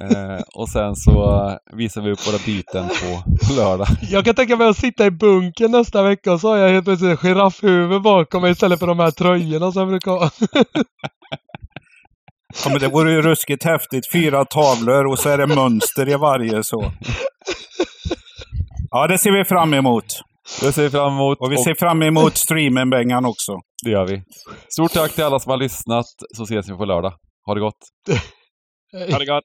Eh, 0.00 0.42
och 0.54 0.68
sen 0.68 0.96
så 0.96 1.50
visar 1.76 2.02
vi 2.02 2.12
upp 2.12 2.26
våra 2.26 2.38
byten 2.46 2.88
på 2.88 3.22
lördag. 3.56 3.86
Jag 4.10 4.24
kan 4.24 4.34
tänka 4.34 4.56
mig 4.56 4.68
att 4.68 4.76
sitta 4.76 5.06
i 5.06 5.10
bunkern 5.10 5.70
nästa 5.70 6.02
vecka 6.02 6.32
och 6.32 6.40
så 6.40 6.48
har 6.48 6.56
jag 6.56 6.68
helt 6.68 6.84
plötsligt 6.84 7.10
en 7.10 7.16
giraffhuvud 7.16 8.02
bakom 8.02 8.42
mig 8.42 8.50
istället 8.52 8.78
för 8.78 8.86
de 8.86 8.98
här 8.98 9.10
tröjorna 9.10 9.72
som 9.72 9.80
jag 9.80 9.88
brukar 9.88 10.10
ha. 10.10 10.30
Ja, 12.64 12.70
men 12.70 12.78
det 12.78 12.88
vore 12.88 13.12
ju 13.12 13.22
ruskigt 13.22 13.64
häftigt. 13.64 14.12
Fyra 14.12 14.44
tavlor 14.44 15.06
och 15.06 15.18
så 15.18 15.28
är 15.28 15.38
det 15.38 15.46
mönster 15.46 16.08
i 16.08 16.14
varje 16.14 16.64
så. 16.64 16.92
Ja, 18.90 19.06
det 19.06 19.18
ser 19.18 19.32
vi 19.32 19.44
fram 19.44 19.74
emot. 19.74 20.04
Det 20.60 20.72
ser 20.72 20.82
vi 20.82 20.90
fram 20.90 21.12
emot. 21.12 21.38
Och 21.40 21.52
vi 21.52 21.56
ser 21.56 21.74
fram 21.74 22.02
emot 22.02 22.36
streamen 22.36 22.90
Bengan 22.90 23.24
också. 23.24 23.52
Det 23.84 23.90
gör 23.90 24.06
vi. 24.06 24.22
Stort 24.68 24.92
tack 24.92 25.14
till 25.14 25.24
alla 25.24 25.38
som 25.38 25.50
har 25.50 25.56
lyssnat, 25.56 26.06
så 26.36 26.42
ses 26.42 26.68
vi 26.68 26.76
på 26.76 26.84
lördag. 26.84 27.12
Ha 27.46 27.54
det 27.54 27.60
gott! 27.60 27.78
Ha 29.10 29.18
det 29.18 29.26
gott! 29.26 29.44